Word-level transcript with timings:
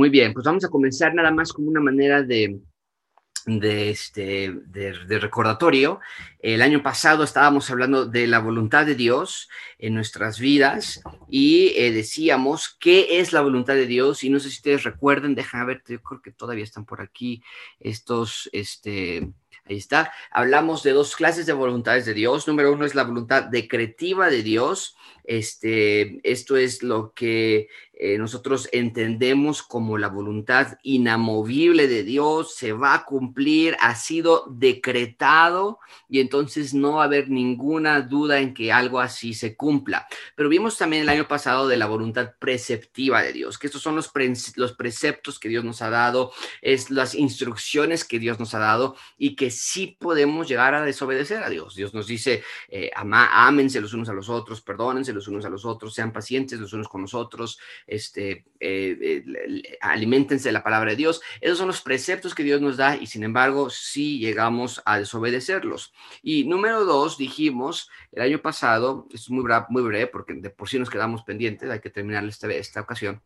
Muy 0.00 0.08
bien, 0.08 0.32
pues 0.32 0.46
vamos 0.46 0.64
a 0.64 0.70
comenzar 0.70 1.14
nada 1.14 1.30
más 1.30 1.52
como 1.52 1.68
una 1.68 1.82
manera 1.82 2.22
de, 2.22 2.58
de, 3.44 3.90
este, 3.90 4.50
de, 4.50 5.18
recordatorio. 5.18 6.00
El 6.38 6.62
año 6.62 6.82
pasado 6.82 7.22
estábamos 7.22 7.68
hablando 7.68 8.06
de 8.06 8.26
la 8.26 8.38
voluntad 8.38 8.86
de 8.86 8.94
Dios 8.94 9.50
en 9.78 9.92
nuestras 9.92 10.40
vidas 10.40 11.02
y 11.28 11.74
eh, 11.76 11.92
decíamos 11.92 12.78
qué 12.80 13.20
es 13.20 13.34
la 13.34 13.42
voluntad 13.42 13.74
de 13.74 13.84
Dios. 13.84 14.24
Y 14.24 14.30
no 14.30 14.40
sé 14.40 14.48
si 14.48 14.56
ustedes 14.56 14.84
recuerden, 14.84 15.34
déjame 15.34 15.66
ver, 15.66 15.82
yo 15.86 16.02
creo 16.02 16.22
que 16.22 16.32
todavía 16.32 16.64
están 16.64 16.86
por 16.86 17.02
aquí 17.02 17.42
estos, 17.78 18.48
este, 18.54 19.34
Ahí 19.66 19.76
está. 19.76 20.12
Hablamos 20.32 20.82
de 20.82 20.92
dos 20.92 21.14
clases 21.14 21.46
de 21.46 21.52
voluntades 21.52 22.04
de 22.04 22.14
Dios. 22.14 22.48
Número 22.48 22.72
uno 22.72 22.84
es 22.84 22.94
la 22.94 23.04
voluntad 23.04 23.44
decretiva 23.44 24.28
de 24.28 24.42
Dios. 24.42 24.96
Este, 25.22 26.20
esto 26.28 26.56
es 26.56 26.82
lo 26.82 27.12
que 27.12 27.68
eh, 28.02 28.16
nosotros 28.16 28.66
entendemos 28.72 29.62
como 29.62 29.98
la 29.98 30.08
voluntad 30.08 30.78
inamovible 30.82 31.86
de 31.86 32.02
Dios, 32.02 32.54
se 32.54 32.72
va 32.72 32.94
a 32.94 33.04
cumplir, 33.04 33.76
ha 33.78 33.94
sido 33.94 34.46
decretado 34.48 35.80
y 36.08 36.20
entonces 36.20 36.72
no 36.72 36.94
va 36.94 37.02
a 37.02 37.04
haber 37.04 37.28
ninguna 37.28 38.00
duda 38.00 38.40
en 38.40 38.54
que 38.54 38.72
algo 38.72 39.00
así 39.00 39.34
se 39.34 39.54
cumpla. 39.54 40.08
Pero 40.34 40.48
vimos 40.48 40.78
también 40.78 41.02
el 41.02 41.10
año 41.10 41.28
pasado 41.28 41.68
de 41.68 41.76
la 41.76 41.84
voluntad 41.84 42.36
preceptiva 42.38 43.20
de 43.20 43.34
Dios, 43.34 43.58
que 43.58 43.66
estos 43.66 43.82
son 43.82 43.96
los, 43.96 44.10
los 44.56 44.72
preceptos 44.72 45.38
que 45.38 45.50
Dios 45.50 45.62
nos 45.62 45.82
ha 45.82 45.90
dado, 45.90 46.32
es 46.62 46.90
las 46.90 47.14
instrucciones 47.14 48.06
que 48.06 48.18
Dios 48.18 48.40
nos 48.40 48.54
ha 48.54 48.60
dado 48.60 48.96
y 49.18 49.36
que 49.36 49.50
sí 49.50 49.98
podemos 50.00 50.48
llegar 50.48 50.74
a 50.74 50.80
desobedecer 50.86 51.42
a 51.42 51.50
Dios. 51.50 51.74
Dios 51.74 51.92
nos 51.92 52.06
dice, 52.06 52.42
eh, 52.70 52.90
ámense 52.94 53.78
los 53.82 53.92
unos 53.92 54.08
a 54.08 54.14
los 54.14 54.30
otros, 54.30 54.62
perdónense 54.62 55.12
los 55.12 55.28
unos 55.28 55.44
a 55.44 55.50
los 55.50 55.66
otros, 55.66 55.92
sean 55.92 56.14
pacientes 56.14 56.58
los 56.58 56.72
unos 56.72 56.88
con 56.88 57.02
los 57.02 57.12
otros, 57.12 57.58
este, 57.90 58.44
eh, 58.60 58.96
eh, 59.00 59.78
alimentense 59.80 60.48
de 60.48 60.52
la 60.52 60.62
palabra 60.62 60.90
de 60.90 60.96
Dios. 60.96 61.20
Esos 61.40 61.58
son 61.58 61.66
los 61.66 61.82
preceptos 61.82 62.34
que 62.34 62.44
Dios 62.44 62.60
nos 62.60 62.76
da 62.76 62.96
y 62.96 63.06
sin 63.06 63.24
embargo 63.24 63.68
sí 63.68 64.18
llegamos 64.18 64.80
a 64.86 64.98
desobedecerlos. 64.98 65.92
Y 66.22 66.44
número 66.44 66.84
dos, 66.84 67.18
dijimos 67.18 67.90
el 68.12 68.22
año 68.22 68.40
pasado, 68.40 69.08
es 69.12 69.28
muy, 69.28 69.42
breve, 69.42 70.06
porque 70.06 70.34
de 70.34 70.50
por 70.50 70.68
sí 70.68 70.78
nos 70.78 70.90
quedamos 70.90 71.24
pendientes, 71.24 71.68
hay 71.68 71.80
que 71.80 71.90
terminar 71.90 72.24
esta, 72.24 72.48
esta 72.52 72.80
ocasión 72.80 73.20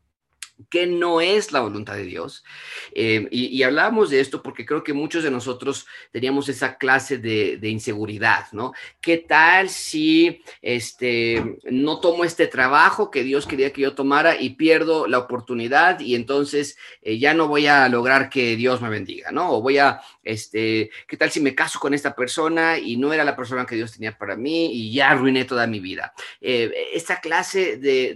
que 0.70 0.86
no 0.86 1.20
es 1.20 1.52
la 1.52 1.60
voluntad 1.60 1.94
de 1.94 2.04
Dios. 2.04 2.44
Eh, 2.92 3.26
y, 3.30 3.62
hablábamos 3.62 4.10
de 4.10 4.20
esto 4.20 4.42
porque 4.42 4.64
creo 4.64 4.84
que 4.84 4.92
muchos 4.92 5.24
de 5.24 5.30
nosotros 5.30 5.86
teníamos 6.12 6.48
esa 6.48 6.76
clase 6.76 7.18
de, 7.18 7.68
inseguridad, 7.68 8.46
¿no? 8.52 8.72
¿Qué 9.00 9.18
tal 9.18 9.68
si 9.68 10.42
este, 10.62 11.58
no 11.64 11.98
tomo 11.98 12.24
este 12.24 12.46
trabajo 12.46 13.10
que 13.10 13.24
Dios 13.24 13.46
quería 13.46 13.72
que 13.72 13.82
yo 13.82 13.94
tomara 13.94 14.40
y 14.40 14.50
pierdo 14.50 15.08
la 15.08 15.18
oportunidad 15.18 15.98
y 15.98 16.14
entonces 16.14 16.76
eh, 17.02 17.18
ya 17.18 17.34
no 17.34 17.48
voy 17.48 17.66
a 17.66 17.88
lograr 17.88 18.30
que 18.30 18.54
Dios 18.54 18.80
me 18.80 18.90
bendiga, 18.90 19.32
¿no? 19.32 19.50
O 19.50 19.62
voy 19.62 19.78
a, 19.78 20.00
este, 20.22 20.90
¿qué 21.08 21.16
tal 21.16 21.30
si 21.30 21.40
me 21.40 21.54
caso 21.54 21.80
con 21.80 21.94
esta 21.94 22.14
persona 22.14 22.78
y 22.78 22.96
no 22.96 23.12
era 23.12 23.24
la 23.24 23.34
persona 23.34 23.66
que 23.66 23.74
Dios 23.74 23.92
tenía 23.92 24.16
para 24.16 24.36
mí 24.36 24.72
y 24.72 24.92
ya 24.92 25.10
arruiné 25.10 25.44
toda 25.44 25.66
mi 25.66 25.80
vida? 25.80 26.14
Eh, 26.40 26.72
esta 26.92 27.20
clase 27.20 27.76
de 27.76 28.14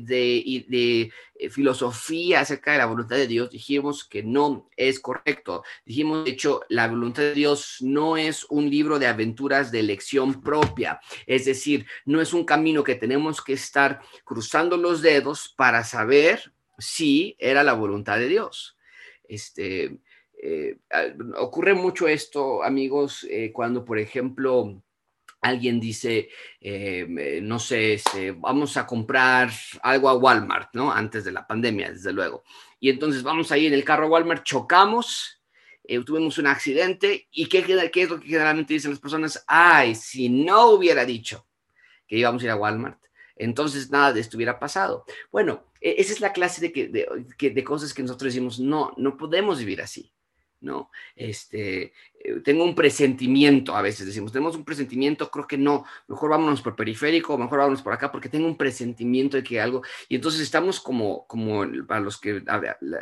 eh, 1.39 1.50
filosofía 1.50 2.41
acerca 2.41 2.72
de 2.72 2.78
la 2.78 2.86
voluntad 2.86 3.17
de 3.17 3.28
Dios, 3.28 3.50
dijimos 3.50 4.05
que 4.05 4.22
no 4.22 4.69
es 4.77 4.98
correcto. 4.98 5.62
Dijimos, 5.84 6.25
de 6.25 6.33
hecho, 6.33 6.62
la 6.69 6.89
voluntad 6.89 7.22
de 7.22 7.34
Dios 7.34 7.77
no 7.81 8.17
es 8.17 8.44
un 8.50 8.69
libro 8.69 8.98
de 8.98 9.06
aventuras 9.06 9.70
de 9.70 9.81
elección 9.81 10.42
propia. 10.42 11.00
Es 11.27 11.44
decir, 11.44 11.86
no 12.05 12.20
es 12.20 12.33
un 12.33 12.44
camino 12.44 12.83
que 12.83 12.97
tenemos 12.97 13.42
que 13.42 13.53
estar 13.53 14.00
cruzando 14.25 14.77
los 14.77 15.00
dedos 15.00 15.55
para 15.56 15.84
saber 15.84 16.53
si 16.78 17.37
era 17.38 17.62
la 17.62 17.75
voluntad 17.75 18.19
de 18.19 18.28
Dios. 18.28 18.76
Este, 19.28 19.99
eh, 20.43 20.78
ocurre 21.37 21.75
mucho 21.75 22.09
esto, 22.09 22.62
amigos, 22.62 23.26
eh, 23.31 23.53
cuando, 23.53 23.84
por 23.84 23.99
ejemplo, 23.99 24.82
alguien 25.41 25.78
dice, 25.81 26.28
eh, 26.60 27.41
no 27.43 27.59
sé, 27.59 27.94
este, 27.94 28.32
vamos 28.32 28.76
a 28.76 28.87
comprar 28.87 29.50
algo 29.82 30.09
a 30.09 30.16
Walmart, 30.16 30.71
¿no? 30.75 30.93
Antes 30.93 31.25
de 31.25 31.32
la 31.32 31.47
pandemia, 31.47 31.93
desde 31.93 32.12
luego. 32.12 32.44
Y 32.81 32.91
entonces 32.91 33.22
vamos 33.22 33.53
ahí 33.53 33.66
en 33.66 33.75
el 33.75 33.84
carro 33.84 34.06
a 34.06 34.09
Walmart, 34.09 34.44
chocamos, 34.44 35.41
eh, 35.84 36.03
tuvimos 36.04 36.38
un 36.38 36.47
accidente 36.47 37.28
y 37.31 37.47
¿qué, 37.47 37.62
¿qué 37.62 38.03
es 38.03 38.10
lo 38.10 38.21
que 38.21 38.26
generalmente 38.26 38.75
dicen 38.75 38.91
las 38.91 39.00
personas? 39.00 39.44
Ay, 39.47 39.94
si 39.94 40.28
no 40.28 40.71
hubiera 40.71 41.04
dicho 41.04 41.47
que 42.06 42.16
íbamos 42.16 42.43
a 42.43 42.47
ir 42.47 42.50
a 42.50 42.56
Walmart, 42.56 43.00
entonces 43.37 43.91
nada 43.91 44.12
de 44.12 44.20
esto 44.20 44.37
hubiera 44.37 44.59
pasado. 44.59 45.05
Bueno, 45.31 45.65
e, 45.81 45.97
esa 45.99 46.12
es 46.12 46.20
la 46.20 46.32
clase 46.32 46.60
de, 46.60 46.72
que, 46.72 47.50
de 47.50 47.65
cosas 47.65 47.94
que 47.94 48.03
nosotros 48.03 48.32
decimos, 48.32 48.59
no, 48.59 48.93
no 48.97 49.16
podemos 49.16 49.59
vivir 49.59 49.81
así. 49.81 50.12
¿no? 50.60 50.91
Este, 51.15 51.93
eh, 52.21 52.41
tengo 52.45 52.65
un 52.65 52.75
presentimiento, 52.75 53.77
a 53.77 53.83
veces 53.83 54.06
decimos, 54.06 54.33
tenemos 54.33 54.56
un 54.56 54.65
presentimiento, 54.65 55.31
creo 55.31 55.47
que 55.47 55.59
no, 55.59 55.84
mejor 56.09 56.31
vámonos 56.31 56.62
por 56.62 56.75
periférico, 56.75 57.39
mejor 57.39 57.59
vámonos 57.59 57.83
por 57.83 57.93
acá, 57.93 58.11
porque 58.11 58.29
tengo 58.29 58.47
un 58.47 58.56
presentimiento 58.56 59.37
de 59.37 59.43
que 59.43 59.61
algo, 59.61 59.83
y 60.09 60.17
entonces 60.17 60.41
estamos 60.41 60.81
como, 60.81 61.27
como 61.27 61.65
para 61.87 62.01
los 62.01 62.19
que 62.19 62.43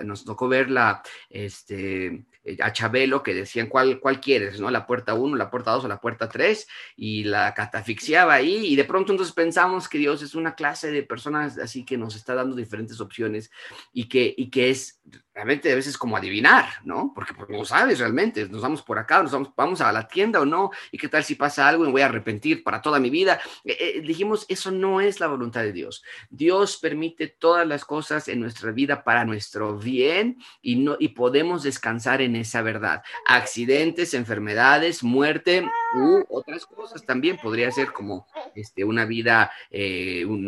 nos 0.05 0.25
tocó 0.25 0.49
ver 0.49 0.71
la, 0.71 1.03
este, 1.31 2.27
eh, 2.45 2.57
a 2.61 2.73
Chabelo, 2.73 3.23
que 3.23 3.35
decían 3.35 3.69
cuál, 3.69 4.01
cuál 4.01 4.21
quieres, 4.21 4.61
¿no? 4.61 4.71
La 4.71 4.87
puerta 4.87 5.15
1, 5.15 5.37
la 5.37 5.51
puerta 5.51 5.73
2 5.73 5.85
o 5.85 5.89
la 5.89 6.01
puerta 6.01 6.29
3, 6.29 6.67
y 6.97 7.25
la 7.25 7.55
catafixiaba 7.55 8.35
ahí, 8.35 8.67
y 8.67 8.77
de 8.77 8.85
pronto 8.85 9.13
entonces 9.13 9.35
pensamos 9.35 9.89
que 9.89 9.99
Dios 9.99 10.23
es 10.23 10.35
una 10.35 10.55
clase 10.55 10.91
de 10.91 11.03
personas 11.03 11.59
así 11.59 11.85
que 11.85 11.97
nos 11.97 12.17
está 12.17 12.35
dando 12.35 12.55
diferentes 12.55 13.01
opciones 13.01 13.51
y 13.93 14.09
que, 14.09 14.35
y 14.37 14.51
que 14.51 14.71
es 14.71 15.01
realmente 15.35 15.71
a 15.71 15.75
veces 15.75 15.99
como 15.99 16.17
adivinar, 16.17 16.67
¿no? 16.85 17.13
Porque 17.15 17.35
pues, 17.35 17.49
no 17.49 17.65
sabes 17.65 17.99
realmente, 17.99 18.49
nos 18.49 18.63
vamos 18.63 18.83
por 18.83 18.99
acá, 18.99 19.06
nos 19.09 19.55
vamos, 19.55 19.81
a 19.81 19.93
la 19.93 20.09
tienda 20.09 20.41
o 20.41 20.45
no, 20.45 20.71
y 20.91 20.99
qué 20.99 21.09
tal 21.09 21.25
si 21.25 21.35
pasa 21.35 21.69
algo 21.69 21.85
me 21.85 21.91
voy 21.91 22.03
a 22.03 22.07
arrepentir 22.07 22.63
para 22.63 22.81
toda 22.83 22.99
mi 22.99 23.11
vida. 23.11 23.41
Eh, 23.65 23.77
eh, 23.79 24.01
dijimos, 24.01 24.47
eso 24.49 24.71
no 24.71 25.01
es 25.01 25.21
la 25.21 25.27
voluntad 25.27 25.63
de 25.63 25.73
Dios. 25.73 26.05
Dios 26.31 26.77
permite 26.77 27.29
todas 27.29 27.67
las 27.67 27.85
cosas 27.85 28.29
en 28.29 28.41
nuestra 28.41 28.73
vida 28.73 29.05
para 29.05 29.25
nuestro 29.25 29.79
bien 29.79 30.39
y, 30.63 30.77
no, 30.77 30.97
y 30.99 31.09
podemos 31.09 31.63
descansar 31.63 32.21
en 32.21 32.37
esa 32.37 32.63
verdad. 32.63 33.03
Accidentes, 33.27 34.15
enfermedades, 34.15 35.03
muerte 35.03 35.69
u 35.95 36.25
otras 36.29 36.67
cosas 36.67 37.05
también 37.05 37.39
podría 37.39 37.71
ser 37.71 37.93
como 37.93 38.27
este, 38.55 38.85
una 38.85 39.05
vida, 39.05 39.51
eh, 39.71 40.25
un, 40.25 40.47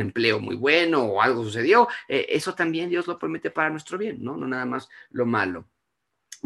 empleo 0.00 0.40
muy 0.40 0.56
bueno 0.56 1.02
o 1.04 1.22
algo 1.22 1.44
sucedió. 1.44 1.88
eso 2.08 2.54
también 2.54 2.90
Dios 2.90 3.06
lo 3.06 3.18
permite 3.18 3.50
para 3.50 3.70
nuestro 3.70 3.98
bien. 3.98 4.22
¿no? 4.22 4.36
No 4.36 4.46
nada 4.46 4.64
más 4.64 4.88
lo 5.10 5.26
malo. 5.26 5.66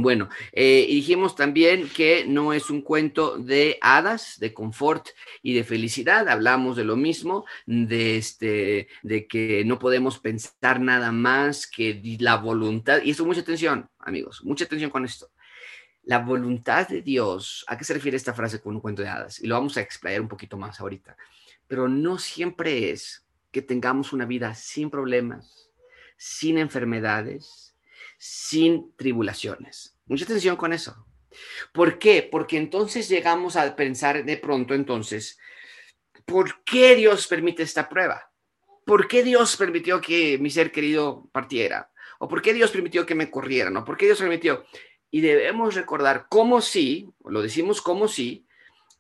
Bueno, 0.00 0.28
eh, 0.52 0.86
dijimos 0.88 1.34
también 1.34 1.88
que 1.88 2.24
no 2.24 2.52
es 2.52 2.70
un 2.70 2.82
cuento 2.82 3.36
de 3.36 3.78
hadas, 3.80 4.38
de 4.38 4.54
confort 4.54 5.08
y 5.42 5.54
de 5.54 5.64
felicidad. 5.64 6.28
Hablamos 6.28 6.76
de 6.76 6.84
lo 6.84 6.94
mismo, 6.94 7.46
de, 7.66 8.16
este, 8.16 8.86
que 9.28 9.64
no 9.66 9.80
podemos 9.80 10.20
pensar 10.20 10.80
nada 10.80 11.10
más 11.10 11.66
que 11.66 12.00
la 12.20 12.36
voluntad. 12.36 13.02
Y 13.02 13.10
eso, 13.10 13.26
mucha 13.26 13.40
atención, 13.40 13.90
amigos, 13.98 14.44
mucha 14.44 14.66
atención 14.66 14.88
con 14.88 15.04
esto. 15.04 15.32
La 16.04 16.20
voluntad 16.20 16.86
de 16.86 17.02
Dios, 17.02 17.64
¿a 17.66 17.76
qué 17.76 17.82
se 17.82 17.94
refiere 17.94 18.16
esta 18.16 18.34
frase 18.34 18.60
con 18.60 18.76
un 18.76 18.80
cuento 18.80 19.02
de 19.02 19.08
hadas? 19.08 19.40
Y 19.40 19.48
lo 19.48 19.56
vamos 19.56 19.76
a 19.78 19.80
explayar 19.80 20.20
un 20.20 20.28
poquito 20.28 20.56
más 20.56 20.78
ahorita. 20.78 21.16
Pero 21.66 21.88
no 21.88 22.18
siempre 22.18 22.92
es 22.92 23.26
que 23.50 23.62
tengamos 23.62 24.12
una 24.12 24.26
vida 24.26 24.54
sin 24.54 24.90
problemas, 24.90 25.72
sin 26.16 26.56
enfermedades, 26.56 27.67
sin 28.18 28.94
tribulaciones. 28.96 29.96
Mucha 30.06 30.24
atención 30.24 30.56
con 30.56 30.72
eso. 30.72 31.06
¿Por 31.72 31.98
qué? 31.98 32.28
Porque 32.30 32.56
entonces 32.56 33.08
llegamos 33.08 33.56
a 33.56 33.76
pensar 33.76 34.24
de 34.24 34.36
pronto 34.36 34.74
entonces, 34.74 35.38
¿por 36.24 36.62
qué 36.64 36.96
Dios 36.96 37.26
permite 37.26 37.62
esta 37.62 37.88
prueba? 37.88 38.32
¿Por 38.84 39.06
qué 39.06 39.22
Dios 39.22 39.56
permitió 39.56 40.00
que 40.00 40.38
mi 40.38 40.50
ser 40.50 40.72
querido 40.72 41.28
partiera? 41.32 41.90
¿O 42.18 42.26
por 42.26 42.42
qué 42.42 42.54
Dios 42.54 42.70
permitió 42.70 43.06
que 43.06 43.14
me 43.14 43.30
corrieran? 43.30 43.76
¿O 43.76 43.84
por 43.84 43.96
qué 43.96 44.06
Dios 44.06 44.18
permitió? 44.18 44.64
Y 45.10 45.20
debemos 45.20 45.74
recordar 45.74 46.26
cómo 46.28 46.60
si, 46.60 47.08
lo 47.24 47.40
decimos 47.40 47.80
como 47.80 48.08
si, 48.08 48.47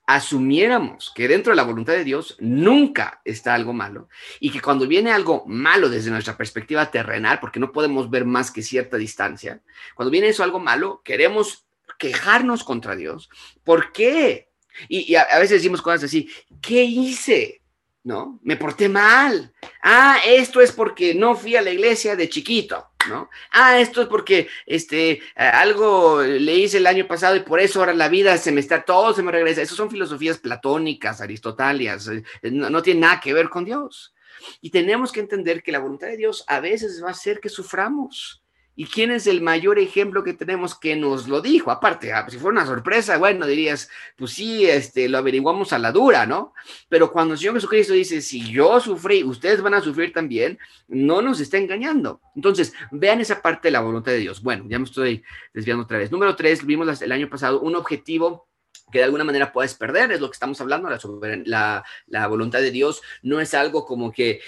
asumiéramos 0.08 1.12
que 1.14 1.28
dentro 1.28 1.52
de 1.52 1.56
la 1.56 1.64
voluntad 1.64 1.92
de 1.92 2.02
Dios 2.02 2.34
nunca 2.40 3.20
está 3.26 3.52
algo 3.52 3.74
malo 3.74 4.08
y 4.40 4.50
que 4.50 4.62
cuando 4.62 4.88
viene 4.88 5.12
algo 5.12 5.44
malo 5.46 5.90
desde 5.90 6.10
nuestra 6.10 6.34
perspectiva 6.34 6.90
terrenal, 6.90 7.40
porque 7.40 7.60
no 7.60 7.72
podemos 7.72 8.08
ver 8.08 8.24
más 8.24 8.50
que 8.50 8.62
cierta 8.62 8.96
distancia, 8.96 9.60
cuando 9.94 10.10
viene 10.10 10.28
eso 10.28 10.42
algo 10.42 10.60
malo, 10.60 11.02
queremos 11.04 11.66
quejarnos 11.98 12.64
contra 12.64 12.96
Dios. 12.96 13.28
¿Por 13.64 13.92
qué? 13.92 14.48
Y, 14.88 15.14
a, 15.14 15.24
a, 15.24 15.38
veces 15.40 15.58
decimos 15.58 15.82
cosas 15.82 16.04
así, 16.04 16.30
¿qué 16.62 16.84
hice? 16.84 17.60
¿No? 18.02 18.40
Me 18.42 18.56
porté 18.56 18.88
mal. 18.88 19.52
Ah, 19.82 20.20
esto 20.24 20.62
es 20.62 20.72
porque 20.72 21.14
no 21.14 21.34
fui 21.34 21.54
a 21.54 21.60
la 21.60 21.70
iglesia 21.70 22.16
de 22.16 22.30
chiquito. 22.30 22.87
¿No? 23.08 23.30
Ah, 23.52 23.78
esto 23.78 24.02
es 24.02 24.08
porque 24.08 24.48
este, 24.66 25.20
algo 25.34 26.22
le 26.22 26.54
hice 26.54 26.78
el 26.78 26.86
año 26.86 27.06
pasado 27.06 27.36
y 27.36 27.40
por 27.40 27.60
eso 27.60 27.80
ahora 27.80 27.94
la 27.94 28.08
vida 28.08 28.36
se 28.38 28.52
me 28.52 28.60
está, 28.60 28.82
todo 28.82 29.14
se 29.14 29.22
me 29.22 29.32
regresa. 29.32 29.62
Esas 29.62 29.76
son 29.76 29.90
filosofías 29.90 30.38
platónicas, 30.38 31.20
aristotelias, 31.20 32.08
eh, 32.08 32.22
no, 32.50 32.70
no 32.70 32.82
tiene 32.82 33.00
nada 33.00 33.20
que 33.20 33.32
ver 33.32 33.48
con 33.48 33.64
Dios. 33.64 34.14
Y 34.60 34.70
tenemos 34.70 35.12
que 35.12 35.20
entender 35.20 35.62
que 35.62 35.72
la 35.72 35.78
voluntad 35.80 36.08
de 36.08 36.16
Dios 36.16 36.44
a 36.46 36.60
veces 36.60 37.02
va 37.02 37.08
a 37.08 37.12
hacer 37.12 37.40
que 37.40 37.48
suframos 37.48 38.42
¿Y 38.80 38.86
quién 38.86 39.10
es 39.10 39.26
el 39.26 39.40
mayor 39.40 39.80
ejemplo 39.80 40.22
que 40.22 40.34
tenemos 40.34 40.78
que 40.78 40.94
nos 40.94 41.26
lo 41.26 41.40
dijo? 41.40 41.72
Aparte, 41.72 42.12
ah, 42.12 42.24
si 42.30 42.38
fuera 42.38 42.60
una 42.60 42.64
sorpresa, 42.64 43.18
bueno, 43.18 43.44
dirías, 43.44 43.90
pues 44.16 44.30
sí, 44.30 44.66
este, 44.66 45.08
lo 45.08 45.18
averiguamos 45.18 45.72
a 45.72 45.80
la 45.80 45.90
dura, 45.90 46.26
¿no? 46.26 46.54
Pero 46.88 47.10
cuando 47.10 47.34
el 47.34 47.40
Señor 47.40 47.54
Jesucristo 47.54 47.92
dice, 47.92 48.20
si 48.20 48.52
yo 48.52 48.78
sufrí, 48.78 49.24
ustedes 49.24 49.62
van 49.62 49.74
a 49.74 49.80
sufrir 49.80 50.12
también, 50.12 50.60
no 50.86 51.20
nos 51.20 51.40
está 51.40 51.56
engañando. 51.56 52.20
Entonces, 52.36 52.72
vean 52.92 53.20
esa 53.20 53.42
parte 53.42 53.66
de 53.66 53.72
la 53.72 53.80
voluntad 53.80 54.12
de 54.12 54.18
Dios. 54.18 54.40
Bueno, 54.44 54.64
ya 54.68 54.78
me 54.78 54.84
estoy 54.84 55.24
desviando 55.52 55.82
otra 55.82 55.98
vez. 55.98 56.12
Número 56.12 56.36
tres, 56.36 56.64
vimos 56.64 57.02
el 57.02 57.10
año 57.10 57.28
pasado 57.28 57.60
un 57.60 57.74
objetivo 57.74 58.46
que 58.92 58.98
de 58.98 59.04
alguna 59.04 59.24
manera 59.24 59.52
puedes 59.52 59.74
perder, 59.74 60.12
es 60.12 60.20
lo 60.20 60.30
que 60.30 60.34
estamos 60.34 60.60
hablando, 60.60 60.88
la, 60.88 61.00
la, 61.46 61.84
la, 62.06 62.26
voluntad 62.28 62.60
de 62.60 62.70
Dios 62.70 63.02
no 63.22 63.40
es 63.40 63.54
algo 63.54 63.84
como 63.84 64.12
que 64.12 64.40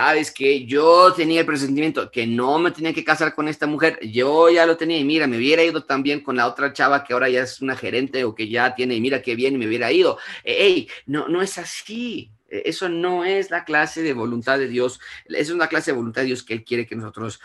sabes 0.00 0.30
que 0.30 0.64
yo 0.64 1.12
tenía 1.12 1.40
el 1.40 1.46
presentimiento 1.46 2.10
que 2.10 2.26
no 2.26 2.58
me 2.58 2.70
tenía 2.70 2.94
que 2.94 3.04
casar 3.04 3.34
con 3.34 3.48
esta 3.48 3.66
mujer, 3.66 3.98
yo 4.00 4.48
ya 4.48 4.64
lo 4.64 4.78
tenía 4.78 4.96
y 4.96 5.04
mira, 5.04 5.26
me 5.26 5.36
hubiera 5.36 5.62
ido 5.62 5.84
también 5.84 6.22
con 6.22 6.36
la 6.36 6.46
otra 6.46 6.72
chava 6.72 7.04
que 7.04 7.12
ahora 7.12 7.28
ya 7.28 7.42
es 7.42 7.60
una 7.60 7.76
gerente 7.76 8.24
o 8.24 8.34
que 8.34 8.48
ya 8.48 8.74
tiene 8.74 8.94
y 8.94 9.00
mira 9.02 9.20
qué 9.20 9.34
bien 9.34 9.54
y 9.54 9.58
me 9.58 9.66
hubiera 9.66 9.92
ido. 9.92 10.16
Ey, 10.42 10.88
no, 11.04 11.28
no 11.28 11.42
es 11.42 11.58
así. 11.58 12.30
Eso 12.48 12.88
no 12.88 13.26
es 13.26 13.50
la 13.50 13.64
clase 13.66 14.02
de 14.02 14.14
voluntad 14.14 14.58
de 14.58 14.68
Dios. 14.68 15.00
Es 15.26 15.50
una 15.50 15.68
clase 15.68 15.90
de 15.90 15.98
voluntad 15.98 16.22
de 16.22 16.28
Dios 16.28 16.44
que 16.44 16.54
Él 16.54 16.64
quiere 16.64 16.86
que 16.86 16.96
nosotros 16.96 17.38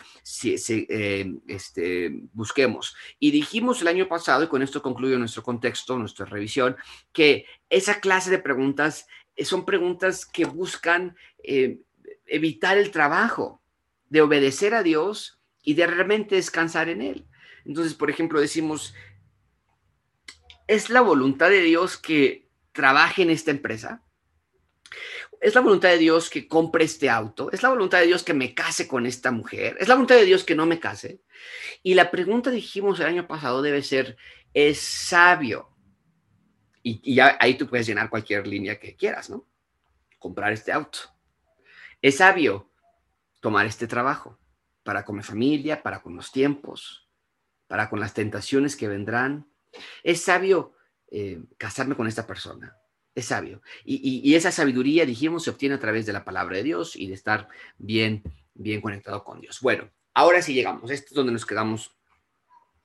eh, 0.44 1.34
este, 1.48 2.10
busquemos. 2.32 2.96
Y 3.18 3.32
dijimos 3.32 3.82
el 3.82 3.88
año 3.88 4.08
pasado, 4.08 4.44
y 4.44 4.48
con 4.48 4.62
esto 4.62 4.80
concluyo 4.80 5.18
nuestro 5.18 5.42
contexto, 5.42 5.98
nuestra 5.98 6.24
revisión, 6.24 6.74
que 7.12 7.44
esa 7.68 8.00
clase 8.00 8.30
de 8.30 8.38
preguntas 8.38 9.06
son 9.44 9.66
preguntas 9.66 10.24
que 10.24 10.46
buscan 10.46 11.14
eh, 11.42 11.80
evitar 12.26 12.78
el 12.78 12.90
trabajo, 12.90 13.62
de 14.08 14.20
obedecer 14.20 14.74
a 14.74 14.82
Dios 14.82 15.40
y 15.62 15.74
de 15.74 15.86
realmente 15.86 16.36
descansar 16.36 16.88
en 16.88 17.02
Él. 17.02 17.26
Entonces, 17.64 17.94
por 17.94 18.10
ejemplo, 18.10 18.40
decimos, 18.40 18.94
¿es 20.66 20.90
la 20.90 21.00
voluntad 21.00 21.50
de 21.50 21.62
Dios 21.62 21.96
que 21.96 22.48
trabaje 22.72 23.22
en 23.22 23.30
esta 23.30 23.50
empresa? 23.50 24.02
¿Es 25.40 25.54
la 25.54 25.60
voluntad 25.60 25.90
de 25.90 25.98
Dios 25.98 26.30
que 26.30 26.48
compre 26.48 26.84
este 26.84 27.10
auto? 27.10 27.50
¿Es 27.52 27.62
la 27.62 27.68
voluntad 27.68 28.00
de 28.00 28.06
Dios 28.06 28.22
que 28.22 28.34
me 28.34 28.54
case 28.54 28.88
con 28.88 29.06
esta 29.06 29.30
mujer? 29.30 29.76
¿Es 29.80 29.88
la 29.88 29.94
voluntad 29.94 30.16
de 30.16 30.24
Dios 30.24 30.44
que 30.44 30.54
no 30.54 30.66
me 30.66 30.80
case? 30.80 31.20
Y 31.82 31.94
la 31.94 32.10
pregunta, 32.10 32.50
dijimos 32.50 33.00
el 33.00 33.06
año 33.06 33.26
pasado, 33.26 33.62
debe 33.62 33.82
ser, 33.82 34.16
¿es 34.54 34.78
sabio? 34.78 35.70
Y, 36.82 37.14
ya 37.14 37.36
ahí 37.40 37.56
tú 37.56 37.66
puedes 37.66 37.86
llenar 37.86 38.08
cualquier 38.08 38.46
línea 38.46 38.78
que 38.78 38.96
quieras, 38.96 39.28
¿no? 39.28 39.46
Comprar 40.18 40.52
este 40.52 40.72
auto. 40.72 41.00
Es 42.02 42.18
sabio 42.18 42.70
tomar 43.40 43.66
este 43.66 43.86
trabajo 43.86 44.38
para 44.82 45.04
con 45.04 45.16
mi 45.16 45.22
familia, 45.22 45.82
para 45.82 46.00
con 46.02 46.16
los 46.16 46.30
tiempos, 46.30 47.08
para 47.66 47.90
con 47.90 48.00
las 48.00 48.14
tentaciones 48.14 48.76
que 48.76 48.88
vendrán. 48.88 49.46
Es 50.02 50.22
sabio 50.22 50.74
eh, 51.10 51.42
casarme 51.58 51.96
con 51.96 52.06
esta 52.06 52.26
persona. 52.26 52.76
Es 53.14 53.26
sabio. 53.26 53.62
Y, 53.84 54.34
esa 54.34 54.52
sabiduría, 54.52 55.06
dijimos, 55.06 55.44
se 55.44 55.50
obtiene 55.50 55.74
a 55.74 55.80
través 55.80 56.04
de 56.04 56.12
la 56.12 56.24
palabra 56.24 56.58
de 56.58 56.62
Dios 56.62 56.96
y 56.96 57.06
de 57.06 57.14
estar 57.14 57.48
bien, 57.78 58.22
bien 58.52 58.82
conectado 58.82 59.24
con 59.24 59.40
Dios. 59.40 59.60
Bueno, 59.62 59.90
ahora 60.12 60.42
sí 60.42 60.52
llegamos. 60.52 60.90
Este 60.90 61.08
es 61.08 61.14
donde 61.14 61.32
nos 61.32 61.46
quedamos 61.46 61.95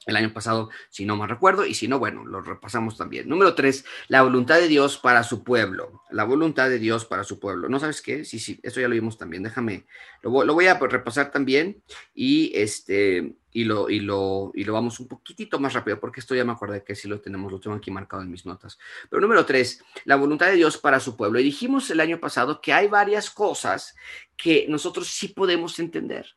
el 0.08 0.16
año 0.16 0.34
pasado, 0.34 0.70
si 0.90 1.06
no 1.06 1.16
me 1.16 1.28
recuerdo, 1.28 1.66
y 1.66 1.76
si 1.76 1.88
no, 1.88 2.00
bueno, 2.00 2.26
lo 2.26 2.42
repasamos 2.42 2.98
también. 2.98 3.30
Número 3.30 3.54
tres, 3.54 3.86
la 4.08 4.24
voluntad 4.24 4.60
de 4.60 4.68
Dios 4.68 4.98
para 4.98 5.24
su 5.24 5.44
pueblo. 5.44 6.02
La 6.10 6.24
voluntad 6.24 6.70
de 6.70 6.80
Dios 6.80 7.06
para 7.06 7.24
su 7.24 7.40
pueblo. 7.40 7.70
¿No 7.70 7.80
sabes 7.80 8.02
qué? 8.02 8.26
Sí, 8.26 8.40
sí, 8.40 8.60
eso 8.64 8.82
ya 8.82 8.88
lo 8.88 8.96
vimos 8.96 9.18
también. 9.18 9.44
Déjame, 9.44 9.86
lo, 10.24 10.32
voy 10.32 10.66
a 10.66 10.80
repasar 10.80 11.32
también 11.32 11.84
y 12.16 12.52
este, 12.56 13.36
y 13.52 13.64
lo, 13.64 13.92
y 13.92 14.00
lo, 14.00 14.52
y 14.56 14.64
lo 14.64 14.74
vamos 14.74 15.00
un 15.00 15.08
poquitito 15.08 15.60
más 15.60 15.74
rápido, 15.74 16.00
porque 16.00 16.20
esto 16.20 16.34
ya 16.34 16.46
me 16.46 16.52
acordé 16.52 16.84
que 16.84 16.96
sí 16.96 17.08
lo 17.08 17.22
tenemos, 17.22 17.52
lo 17.52 17.60
tengo 17.60 17.76
aquí 17.76 17.92
marcado 17.92 18.24
en 18.24 18.32
mis 18.32 18.46
notas. 18.46 18.80
Pero 19.08 19.22
número 19.22 19.46
tres, 19.46 19.84
la 20.06 20.16
voluntad 20.16 20.48
de 20.48 20.56
Dios 20.56 20.78
para 20.78 21.00
su 21.00 21.16
pueblo. 21.16 21.40
Y 21.40 21.44
dijimos 21.44 21.92
el 21.92 22.00
año 22.00 22.20
pasado 22.20 22.60
que 22.60 22.74
hay 22.74 22.88
varias 22.88 23.30
cosas 23.30 23.96
que 24.36 24.66
nosotros 24.68 25.08
sí 25.10 25.28
podemos 25.28 25.78
entender. 25.78 26.36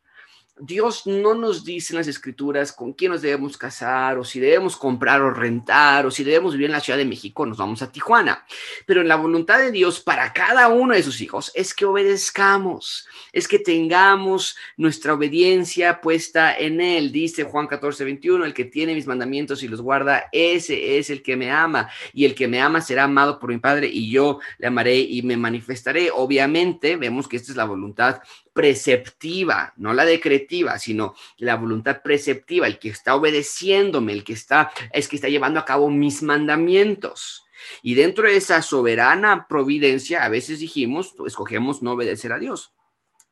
Dios 0.60 1.04
no 1.06 1.34
nos 1.34 1.64
dice 1.64 1.92
en 1.92 1.98
las 1.98 2.06
escrituras 2.06 2.72
con 2.72 2.92
quién 2.92 3.10
nos 3.10 3.22
debemos 3.22 3.58
casar 3.58 4.18
o 4.18 4.24
si 4.24 4.38
debemos 4.38 4.76
comprar 4.76 5.20
o 5.20 5.30
rentar 5.30 6.06
o 6.06 6.12
si 6.12 6.22
debemos 6.22 6.52
vivir 6.52 6.66
en 6.66 6.72
la 6.72 6.80
Ciudad 6.80 6.96
de 6.96 7.04
México, 7.04 7.44
nos 7.44 7.58
vamos 7.58 7.82
a 7.82 7.90
Tijuana. 7.90 8.46
Pero 8.86 9.00
en 9.00 9.08
la 9.08 9.16
voluntad 9.16 9.58
de 9.58 9.72
Dios 9.72 9.98
para 9.98 10.32
cada 10.32 10.68
uno 10.68 10.94
de 10.94 11.02
sus 11.02 11.20
hijos 11.20 11.50
es 11.56 11.74
que 11.74 11.84
obedezcamos, 11.84 13.08
es 13.32 13.48
que 13.48 13.58
tengamos 13.58 14.56
nuestra 14.76 15.14
obediencia 15.14 16.00
puesta 16.00 16.56
en 16.56 16.80
Él. 16.80 17.10
Dice 17.10 17.42
Juan 17.42 17.66
14, 17.66 18.04
21, 18.04 18.44
el 18.44 18.54
que 18.54 18.64
tiene 18.64 18.94
mis 18.94 19.08
mandamientos 19.08 19.64
y 19.64 19.68
los 19.68 19.80
guarda, 19.80 20.28
ese 20.30 20.98
es 20.98 21.10
el 21.10 21.22
que 21.22 21.36
me 21.36 21.50
ama 21.50 21.90
y 22.12 22.26
el 22.26 22.34
que 22.36 22.46
me 22.46 22.60
ama 22.60 22.80
será 22.80 23.04
amado 23.04 23.40
por 23.40 23.50
mi 23.50 23.58
Padre 23.58 23.88
y 23.88 24.08
yo 24.08 24.38
le 24.58 24.68
amaré 24.68 24.98
y 24.98 25.22
me 25.22 25.36
manifestaré. 25.36 26.12
Obviamente 26.12 26.94
vemos 26.94 27.26
que 27.26 27.36
esta 27.36 27.50
es 27.50 27.56
la 27.56 27.64
voluntad 27.64 28.20
preceptiva, 28.54 29.74
no 29.76 29.92
la 29.92 30.04
decretiva, 30.04 30.78
sino 30.78 31.14
la 31.36 31.56
voluntad 31.56 32.02
preceptiva, 32.02 32.66
el 32.66 32.78
que 32.78 32.88
está 32.88 33.16
obedeciéndome, 33.16 34.12
el 34.12 34.24
que 34.24 34.32
está, 34.32 34.70
es 34.92 35.08
que 35.08 35.16
está 35.16 35.28
llevando 35.28 35.60
a 35.60 35.64
cabo 35.64 35.90
mis 35.90 36.22
mandamientos. 36.22 37.44
Y 37.82 37.94
dentro 37.94 38.28
de 38.28 38.36
esa 38.36 38.62
soberana 38.62 39.46
providencia, 39.48 40.24
a 40.24 40.28
veces 40.28 40.60
dijimos, 40.60 41.14
escogemos 41.26 41.82
no 41.82 41.92
obedecer 41.92 42.32
a 42.32 42.38
Dios, 42.38 42.72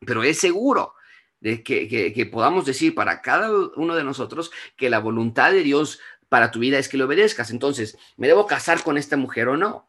pero 0.04 0.24
es 0.24 0.38
seguro 0.38 0.94
de 1.38 1.62
que, 1.62 2.28
podamos 2.30 2.66
decir 2.66 2.94
para 2.94 3.22
cada 3.22 3.50
uno 3.76 3.94
de 3.94 4.04
nosotros 4.04 4.50
que 4.76 4.90
la 4.90 4.98
voluntad 4.98 5.52
de 5.52 5.62
Dios 5.62 6.00
para 6.28 6.50
tu 6.50 6.58
vida 6.58 6.78
es 6.78 6.88
que 6.88 6.96
le 6.96 7.04
obedezcas. 7.04 7.50
Entonces, 7.50 7.96
¿me 8.16 8.26
debo 8.26 8.46
casar 8.46 8.82
con 8.82 8.98
esta 8.98 9.16
mujer 9.16 9.48
o 9.48 9.56
no? 9.56 9.88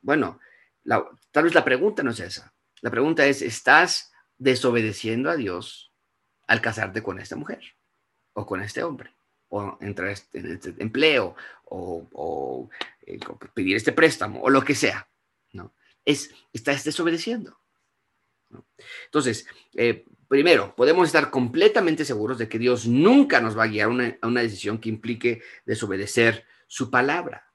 Bueno, 0.00 0.38
tal 1.32 1.44
vez 1.44 1.54
la 1.54 1.64
pregunta 1.64 2.02
no 2.02 2.10
es 2.10 2.20
esa. 2.20 2.52
La 2.80 2.90
pregunta 2.90 3.24
es, 3.26 3.42
¿estás 3.42 4.11
desobedeciendo 4.42 5.30
a 5.30 5.36
Dios 5.36 5.92
al 6.46 6.60
casarte 6.60 7.02
con 7.02 7.20
esta 7.20 7.36
mujer 7.36 7.62
o 8.32 8.44
con 8.44 8.60
este 8.62 8.82
hombre 8.82 9.14
o 9.48 9.78
entrar 9.80 10.08
este, 10.08 10.38
en 10.38 10.52
este 10.52 10.74
empleo 10.78 11.36
o, 11.64 12.68
eh, 13.06 13.18
pedir 13.54 13.76
este 13.76 13.92
préstamo 13.92 14.42
o 14.42 14.50
lo 14.50 14.62
que 14.62 14.74
sea, 14.74 15.08
¿no? 15.52 15.72
Es, 16.04 16.34
estás 16.52 16.84
desobedeciendo. 16.84 17.58
Entonces, 19.06 19.46
eh, 19.74 20.04
primero, 20.28 20.74
podemos 20.74 21.06
estar 21.06 21.30
completamente 21.30 22.04
seguros 22.04 22.36
de 22.38 22.48
que 22.48 22.58
Dios 22.58 22.86
nunca 22.86 23.40
nos 23.40 23.56
va 23.56 23.64
a 23.64 23.68
guiar 23.68 23.88
a 24.20 24.26
una 24.26 24.42
decisión 24.42 24.78
que 24.78 24.88
implique 24.88 25.42
desobedecer 25.64 26.44
su 26.66 26.90
palabra. 26.90 27.52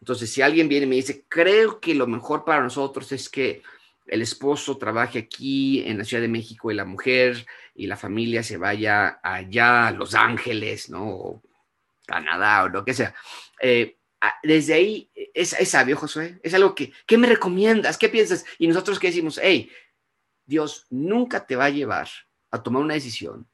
Entonces, 0.00 0.30
si 0.30 0.42
alguien 0.42 0.68
viene 0.68 0.86
y 0.86 0.88
me 0.88 0.96
dice, 0.96 1.24
creo 1.28 1.80
que 1.80 1.94
lo 1.94 2.06
mejor 2.06 2.44
para 2.44 2.62
nosotros 2.62 3.10
es 3.12 3.28
que 3.28 3.62
el 4.08 4.22
esposo 4.22 4.78
trabaje 4.78 5.18
aquí 5.18 5.82
en 5.86 5.98
la 5.98 6.04
Ciudad 6.04 6.22
de 6.22 6.28
México 6.28 6.70
y 6.70 6.74
la 6.74 6.84
mujer 6.84 7.46
y 7.74 7.86
la 7.86 7.96
familia 7.96 8.42
se 8.42 8.56
vaya 8.56 9.20
allá 9.22 9.88
a 9.88 9.92
Los 9.92 10.14
Ángeles, 10.14 10.90
¿no? 10.90 11.08
O 11.08 11.42
Canadá 12.06 12.64
o 12.64 12.68
lo 12.68 12.84
que 12.84 12.94
sea. 12.94 13.14
Eh, 13.60 13.98
desde 14.42 14.74
ahí 14.74 15.10
es, 15.14 15.50
sabio, 15.68 15.96
Josué. 15.96 16.40
Es 16.42 16.54
algo 16.54 16.74
que, 16.74 16.92
¿qué 17.06 17.18
me 17.18 17.26
recomiendas? 17.26 17.98
¿Qué 17.98 18.08
piensas? 18.08 18.44
Y 18.58 18.66
nosotros 18.66 18.98
que 18.98 19.08
decimos, 19.08 19.38
hey, 19.42 19.70
Dios 20.44 20.86
nunca 20.90 21.46
te 21.46 21.56
va 21.56 21.66
a 21.66 21.70
llevar 21.70 22.08
a 22.50 22.62
tomar 22.62 22.82
una 22.82 22.94
decisión 22.94 23.46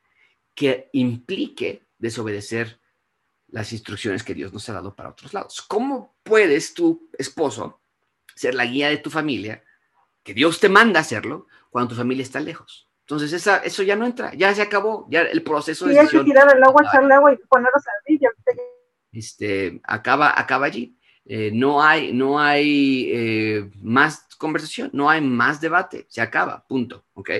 que 0.54 0.88
implique 0.92 1.82
desobedecer 1.98 2.80
las 3.48 3.72
instrucciones 3.72 4.22
que 4.22 4.34
Dios 4.34 4.52
nos 4.52 4.68
ha 4.68 4.72
dado 4.72 4.94
para 4.94 5.10
otros 5.10 5.34
lados. 5.34 5.60
¿Cómo 5.62 6.16
puedes 6.22 6.74
tu 6.74 7.08
esposo 7.18 7.80
ser 8.34 8.54
la 8.54 8.66
guía 8.66 8.88
de 8.88 8.96
tu 8.98 9.10
familia 9.10 9.62
que 10.24 10.34
Dios 10.34 10.58
te 10.58 10.68
manda 10.68 10.98
a 10.98 11.02
hacerlo 11.02 11.46
cuando 11.70 11.90
tu 11.90 11.94
familia 11.94 12.22
está 12.22 12.40
lejos. 12.40 12.88
Entonces, 13.00 13.32
esa, 13.34 13.58
eso 13.58 13.82
ya 13.82 13.94
no 13.94 14.06
entra, 14.06 14.32
ya 14.34 14.54
se 14.54 14.62
acabó, 14.62 15.06
ya 15.10 15.20
el 15.20 15.42
proceso 15.42 15.86
de 15.86 15.94
decisión. 15.94 16.24
tirar 16.24 16.56
el 16.56 16.62
agua, 16.62 16.82
echarle 16.88 17.14
agua 17.14 17.32
y 17.34 17.36
ponerlo 17.36 17.76
a 17.76 18.52
Este, 19.12 19.80
acaba, 19.84 20.40
acaba 20.40 20.66
allí. 20.66 20.96
Eh, 21.26 21.50
no 21.52 21.82
hay, 21.82 22.12
no 22.12 22.40
hay 22.40 23.10
eh, 23.12 23.70
más 23.82 24.26
conversación, 24.38 24.90
no 24.94 25.08
hay 25.10 25.20
más 25.20 25.60
debate, 25.60 26.06
se 26.08 26.22
acaba, 26.22 26.66
punto. 26.66 27.04
¿ok? 27.12 27.30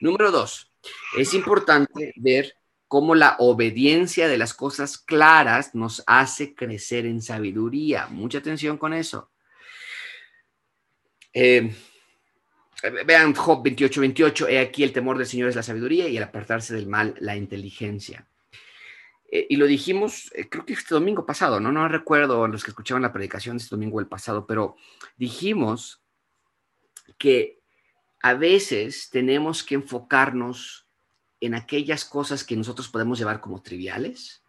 Número 0.00 0.30
dos, 0.30 0.70
es 1.16 1.32
importante 1.32 2.12
ver 2.16 2.54
cómo 2.86 3.14
la 3.14 3.36
obediencia 3.38 4.28
de 4.28 4.38
las 4.38 4.52
cosas 4.52 4.98
claras 4.98 5.74
nos 5.74 6.02
hace 6.06 6.54
crecer 6.54 7.06
en 7.06 7.22
sabiduría. 7.22 8.06
Mucha 8.08 8.38
atención 8.38 8.76
con 8.76 8.92
eso. 8.92 9.30
Eh, 11.32 11.74
Vean 13.06 13.34
Job 13.34 13.62
28, 13.62 14.00
28, 14.00 14.48
he 14.48 14.58
aquí 14.58 14.82
el 14.82 14.92
temor 14.92 15.16
del 15.16 15.26
Señor 15.26 15.48
es 15.48 15.56
la 15.56 15.62
sabiduría 15.62 16.08
y 16.08 16.16
el 16.16 16.22
apartarse 16.22 16.74
del 16.74 16.86
mal 16.86 17.14
la 17.18 17.36
inteligencia. 17.36 18.26
Eh, 19.30 19.46
y 19.48 19.56
lo 19.56 19.66
dijimos, 19.66 20.30
eh, 20.34 20.48
creo 20.48 20.66
que 20.66 20.74
este 20.74 20.94
domingo 20.94 21.24
pasado, 21.24 21.60
¿no? 21.60 21.72
No 21.72 21.88
recuerdo 21.88 22.46
los 22.46 22.62
que 22.62 22.70
escuchaban 22.70 23.02
la 23.02 23.12
predicación 23.12 23.56
este 23.56 23.74
domingo 23.74 24.00
el 24.00 24.06
pasado, 24.06 24.46
pero 24.46 24.76
dijimos 25.16 26.02
que 27.18 27.60
a 28.22 28.34
veces 28.34 29.10
tenemos 29.10 29.62
que 29.62 29.74
enfocarnos 29.74 30.86
en 31.40 31.54
aquellas 31.54 32.04
cosas 32.04 32.44
que 32.44 32.56
nosotros 32.56 32.88
podemos 32.88 33.18
llevar 33.18 33.40
como 33.40 33.62
triviales, 33.62 34.42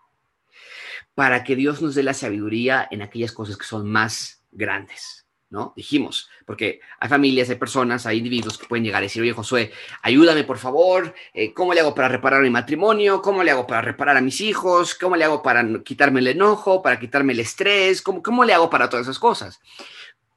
para 1.14 1.44
que 1.44 1.56
Dios 1.56 1.82
nos 1.82 1.96
dé 1.96 2.04
la 2.04 2.14
sabiduría 2.14 2.88
en 2.92 3.02
aquellas 3.02 3.32
cosas 3.32 3.58
que 3.58 3.66
son 3.66 3.90
más 3.90 4.44
grandes. 4.52 5.25
¿No? 5.56 5.72
Dijimos, 5.74 6.30
porque 6.46 6.82
hay 7.00 7.08
familias, 7.08 7.50
hay 7.50 7.56
personas, 7.56 8.06
hay 8.06 8.18
individuos 8.18 8.58
que 8.58 8.68
pueden 8.68 8.84
llegar 8.84 9.02
y 9.02 9.06
decir, 9.06 9.22
oye, 9.22 9.32
Josué, 9.32 9.72
ayúdame 10.02 10.44
por 10.44 10.58
favor, 10.58 11.16
eh, 11.34 11.54
¿cómo 11.54 11.74
le 11.74 11.80
hago 11.80 11.96
para 11.96 12.10
reparar 12.10 12.42
mi 12.42 12.50
matrimonio? 12.50 13.22
¿Cómo 13.22 13.42
le 13.42 13.52
hago 13.52 13.66
para 13.66 13.82
reparar 13.82 14.18
a 14.18 14.22
mis 14.22 14.42
hijos? 14.42 14.96
¿Cómo 14.96 15.16
le 15.16 15.24
hago 15.24 15.42
para 15.42 15.66
quitarme 15.84 16.20
el 16.20 16.28
enojo, 16.28 16.82
para 16.82 17.00
quitarme 17.00 17.32
el 17.32 17.40
estrés? 17.40 18.02
¿Cómo, 18.02 18.22
cómo 18.22 18.44
le 18.44 18.54
hago 18.54 18.70
para 18.70 18.90
todas 18.90 19.06
esas 19.06 19.18
cosas? 19.18 19.62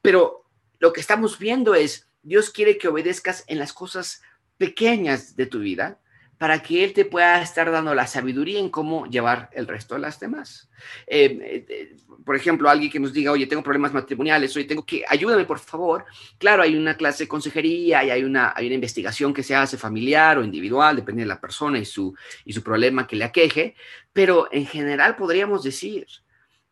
Pero 0.01 0.45
lo 0.79 0.93
que 0.93 1.01
estamos 1.01 1.37
viendo 1.37 1.75
es, 1.75 2.07
Dios 2.23 2.49
quiere 2.49 2.77
que 2.77 2.87
obedezcas 2.87 3.43
en 3.47 3.59
las 3.59 3.73
cosas 3.73 4.21
pequeñas 4.57 5.35
de 5.35 5.47
tu 5.47 5.59
vida, 5.59 5.99
para 6.39 6.63
que 6.63 6.85
Él 6.85 6.93
te 6.93 7.03
pueda 7.03 7.41
estar 7.41 7.69
dando 7.69 7.93
la 7.93 8.07
sabiduría 8.07 8.59
en 8.59 8.69
cómo 8.69 9.05
llevar 9.07 9.49
el 9.51 9.67
resto 9.67 9.95
de 9.95 9.99
las 9.99 10.21
demás. 10.21 10.69
Eh, 11.05 11.65
eh, 11.69 11.95
por 12.25 12.33
ejemplo, 12.37 12.69
alguien 12.69 12.89
que 12.89 12.99
nos 12.99 13.11
diga, 13.11 13.33
oye, 13.33 13.45
tengo 13.45 13.61
problemas 13.61 13.91
matrimoniales, 13.91 14.55
oye, 14.55 14.63
tengo 14.63 14.85
que, 14.85 15.03
ayúdame 15.09 15.43
por 15.43 15.59
favor. 15.59 16.05
Claro, 16.37 16.63
hay 16.63 16.77
una 16.77 16.95
clase 16.95 17.25
de 17.25 17.27
consejería 17.27 18.05
y 18.05 18.09
hay 18.09 18.23
una, 18.23 18.53
hay 18.55 18.67
una 18.67 18.75
investigación 18.75 19.33
que 19.33 19.43
se 19.43 19.53
hace 19.53 19.77
familiar 19.77 20.37
o 20.37 20.43
individual, 20.43 20.95
depende 20.95 21.23
de 21.23 21.27
la 21.27 21.41
persona 21.41 21.77
y 21.77 21.83
su, 21.83 22.15
y 22.45 22.53
su 22.53 22.63
problema 22.63 23.05
que 23.05 23.17
le 23.17 23.25
aqueje, 23.25 23.75
pero 24.13 24.47
en 24.49 24.65
general 24.65 25.17
podríamos 25.17 25.61
decir, 25.61 26.07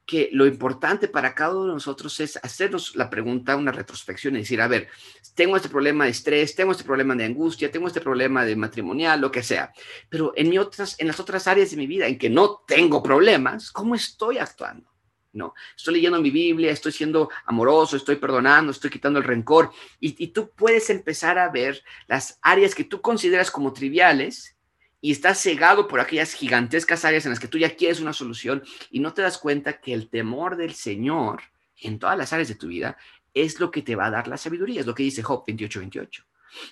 que 0.08 0.30
lo 0.32 0.48
importante 0.48 1.10
para 1.10 1.36
cada 1.36 1.52
uno 1.52 1.68
de 1.68 1.74
nosotros 1.74 2.18
es 2.22 2.40
hacernos 2.42 2.96
la 2.96 3.10
pregunta, 3.10 3.58
una 3.58 3.74
retrospección 3.74 4.36
y 4.36 4.40
decir, 4.40 4.62
a 4.62 4.68
ver, 4.70 4.88
tengo 5.36 5.58
este 5.58 5.68
problema 5.68 6.06
de 6.06 6.12
estrés, 6.12 6.56
tengo 6.56 6.72
este 6.72 6.86
problema 6.86 7.14
de 7.14 7.26
angustia, 7.26 7.70
tengo 7.70 7.88
este 7.88 8.00
problema 8.00 8.46
de 8.46 8.56
matrimonial, 8.56 9.20
lo 9.20 9.30
que 9.30 9.44
sea, 9.44 9.74
pero 10.10 10.32
en, 10.38 10.58
otras, 10.58 10.96
en 11.00 11.08
las 11.08 11.20
otras 11.20 11.46
áreas 11.48 11.72
de 11.72 11.78
mi 11.78 11.88
vida 11.88 12.08
en 12.08 12.18
que 12.18 12.30
no 12.30 12.64
tengo 12.66 13.04
problemas, 13.04 13.70
¿cómo 13.70 13.96
estoy 13.96 14.38
actuando? 14.38 14.90
No, 15.34 15.54
estoy 15.76 15.96
leyendo 15.96 16.22
mi 16.22 16.32
Biblia, 16.32 16.72
estoy 16.72 16.94
siendo 16.94 17.30
amoroso, 17.46 17.98
estoy 17.98 18.16
perdonando, 18.16 18.72
estoy 18.72 18.90
quitando 18.90 19.20
el 19.20 19.26
rencor 19.26 19.72
y, 20.00 20.24
y 20.24 20.30
tú 20.30 20.52
puedes 20.56 20.90
empezar 20.90 21.38
a 21.38 21.50
ver 21.50 21.84
las 22.08 22.40
áreas 22.42 22.74
que 22.74 22.86
tú 22.86 23.02
consideras 23.02 23.52
como 23.52 23.74
triviales 23.74 24.57
y 25.01 25.12
estás 25.12 25.42
cegado 25.42 25.88
por 25.88 26.00
aquellas 26.00 26.34
gigantescas 26.34 27.06
áreas 27.06 27.25
en 27.25 27.32
las 27.32 27.39
que 27.39 27.48
tú 27.48 27.58
ya 27.58 27.75
quieres 27.75 28.00
una 28.00 28.13
solución 28.13 28.63
y 28.89 29.00
no 29.00 29.13
te 29.13 29.22
das 29.22 29.38
cuenta 29.38 29.80
que 29.80 29.94
el 29.94 30.10
temor 30.10 30.58
del 30.58 30.74
Señor 30.74 31.42
en 31.82 32.00
todas 32.00 32.18
las 32.18 32.34
áreas 32.34 32.48
de 32.48 32.56
tu 32.56 32.68
vida 32.68 32.98
es 33.34 33.60
lo 33.60 33.70
que 33.70 33.84
te 33.84 33.96
va 33.96 34.08
a 34.08 34.12
dar 34.12 34.27
la 34.27 34.38
sabiduría, 34.38 34.82
es 34.82 34.88
lo 34.88 34.96
que 34.96 35.04
dice 35.04 35.22
Job 35.22 35.44
28, 35.46 35.80
28. 35.80 36.25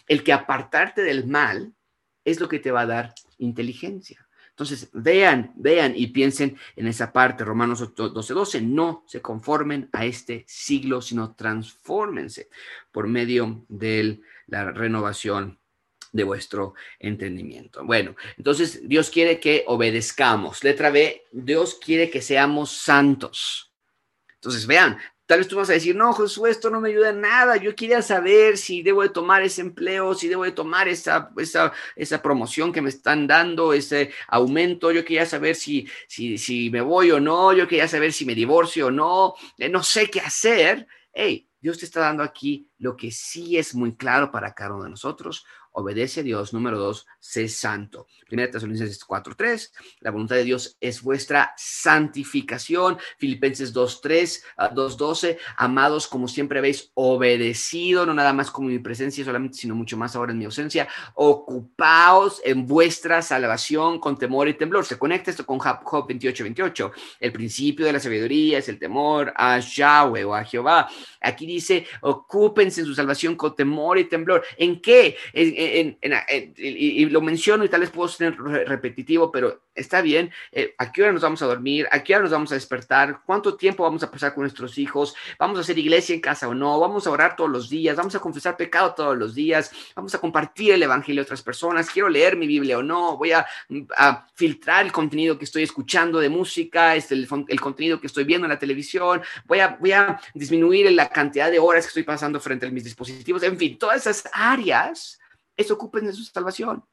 El 0.08 0.24
que 0.24 0.34
apartarte 0.34 1.04
del 1.04 1.28
mal 1.28 1.74
es 2.24 2.40
lo 2.40 2.50
que 2.50 2.60
te 2.60 2.72
va 2.72 2.82
a 2.82 2.88
dar 2.88 3.14
inteligencia. 3.38 4.28
Entonces, 4.50 4.90
vean, 4.94 5.52
vean 5.58 5.94
y 5.98 6.08
piensen 6.08 6.58
en 6.78 6.88
esa 6.88 7.12
parte, 7.12 7.44
Romanos 7.44 7.94
12, 7.94 8.34
12, 8.34 8.62
no 8.62 9.04
se 9.06 9.22
conformen 9.22 9.90
a 9.92 10.06
este 10.06 10.46
siglo, 10.48 11.02
sino 11.02 11.36
transfórmense 11.36 12.48
por 12.92 13.08
medio 13.08 13.66
de 13.68 14.22
la 14.48 14.72
renovación 14.72 15.60
de 16.16 16.24
vuestro 16.24 16.76
entendimiento. 16.98 17.84
Bueno, 17.84 18.16
entonces 18.38 18.88
Dios 18.88 19.10
quiere 19.10 19.38
que 19.38 19.66
obedezcamos. 19.68 20.64
Letra 20.64 20.90
B, 20.90 21.26
Dios 21.34 21.76
quiere 21.76 22.10
que 22.10 22.22
seamos 22.22 22.72
santos. 22.72 23.74
Entonces, 24.36 24.66
vean, 24.66 24.98
tal 25.26 25.40
vez 25.40 25.50
tú 25.50 25.58
vas 25.58 25.70
a 25.70 25.74
decir, 25.74 25.94
no, 25.94 26.14
Josué, 26.14 26.52
esto 26.52 26.70
no 26.70 26.80
me 26.80 26.88
ayuda 26.88 27.10
en 27.10 27.20
nada. 27.20 27.58
Yo 27.58 27.76
quería 27.76 28.02
saber 28.02 28.58
si 28.58 28.82
debo 28.82 29.02
de 29.02 29.10
tomar 29.10 29.44
ese 29.44 29.60
empleo, 29.60 30.14
si 30.14 30.30
debo 30.30 30.46
de 30.46 30.54
tomar 30.54 30.88
esa, 30.88 31.32
esa, 31.36 31.74
esa 31.98 32.22
promoción 32.22 32.72
que 32.72 32.82
me 32.82 32.90
están 32.90 33.28
dando, 33.28 33.74
ese 33.74 34.12
aumento. 34.30 34.94
Yo 34.94 35.04
quería 35.04 35.26
saber 35.26 35.56
si, 35.56 35.86
si, 36.08 36.38
si 36.38 36.70
me 36.70 36.80
voy 36.80 37.12
o 37.12 37.20
no. 37.20 37.52
Yo 37.52 37.68
quería 37.68 37.90
saber 37.90 38.14
si 38.14 38.24
me 38.24 38.36
divorcio 38.36 38.88
o 38.88 38.92
no. 38.92 39.34
Eh, 39.58 39.68
no 39.68 39.84
sé 39.84 40.10
qué 40.10 40.22
hacer. 40.22 40.88
Hey, 41.12 41.50
Dios 41.60 41.78
te 41.78 41.86
está 41.86 42.00
dando 42.00 42.24
aquí 42.24 42.70
lo 42.78 42.96
que 42.96 43.12
sí 43.12 43.58
es 43.58 43.76
muy 43.76 43.98
claro 43.98 44.32
para 44.32 44.54
cada 44.54 44.76
uno 44.76 44.86
de 44.86 44.92
nosotros 44.92 45.46
obedece 45.76 46.22
a 46.22 46.24
Dios. 46.24 46.54
Número 46.54 46.78
dos, 46.78 47.06
sé 47.20 47.48
santo. 47.48 48.08
Primera 48.28 48.52
Tesalonicenses 48.52 49.06
4.3, 49.06 49.72
la 50.00 50.12
voluntad 50.12 50.36
de 50.36 50.44
Dios 50.44 50.78
es 50.82 51.02
vuestra 51.02 51.54
santificación. 51.58 52.98
Filipenses 53.18 53.74
2.3, 53.74 54.44
2.12, 54.74 55.38
ah, 55.40 55.66
amados, 55.66 56.08
como 56.08 56.28
siempre 56.28 56.60
habéis 56.60 56.92
obedecido, 56.96 58.06
no 58.06 58.14
nada 58.14 58.34
más 58.34 58.52
como 58.52 58.70
mi 58.70 58.80
presencia 58.80 59.24
solamente, 59.24 59.58
sino 59.58 59.76
mucho 59.76 59.98
más 59.98 60.16
ahora 60.16 60.32
en 60.32 60.40
mi 60.40 60.46
ausencia. 60.46 60.88
Ocupaos 61.14 62.42
en 62.44 62.66
vuestra 62.66 63.22
salvación 63.22 64.00
con 64.00 64.18
temor 64.18 64.48
y 64.48 64.54
temblor. 64.54 64.86
Se 64.86 64.98
conecta 64.98 65.32
esto 65.32 65.46
con 65.46 65.60
Job 65.60 66.08
28.28. 66.08 66.92
El 67.20 67.32
principio 67.32 67.86
de 67.86 67.94
la 67.94 68.00
sabiduría 68.00 68.58
es 68.58 68.70
el 68.70 68.80
temor 68.80 69.34
a 69.36 69.60
Yahweh 69.60 70.24
o 70.24 70.34
a 70.34 70.44
Jehová. 70.44 70.90
Aquí 71.22 71.46
dice, 71.46 71.86
ocúpense 72.02 72.82
en 72.82 72.88
su 72.88 72.96
salvación 72.96 73.36
con 73.36 73.56
temor 73.56 73.98
y 73.98 74.06
temblor. 74.06 74.44
¿En 74.58 74.82
qué? 74.82 75.18
En, 75.34 75.65
y, 75.66 77.06
lo 77.06 77.22
menciono 77.22 77.64
y 77.64 77.70
tal 77.70 77.82
vez 77.82 77.90
puedo 77.90 78.08
ser 78.08 78.36
repetitivo, 78.38 79.32
pero 79.32 79.62
está 79.76 80.02
bien. 80.02 80.32
Eh, 80.52 80.74
¿A 80.78 80.92
qué 80.92 81.04
hora 81.04 81.12
nos 81.12 81.22
vamos 81.22 81.42
a 81.42 81.46
dormir? 81.46 81.88
¿A 81.92 82.04
qué 82.04 82.14
hora 82.16 82.24
nos 82.24 82.32
vamos 82.32 82.52
a 82.52 82.56
despertar? 82.56 83.22
¿Cuánto 83.26 83.56
tiempo 83.56 83.84
vamos 83.84 84.04
a 84.04 84.10
pasar 84.12 84.34
con 84.34 84.44
nuestros 84.44 84.78
hijos? 84.78 85.16
¿Vamos 85.38 85.58
a 85.58 85.62
hacer 85.62 85.78
iglesia 85.78 86.16
en 86.16 86.22
casa 86.22 86.48
o 86.48 86.54
no? 86.54 86.80
¿Vamos 86.80 87.06
a 87.06 87.12
orar 87.12 87.36
todos 87.36 87.50
los 87.50 87.70
días? 87.70 87.96
¿Vamos 87.96 88.16
a 88.16 88.20
confesar 88.20 88.58
pecado 88.58 88.94
todos 88.94 89.18
los 89.18 89.36
días? 89.36 89.72
¿Vamos 89.96 90.16
a 90.16 90.20
compartir 90.20 90.74
el 90.74 90.84
evangelio 90.84 91.22
a 91.22 91.24
otras 91.24 91.42
personas? 91.42 91.90
¿Quiero 91.90 92.10
leer 92.10 92.38
mi 92.38 92.48
Biblia 92.48 92.78
o 92.78 92.84
no? 92.84 93.18
¿Voy 93.18 93.32
a, 93.32 93.46
filtrar 94.34 94.86
el 94.86 94.92
contenido 94.92 95.38
que 95.38 95.46
estoy 95.46 95.64
escuchando 95.64 96.20
de 96.20 96.30
música? 96.30 96.96
Este, 96.96 97.16
el, 97.16 97.28
el, 97.48 97.62
contenido 97.62 98.00
que 98.00 98.08
estoy 98.08 98.24
viendo 98.24 98.46
en 98.46 98.52
la 98.52 98.60
televisión? 98.60 99.22
¿Voy 99.46 99.60
a, 99.60 99.78
voy 99.80 99.92
a 99.92 100.20
disminuir 100.34 100.92
la 100.92 101.10
cantidad 101.10 101.52
de 101.52 101.60
horas 101.60 101.86
que 101.86 101.90
estoy 101.90 102.04
pasando 102.04 102.40
frente 102.40 102.66
a 102.66 102.72
mis 102.72 102.84
dispositivos? 102.84 103.44
En 103.44 103.58
fin, 103.58 103.78
todas 103.78 104.02
esas 104.02 104.30
áreas 104.34 105.20
eso 105.56 105.74
ocupen 105.76 106.06
de 106.06 106.14
su 106.14 106.24
salvación. 106.24 106.84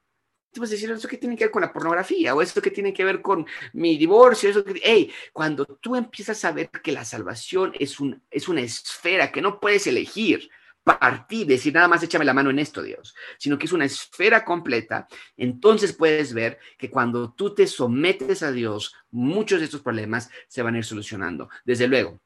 Tú 0.52 0.60
vas 0.60 0.70
a 0.70 0.72
decir, 0.72 0.90
¿eso 0.90 1.08
qué 1.08 1.16
tiene 1.16 1.34
que 1.36 1.44
ver 1.44 1.50
con 1.50 1.62
la 1.62 1.72
pornografía? 1.72 2.34
¿O 2.34 2.42
eso 2.42 2.60
qué 2.60 2.70
tiene 2.70 2.92
que 2.92 3.04
ver 3.04 3.22
con 3.22 3.46
mi 3.72 3.96
divorcio? 3.96 4.50
Eso 4.50 4.62
Hey, 4.82 5.10
cuando 5.32 5.64
tú 5.64 5.96
empiezas 5.96 6.44
a 6.44 6.52
ver 6.52 6.68
que 6.70 6.92
la 6.92 7.06
salvación 7.06 7.72
es, 7.78 8.00
un, 8.00 8.22
es 8.30 8.48
una 8.48 8.60
esfera 8.60 9.32
que 9.32 9.40
no 9.40 9.58
puedes 9.58 9.86
elegir, 9.86 10.50
partir, 10.84 11.46
decir 11.46 11.72
nada 11.72 11.88
más 11.88 12.02
échame 12.02 12.24
la 12.24 12.34
mano 12.34 12.50
en 12.50 12.58
esto, 12.58 12.82
Dios, 12.82 13.14
sino 13.38 13.58
que 13.58 13.66
es 13.66 13.72
una 13.72 13.84
esfera 13.84 14.44
completa, 14.44 15.06
entonces 15.36 15.92
puedes 15.92 16.34
ver 16.34 16.58
que 16.76 16.90
cuando 16.90 17.32
tú 17.32 17.54
te 17.54 17.66
sometes 17.66 18.42
a 18.42 18.52
Dios, 18.52 18.94
muchos 19.10 19.60
de 19.60 19.66
estos 19.66 19.82
problemas 19.82 20.30
se 20.48 20.62
van 20.62 20.74
a 20.74 20.78
ir 20.78 20.84
solucionando. 20.84 21.48
Desde 21.64 21.86
luego, 21.86 22.20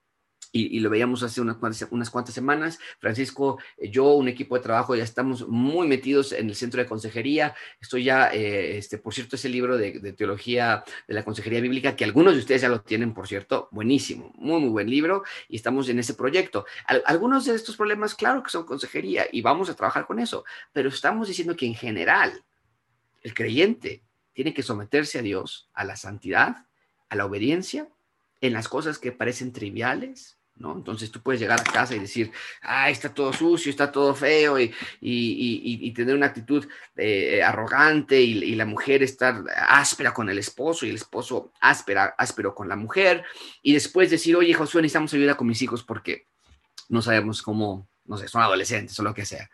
y, 0.56 0.80
lo 0.80 0.90
veíamos 0.90 1.22
hace 1.22 1.40
unas 1.40 1.56
cuantas, 1.56 1.86
unas 1.90 2.10
cuantas 2.10 2.34
semanas. 2.34 2.78
Francisco, 2.98 3.58
eh, 3.76 3.90
yo, 3.90 4.14
un 4.14 4.28
equipo 4.28 4.56
de 4.56 4.62
trabajo, 4.62 4.94
ya 4.94 5.04
estamos 5.04 5.46
muy 5.48 5.86
metidos 5.86 6.32
en 6.32 6.48
el 6.48 6.56
centro 6.56 6.80
de 6.80 6.88
consejería. 6.88 7.54
Estoy 7.80 8.04
ya, 8.04 8.32
eh, 8.32 8.78
este, 8.78 8.98
por 8.98 9.14
cierto, 9.14 9.36
ese 9.36 9.48
libro 9.48 9.76
de, 9.76 10.12
teología 10.12 10.84
de 11.06 11.14
la 11.14 11.24
consejería 11.24 11.60
bíblica, 11.60 11.96
que 11.96 12.04
algunos 12.04 12.34
de 12.34 12.40
ustedes 12.40 12.62
ya 12.62 12.68
lo 12.68 12.80
tienen, 12.80 13.14
por 13.14 13.28
cierto, 13.28 13.68
buenísimo, 13.70 14.32
muy, 14.36 14.60
muy 14.60 14.70
buen 14.70 14.90
libro, 14.90 15.24
y 15.48 15.56
estamos 15.56 15.88
en 15.88 15.98
ese 15.98 16.14
proyecto. 16.14 16.64
algunos 17.04 17.44
de 17.44 17.54
estos 17.54 17.76
problemas, 17.76 18.14
claro 18.14 18.42
que 18.42 18.50
son 18.50 18.64
consejería, 18.64 19.26
y 19.30 19.42
vamos 19.42 19.68
a 19.70 19.74
trabajar 19.74 20.06
con 20.06 20.18
eso, 20.18 20.44
pero 20.72 20.88
estamos 20.88 21.28
diciendo 21.28 21.56
que 21.56 21.66
en 21.66 21.74
general, 21.74 22.44
el 23.22 23.34
creyente 23.34 24.02
tiene 24.32 24.54
que 24.54 24.62
someterse 24.62 25.18
a 25.18 25.22
Dios, 25.22 25.68
a 25.72 25.84
la 25.84 25.96
santidad, 25.96 26.66
a 27.08 27.16
la 27.16 27.24
obediencia, 27.24 27.88
en 28.40 28.52
las 28.52 28.68
cosas 28.68 28.98
que 28.98 29.12
parecen 29.12 29.52
triviales, 29.52 30.35
¿no? 30.56 30.74
Entonces 30.74 31.10
tú 31.10 31.20
puedes 31.20 31.40
llegar 31.40 31.60
a 31.60 31.64
casa 31.64 31.94
y 31.94 31.98
decir, 31.98 32.32
ah, 32.62 32.90
está 32.90 33.12
todo 33.12 33.32
sucio, 33.32 33.70
está 33.70 33.92
todo 33.92 34.14
feo, 34.14 34.58
y, 34.58 34.72
y, 35.00 35.78
y, 35.86 35.92
tener 35.92 36.14
una 36.14 36.26
actitud 36.26 36.66
eh, 36.96 37.42
arrogante 37.42 38.20
y, 38.20 38.54
la 38.54 38.64
mujer 38.64 39.02
estar 39.02 39.44
áspera 39.68 40.14
con 40.14 40.28
el 40.30 40.38
esposo 40.38 40.86
y 40.86 40.90
el 40.90 40.96
esposo 40.96 41.52
áspera, 41.60 42.14
áspero 42.16 42.54
con 42.54 42.68
la 42.68 42.76
mujer, 42.76 43.24
y 43.62 43.74
después 43.74 44.10
decir, 44.10 44.36
oye, 44.36 44.54
Josué, 44.54 44.82
necesitamos 44.82 45.12
ayuda 45.14 45.36
con 45.36 45.46
mis 45.46 45.60
hijos 45.62 45.82
porque 45.82 46.26
no 46.88 47.02
sabemos 47.02 47.42
cómo, 47.42 47.88
no 48.04 48.16
sé, 48.16 48.28
son 48.28 48.42
adolescentes 48.42 48.98
o 48.98 49.02
lo 49.02 49.14
que 49.14 49.26
sea. 49.26 49.50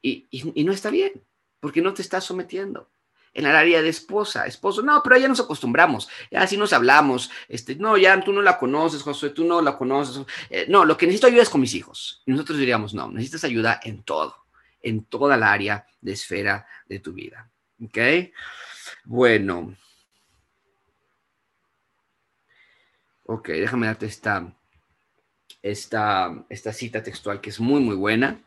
Y, 0.00 0.28
no 0.64 0.72
está 0.72 0.90
bien, 0.90 1.12
porque 1.60 1.82
no 1.82 1.94
te 1.94 2.02
estás 2.02 2.24
sometiendo 2.24 2.90
en 3.34 3.46
el 3.46 3.54
área 3.54 3.82
de 3.82 3.88
esposa, 3.88 4.46
esposo, 4.46 4.80
no, 4.80 5.02
pero 5.02 5.18
ya 5.18 5.28
nos 5.28 5.40
acostumbramos, 5.40 6.08
ya 6.30 6.42
así 6.42 6.56
nos 6.56 6.72
hablamos, 6.72 7.30
este, 7.48 7.74
no, 7.74 7.98
ya 7.98 8.18
tú 8.20 8.32
no 8.32 8.40
la 8.40 8.56
conoces, 8.56 9.02
Josué, 9.02 9.30
tú 9.30 9.44
no 9.44 9.60
la 9.60 9.76
conoces, 9.76 10.24
eh, 10.48 10.66
no, 10.68 10.84
lo 10.84 10.96
que 10.96 11.06
necesito 11.06 11.26
ayuda 11.26 11.42
es 11.42 11.50
con 11.50 11.60
mis 11.60 11.74
hijos. 11.74 12.22
Y 12.24 12.30
nosotros 12.30 12.58
diríamos, 12.58 12.94
no, 12.94 13.10
necesitas 13.10 13.44
ayuda 13.44 13.80
en 13.82 14.04
todo, 14.04 14.46
en 14.80 15.04
toda 15.04 15.36
la 15.36 15.52
área 15.52 15.86
de 16.00 16.12
esfera 16.12 16.66
de 16.88 17.00
tu 17.00 17.12
vida. 17.12 17.50
¿Ok? 17.82 17.98
Bueno. 19.04 19.76
Ok, 23.26 23.48
déjame 23.48 23.86
darte 23.86 24.06
esta, 24.06 24.54
esta, 25.62 26.44
esta 26.48 26.72
cita 26.72 27.02
textual 27.02 27.40
que 27.40 27.50
es 27.50 27.58
muy, 27.58 27.80
muy 27.80 27.96
buena. 27.96 28.40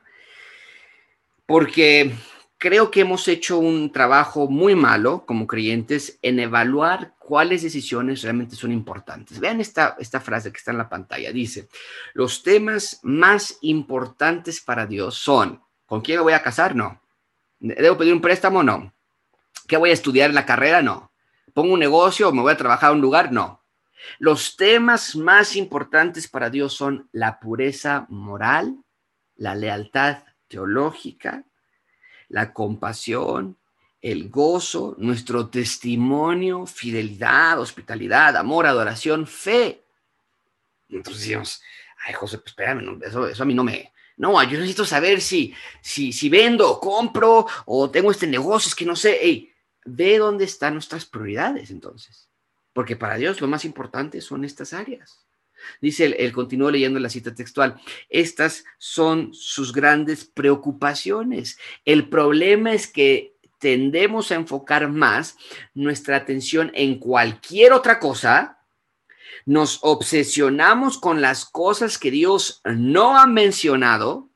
Porque 1.46 2.14
creo 2.58 2.90
que 2.90 3.02
hemos 3.02 3.28
hecho 3.28 3.60
un 3.60 3.92
trabajo 3.92 4.48
muy 4.48 4.76
malo 4.76 5.26
como 5.26 5.48
creyentes 5.48 6.18
en 6.22 6.40
evaluar 6.40 7.16
cuáles 7.20 7.62
decisiones 7.62 8.22
realmente 8.24 8.56
son 8.56 8.72
importantes. 8.72 9.40
Vean 9.40 9.62
esta, 9.62 9.96
esta 10.00 10.20
frase 10.20 10.52
que 10.52 10.58
está 10.58 10.72
en 10.72 10.78
la 10.78 10.90
pantalla. 10.90 11.32
Dice, 11.32 11.68
los 12.14 12.44
temas 12.44 13.00
más 13.04 13.58
importantes 13.62 14.62
para 14.62 14.86
Dios 14.86 15.16
son, 15.16 15.62
¿con 15.86 16.02
quién 16.02 16.18
me 16.18 16.24
voy 16.24 16.34
a 16.34 16.44
casar? 16.44 16.76
No. 16.76 17.02
¿Debo 17.60 17.98
pedir 17.98 18.14
un 18.14 18.22
préstamo? 18.22 18.64
No. 18.64 18.94
¿Qué 19.68 19.78
voy 19.78 19.90
a 19.90 19.94
estudiar 19.94 20.30
en 20.30 20.36
la 20.36 20.46
carrera? 20.46 20.82
No. 20.82 21.12
¿Pongo 21.54 21.74
un 21.74 21.80
negocio 21.80 22.30
o 22.30 22.32
me 22.32 22.42
voy 22.42 22.54
a 22.54 22.58
trabajar 22.58 22.92
a 22.92 22.94
un 22.94 23.02
lugar? 23.02 23.32
No. 23.32 23.64
Los 24.20 24.56
temas 24.56 25.16
más 25.16 25.56
importantes 25.56 26.28
para 26.28 26.50
Dios 26.50 26.74
son 26.74 27.10
la 27.12 27.40
pureza 27.40 28.06
moral, 28.10 28.78
la 29.36 29.56
lealtad 29.56 30.24
teológica, 30.48 31.44
la 32.30 32.54
compasión, 32.54 33.58
el 34.02 34.30
gozo, 34.30 34.96
nuestro 35.00 35.50
testimonio, 35.50 36.66
fidelidad, 36.66 37.60
hospitalidad, 37.60 38.38
amor, 38.38 38.66
adoración, 38.66 39.28
fe. 39.28 39.84
Entonces 40.90 41.24
decimos, 41.24 41.62
ay 42.06 42.14
José, 42.14 42.38
pues 42.38 42.48
espérame, 42.48 43.02
eso, 43.04 43.28
eso 43.28 43.44
a 43.44 43.46
mí 43.46 43.54
no 43.54 43.64
me, 43.64 43.92
no, 44.18 44.42
yo 44.44 44.58
necesito 44.58 44.84
saber 44.84 45.22
si, 45.22 45.54
si, 45.82 46.12
si 46.12 46.28
vendo, 46.28 46.80
compro 46.80 47.46
o 47.66 47.90
tengo 47.92 48.10
este 48.10 48.26
negocio, 48.26 48.68
es 48.68 48.76
que 48.76 48.86
no 48.86 48.96
sé. 48.96 49.20
Hey, 49.22 49.54
ve 49.86 50.18
dónde 50.18 50.44
están 50.44 50.74
nuestras 50.74 51.06
prioridades 51.06 51.70
entonces. 51.70 52.28
Porque 52.74 52.96
para 52.96 53.16
Dios 53.16 53.40
lo 53.42 53.48
más 53.48 53.64
importante 53.64 54.20
son 54.22 54.44
estas 54.44 54.74
áreas. 54.74 55.27
Dice, 55.82 56.06
él, 56.06 56.16
él 56.20 56.32
continuó 56.32 56.72
leyendo 56.72 57.00
la 57.00 57.10
cita 57.10 57.34
textual, 57.34 57.80
estas 58.10 58.64
son 58.78 59.34
sus 59.34 59.74
grandes 59.74 60.26
preocupaciones. 60.26 61.58
El 61.86 62.10
problema 62.10 62.74
es 62.74 62.88
que 62.88 63.38
tendemos 63.60 64.32
a 64.32 64.36
enfocar 64.36 64.90
más 64.90 65.38
nuestra 65.74 66.18
atención 66.18 66.72
en 66.74 67.00
cualquier 67.00 67.74
otra 67.74 68.00
cosa, 68.00 68.60
nos 69.46 69.80
obsesionamos 69.82 70.98
con 70.98 71.22
las 71.22 71.46
cosas 71.46 71.98
que 71.98 72.12
Dios 72.12 72.62
no 72.66 73.18
ha 73.18 73.26
mencionado 73.28 74.30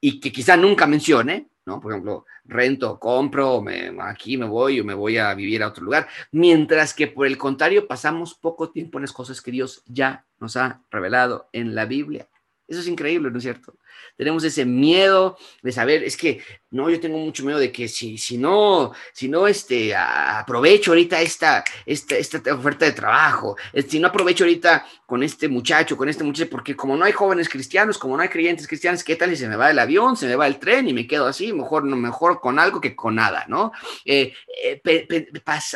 y 0.00 0.20
que 0.20 0.32
quizá 0.32 0.56
nunca 0.56 0.86
mencione, 0.86 1.48
¿no? 1.66 1.80
Por 1.80 1.92
ejemplo, 1.92 2.24
rento, 2.44 2.98
compro, 2.98 3.60
me, 3.60 3.92
aquí 4.00 4.38
me 4.38 4.46
voy 4.46 4.80
o 4.80 4.84
me 4.84 4.94
voy 4.94 5.18
a 5.18 5.34
vivir 5.34 5.62
a 5.62 5.68
otro 5.68 5.84
lugar, 5.84 6.08
mientras 6.30 6.94
que 6.94 7.08
por 7.08 7.26
el 7.26 7.36
contrario 7.36 7.86
pasamos 7.86 8.34
poco 8.34 8.70
tiempo 8.70 8.98
en 8.98 9.02
las 9.02 9.12
cosas 9.12 9.42
que 9.42 9.50
Dios 9.50 9.82
ya 9.86 10.24
nos 10.38 10.56
ha 10.56 10.82
revelado 10.90 11.48
en 11.52 11.74
la 11.74 11.84
Biblia. 11.84 12.28
Eso 12.68 12.80
es 12.80 12.88
increíble, 12.88 13.30
¿no 13.30 13.38
es 13.38 13.44
cierto? 13.44 13.76
Tenemos 14.16 14.42
ese 14.42 14.64
miedo 14.64 15.38
de 15.62 15.70
saber, 15.70 16.02
es 16.02 16.16
que, 16.16 16.42
no, 16.70 16.90
yo 16.90 16.98
tengo 16.98 17.16
mucho 17.16 17.44
miedo 17.44 17.60
de 17.60 17.70
que 17.70 17.86
si, 17.86 18.18
si 18.18 18.38
no, 18.38 18.92
si 19.12 19.28
no, 19.28 19.46
este, 19.46 19.94
aprovecho 19.94 20.90
ahorita 20.90 21.20
esta, 21.20 21.62
esta, 21.84 22.16
esta 22.16 22.54
oferta 22.54 22.84
de 22.84 22.92
trabajo, 22.92 23.56
si 23.88 24.00
no 24.00 24.08
aprovecho 24.08 24.42
ahorita 24.42 24.84
con 25.06 25.22
este 25.22 25.46
muchacho, 25.48 25.96
con 25.96 26.08
este 26.08 26.24
muchacho, 26.24 26.50
porque 26.50 26.74
como 26.74 26.96
no 26.96 27.04
hay 27.04 27.12
jóvenes 27.12 27.48
cristianos, 27.48 27.98
como 27.98 28.16
no 28.16 28.22
hay 28.24 28.28
creyentes 28.28 28.66
cristianos, 28.66 29.04
¿qué 29.04 29.14
tal 29.14 29.30
si 29.30 29.36
se 29.36 29.48
me 29.48 29.56
va 29.56 29.70
el 29.70 29.78
avión, 29.78 30.16
se 30.16 30.26
me 30.26 30.34
va 30.34 30.48
el 30.48 30.58
tren 30.58 30.88
y 30.88 30.92
me 30.92 31.06
quedo 31.06 31.26
así? 31.26 31.52
Mejor, 31.52 31.84
mejor 31.84 32.40
con 32.40 32.58
algo 32.58 32.80
que 32.80 32.96
con 32.96 33.14
nada, 33.14 33.44
¿no? 33.46 33.70
Eh, 34.04 34.32
eh, 34.60 35.28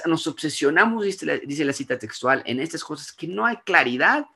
nos 0.07 0.27
obsesionamos, 0.27 1.05
dice 1.05 1.25
la, 1.25 1.37
dice 1.39 1.65
la 1.65 1.73
cita 1.73 1.99
textual, 1.99 2.43
en 2.47 2.59
estas 2.59 2.83
cosas 2.83 3.13
que 3.13 3.29
no 3.29 3.47
hay 3.47 3.59
claridad, 3.59 4.27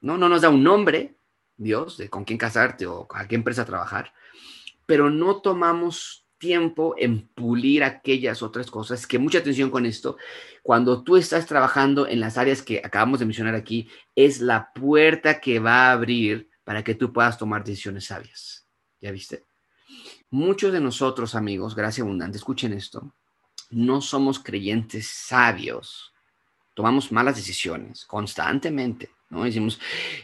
¿no? 0.00 0.16
No 0.16 0.28
nos 0.28 0.42
da 0.42 0.48
un 0.48 0.62
nombre, 0.62 1.15
Dios, 1.56 1.96
de 1.96 2.08
con 2.08 2.24
quién 2.24 2.38
casarte 2.38 2.86
o 2.86 3.06
a 3.10 3.26
qué 3.26 3.34
empresa 3.34 3.64
trabajar, 3.64 4.12
pero 4.86 5.10
no 5.10 5.40
tomamos 5.40 6.26
tiempo 6.38 6.94
en 6.98 7.26
pulir 7.28 7.82
aquellas 7.82 8.42
otras 8.42 8.70
cosas, 8.70 9.06
que 9.06 9.18
mucha 9.18 9.38
atención 9.38 9.70
con 9.70 9.86
esto, 9.86 10.16
cuando 10.62 11.02
tú 11.02 11.16
estás 11.16 11.46
trabajando 11.46 12.06
en 12.06 12.20
las 12.20 12.36
áreas 12.36 12.62
que 12.62 12.82
acabamos 12.84 13.20
de 13.20 13.26
mencionar 13.26 13.54
aquí, 13.54 13.88
es 14.14 14.40
la 14.40 14.72
puerta 14.72 15.40
que 15.40 15.58
va 15.58 15.88
a 15.88 15.92
abrir 15.92 16.50
para 16.64 16.84
que 16.84 16.94
tú 16.94 17.12
puedas 17.12 17.38
tomar 17.38 17.64
decisiones 17.64 18.06
sabias. 18.06 18.66
¿Ya 19.00 19.10
viste? 19.12 19.44
Muchos 20.30 20.72
de 20.72 20.80
nosotros, 20.80 21.34
amigos, 21.34 21.74
gracias 21.74 22.04
abundante, 22.04 22.36
escuchen 22.36 22.72
esto, 22.72 23.14
no 23.70 24.00
somos 24.00 24.38
creyentes 24.38 25.06
sabios, 25.06 26.12
tomamos 26.74 27.12
malas 27.12 27.36
decisiones 27.36 28.04
constantemente 28.04 29.15
¿no? 29.36 29.46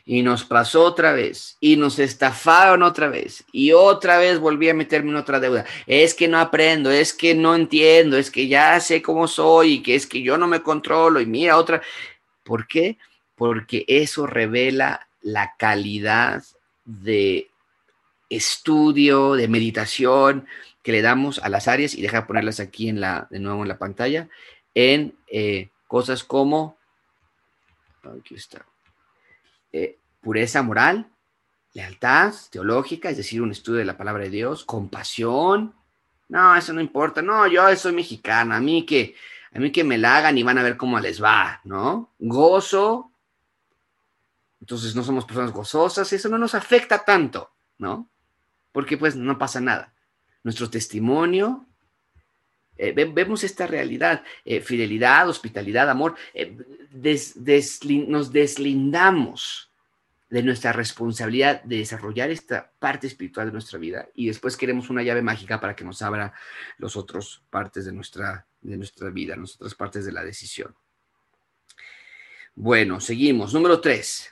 Y 0.05 0.23
nos 0.23 0.45
pasó 0.45 0.85
otra 0.85 1.13
vez, 1.13 1.57
y 1.61 1.77
nos 1.77 1.99
estafaron 1.99 2.83
otra 2.83 3.09
vez, 3.09 3.45
y 3.53 3.73
otra 3.73 4.19
vez 4.19 4.39
volví 4.39 4.69
a 4.69 4.75
meterme 4.75 5.11
en 5.11 5.17
otra 5.17 5.39
deuda. 5.39 5.65
Es 5.87 6.15
que 6.15 6.29
no 6.29 6.39
aprendo, 6.39 6.91
es 6.91 7.13
que 7.13 7.35
no 7.35 7.55
entiendo, 7.55 8.17
es 8.17 8.31
que 8.31 8.49
ya 8.49 8.81
sé 8.81 9.03
cómo 9.03 9.29
soy, 9.29 9.75
y 9.75 9.83
que 9.83 9.95
es 9.95 10.07
que 10.07 10.23
yo 10.23 10.39
no 10.39 10.47
me 10.47 10.63
controlo, 10.63 11.21
y 11.21 11.27
mira 11.27 11.59
otra. 11.59 11.83
¿Por 12.43 12.67
qué? 12.67 12.99
Porque 13.37 13.85
eso 13.87 14.27
revela 14.27 15.07
la 15.21 15.55
calidad 15.59 16.43
de 16.85 17.49
estudio, 18.29 19.35
de 19.35 19.47
meditación 19.47 20.47
que 20.83 20.93
le 20.93 21.03
damos 21.03 21.39
a 21.39 21.49
las 21.49 21.69
áreas, 21.69 21.95
y 21.95 22.03
deja 22.03 22.27
ponerlas 22.27 22.59
aquí 22.59 22.89
en 22.89 23.01
la, 23.01 23.29
de 23.31 23.39
nuevo 23.39 23.63
en 23.63 23.69
la 23.69 23.79
pantalla, 23.79 24.29
en 24.75 25.15
eh, 25.29 25.69
cosas 25.87 26.25
como, 26.25 26.79
aquí 28.03 28.35
está, 28.35 28.65
eh, 29.73 29.99
pureza 30.21 30.63
moral, 30.63 31.11
lealtad 31.73 32.35
teológica, 32.51 33.11
es 33.11 33.17
decir, 33.17 33.43
un 33.43 33.51
estudio 33.51 33.79
de 33.79 33.85
la 33.85 33.97
palabra 33.97 34.25
de 34.25 34.31
Dios, 34.31 34.65
compasión. 34.65 35.75
No, 36.29 36.55
eso 36.57 36.73
no 36.73 36.81
importa. 36.81 37.23
No, 37.23 37.47
yo 37.47 37.75
soy 37.77 37.93
mexicana, 37.93 38.57
a 38.57 38.61
mí 38.61 38.87
que 38.87 39.15
a 39.55 39.59
mí 39.59 39.71
que 39.71 39.85
me 39.85 39.99
la 39.99 40.17
hagan 40.17 40.39
y 40.39 40.43
van 40.43 40.59
a 40.59 40.63
ver 40.63 40.77
cómo 40.77 40.99
les 40.99 41.23
va, 41.23 41.61
¿no? 41.65 42.15
Gozo. 42.19 43.11
Entonces 44.61 44.95
no 44.95 45.03
somos 45.03 45.25
personas 45.25 45.53
gozosas, 45.53 46.13
eso 46.13 46.29
no 46.29 46.39
nos 46.39 46.55
afecta 46.55 47.05
tanto, 47.05 47.51
¿no? 47.79 48.09
Porque 48.71 48.97
pues 48.97 49.15
no 49.17 49.37
pasa 49.37 49.61
nada. 49.61 49.93
Nuestro 50.43 50.71
testimonio, 50.71 51.67
eh, 52.79 52.93
vemos 52.93 53.45
esta 53.45 53.67
realidad, 53.67 54.25
eh, 54.45 54.61
fidelidad, 54.61 55.29
hospitalidad, 55.29 55.91
amor, 55.91 56.17
nos 56.93 58.33
deslindamos 58.33 59.73
de 60.33 60.43
nuestra 60.43 60.73
responsabilidad 60.73 61.63
de 61.63 61.77
desarrollar 61.77 62.31
esta 62.31 62.73
parte 62.79 63.07
espiritual 63.07 63.49
de 63.49 63.53
nuestra 63.53 63.79
vida 63.79 64.09
y 64.15 64.29
después 64.29 64.57
queremos 64.57 64.89
una 64.89 65.03
llave 65.03 65.21
mágica 65.21 65.61
para 65.61 65.77
que 65.77 65.85
nos 65.85 66.01
abra 66.01 66.33
las 66.79 66.97
otras 66.97 67.43
partes 67.51 67.85
de 67.85 67.93
nuestra, 67.93 68.47
de 68.63 68.79
nuestra 68.79 69.11
vida, 69.11 69.37
las 69.37 69.57
otras 69.57 69.75
partes 69.75 70.07
de 70.07 70.13
la 70.13 70.25
decisión. 70.25 70.75
Bueno, 72.55 73.01
seguimos. 73.01 73.53
Número 73.53 73.81
tres. 73.81 74.32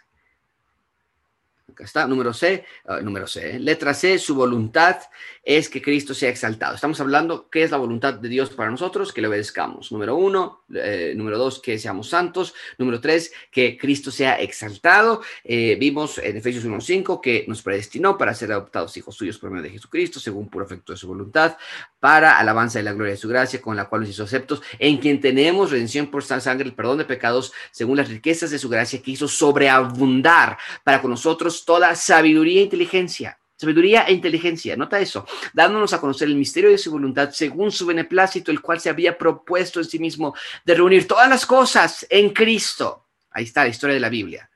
Número 2.08 2.32
C, 2.32 2.64
ah, 2.86 3.00
número 3.00 3.26
C, 3.26 3.56
¿eh? 3.56 3.58
letra 3.58 3.94
C, 3.94 4.18
su 4.18 4.34
voluntad 4.34 4.98
es 5.42 5.68
que 5.68 5.80
Cristo 5.80 6.12
sea 6.14 6.28
exaltado. 6.28 6.74
Estamos 6.74 7.00
hablando 7.00 7.48
qué 7.48 7.62
es 7.62 7.70
la 7.70 7.78
voluntad 7.78 8.14
de 8.14 8.28
Dios 8.28 8.50
para 8.50 8.70
nosotros, 8.70 9.12
que 9.12 9.22
le 9.22 9.28
obedezcamos. 9.28 9.90
Número 9.90 10.14
uno, 10.14 10.64
eh, 10.74 11.14
número 11.16 11.38
dos, 11.38 11.60
que 11.60 11.78
seamos 11.78 12.08
santos. 12.08 12.54
Número 12.78 13.00
tres, 13.00 13.32
que 13.50 13.78
Cristo 13.78 14.10
sea 14.10 14.40
exaltado. 14.40 15.22
Eh, 15.42 15.76
vimos 15.80 16.18
en 16.18 16.36
Efesios 16.36 16.64
1.5 16.64 17.20
que 17.20 17.44
nos 17.48 17.62
predestinó 17.62 18.18
para 18.18 18.34
ser 18.34 18.52
adoptados 18.52 18.96
hijos 18.96 19.16
suyos 19.16 19.38
por 19.38 19.50
medio 19.50 19.64
de 19.64 19.70
Jesucristo, 19.70 20.20
según 20.20 20.48
puro 20.48 20.64
efecto 20.64 20.92
de 20.92 20.98
su 20.98 21.08
voluntad, 21.08 21.56
para 21.98 22.38
alabanza 22.38 22.78
de 22.78 22.84
la 22.84 22.92
gloria 22.92 23.12
de 23.12 23.18
su 23.18 23.28
gracia, 23.28 23.60
con 23.60 23.76
la 23.76 23.88
cual 23.88 24.02
nos 24.02 24.10
hizo 24.10 24.24
aceptos, 24.24 24.62
en 24.78 24.98
quien 24.98 25.20
tenemos 25.20 25.70
redención 25.70 26.10
por 26.10 26.22
sangre, 26.22 26.66
el 26.66 26.74
perdón 26.74 26.98
de 26.98 27.04
pecados, 27.04 27.52
según 27.70 27.96
las 27.96 28.08
riquezas 28.08 28.50
de 28.50 28.58
su 28.58 28.68
gracia, 28.68 29.02
que 29.02 29.10
hizo 29.10 29.26
sobreabundar 29.26 30.58
para 30.84 31.00
con 31.00 31.10
nosotros 31.10 31.59
toda 31.64 31.94
sabiduría 31.94 32.60
e 32.60 32.64
inteligencia. 32.64 33.38
Sabiduría 33.56 34.04
e 34.08 34.12
inteligencia, 34.12 34.74
nota 34.74 34.98
eso, 35.00 35.26
dándonos 35.52 35.92
a 35.92 36.00
conocer 36.00 36.28
el 36.28 36.34
misterio 36.34 36.70
de 36.70 36.78
su 36.78 36.90
voluntad 36.90 37.30
según 37.30 37.70
su 37.70 37.84
beneplácito, 37.84 38.50
el 38.50 38.62
cual 38.62 38.80
se 38.80 38.88
había 38.88 39.18
propuesto 39.18 39.80
en 39.80 39.84
sí 39.84 39.98
mismo 39.98 40.34
de 40.64 40.74
reunir 40.74 41.06
todas 41.06 41.28
las 41.28 41.44
cosas 41.44 42.06
en 42.08 42.30
Cristo. 42.30 43.06
Ahí 43.30 43.44
está 43.44 43.62
la 43.62 43.68
historia 43.68 43.94
de 43.94 44.00
la 44.00 44.08
Biblia, 44.08 44.49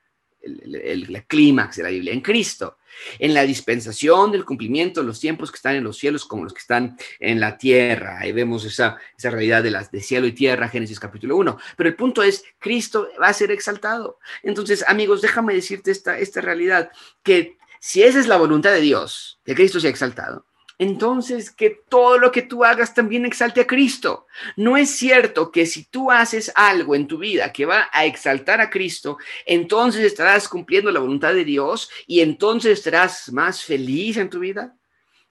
el, 0.45 1.25
clímax 1.27 1.77
de 1.77 1.83
la 1.83 1.89
Biblia, 1.89 2.13
en 2.13 2.21
Cristo, 2.21 2.79
en 3.19 3.35
la 3.35 3.43
dispensación 3.43 4.31
del 4.33 4.45
cumplimiento 4.45 5.01
de 5.01 5.07
los 5.07 5.21
tiempos 5.21 5.51
que 5.51 5.57
están 5.57 5.77
en 5.77 5.85
los 5.85 5.97
cielos 5.97 6.25
como 6.25 6.45
los 6.45 6.53
que 6.53 6.61
están 6.61 6.97
en 7.19 7.41
la 7.41 7.59
tierra. 7.59 8.19
Ahí 8.21 8.33
vemos 8.33 8.65
esa, 8.65 8.99
esa 9.17 9.31
realidad 9.31 9.63
de, 9.63 9.71
las, 9.71 9.91
de 9.91 10.01
cielo 10.01 10.27
y 10.27 10.33
tierra, 10.33 10.69
Génesis 10.69 11.01
capítulo 11.01 11.37
1. 11.37 11.59
Pero 11.77 11.89
el 11.89 11.97
punto 11.97 12.23
es, 12.23 12.45
Cristo 12.59 13.09
va 13.21 13.29
a 13.29 13.33
ser 13.33 13.51
exaltado. 13.51 14.19
Entonces, 14.43 14.85
amigos, 14.87 15.23
déjame 15.23 15.55
decirte 15.55 15.91
esta, 15.91 16.19
esta 16.19 16.41
realidad, 16.41 16.91
que 17.23 17.57
si 17.81 18.03
esa 18.03 18.21
es 18.21 18.29
la 18.29 18.37
voluntad 18.37 18.73
de 18.73 18.81
Dios, 18.81 19.41
que 19.45 19.55
Cristo 19.55 19.81
sea 19.81 19.91
exaltado, 19.91 20.47
entonces 20.79 21.51
que 21.51 21.71
todo 21.89 22.19
lo 22.19 22.33
que 22.33 22.43
tú 22.43 22.65
hagas 22.65 22.95
también 22.95 23.27
exalte 23.27 23.63
a 23.63 23.67
Cristo. 23.67 24.27
No 24.57 24.77
es 24.77 24.91
cierto 24.91 25.51
que 25.51 25.67
si 25.67 25.85
tú 25.85 26.11
haces 26.11 26.53
algo 26.55 26.95
en 26.95 27.07
tu 27.07 27.19
vida 27.19 27.53
que 27.53 27.67
va 27.67 27.89
a 27.93 28.05
exaltar 28.05 28.61
a 28.61 28.71
Cristo, 28.71 29.19
entonces 29.47 30.05
estarás 30.05 30.49
cumpliendo 30.49 30.91
la 30.91 31.01
voluntad 31.01 31.35
de 31.35 31.45
Dios 31.45 31.91
y 32.07 32.21
entonces 32.21 32.79
estarás 32.79 33.33
más 33.33 33.63
feliz 33.63 34.17
en 34.17 34.31
tu 34.31 34.41
vida. 34.41 34.75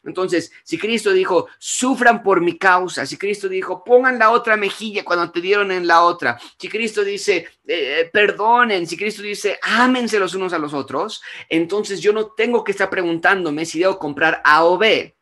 Entonces, 0.05 0.51
si 0.63 0.77
Cristo 0.77 1.11
dijo, 1.11 1.47
sufran 1.57 2.23
por 2.23 2.41
mi 2.41 2.57
causa, 2.57 3.05
si 3.05 3.17
Cristo 3.17 3.47
dijo, 3.47 3.83
pongan 3.83 4.19
la 4.19 4.31
otra 4.31 4.57
mejilla 4.57 5.05
cuando 5.05 5.31
te 5.31 5.39
dieron 5.39 5.71
en 5.71 5.87
la 5.87 6.03
otra, 6.03 6.37
si 6.59 6.67
Cristo 6.67 7.03
dice, 7.03 7.47
eh, 7.65 8.09
perdonen, 8.11 8.85
si 8.85 8.97
Cristo 8.97 9.21
dice, 9.21 9.57
ámense 9.61 10.19
los 10.19 10.35
unos 10.35 10.51
a 10.51 10.59
los 10.59 10.73
otros, 10.73 11.21
entonces 11.47 12.01
yo 12.01 12.11
no 12.11 12.27
tengo 12.27 12.65
que 12.65 12.73
estar 12.73 12.89
preguntándome 12.89 13.65
si 13.65 13.79
debo 13.79 13.97
comprar 13.97 14.41
A 14.43 14.65
o 14.65 14.77
B. 14.77 15.15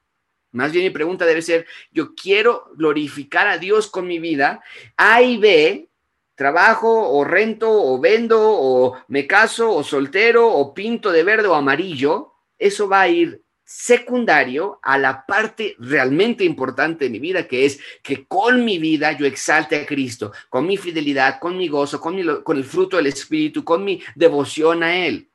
Más 0.52 0.72
bien 0.72 0.84
mi 0.84 0.90
pregunta 0.90 1.26
debe 1.26 1.42
ser, 1.42 1.66
yo 1.92 2.14
quiero 2.14 2.72
glorificar 2.76 3.48
a 3.48 3.58
Dios 3.58 3.88
con 3.88 4.08
mi 4.08 4.20
vida. 4.20 4.62
A 4.98 5.22
y 5.22 5.38
B, 5.38 5.90
trabajo 6.36 7.10
o 7.10 7.24
rento 7.24 7.70
o 7.72 8.00
vendo 8.00 8.40
o 8.42 8.98
me 9.08 9.28
caso 9.28 9.74
o 9.74 9.84
soltero 9.84 10.48
o 10.48 10.74
pinto 10.74 11.12
de 11.12 11.24
verde 11.24 11.48
o 11.48 11.56
amarillo. 11.56 12.34
Eso 12.58 12.88
va 12.88 13.02
a 13.02 13.08
ir 13.08 13.42
secundario 13.64 14.80
a 14.84 14.98
la 14.98 15.26
parte 15.26 15.76
realmente 15.80 16.44
importante 16.44 17.06
de 17.06 17.12
mi 17.12 17.20
vida, 17.20 17.48
que 17.48 17.66
es 17.66 17.80
que 18.04 18.26
con 18.26 18.66
mi 18.66 18.78
vida 18.78 19.14
yo 19.14 19.26
exalte 19.26 19.78
a 19.78 19.86
Cristo, 19.86 20.34
con 20.50 20.68
mi 20.68 20.76
fidelidad, 20.76 21.40
con 21.40 21.58
mi 21.58 21.70
gozo, 21.70 22.02
con, 22.02 22.44
con 22.44 22.58
el 22.58 22.66
fruto 22.66 22.98
del 22.98 23.08
Espíritu, 23.08 23.64
con 23.64 23.86
mi 23.86 24.02
devoción 24.16 24.84
a 24.84 25.06
Él. 25.06 25.31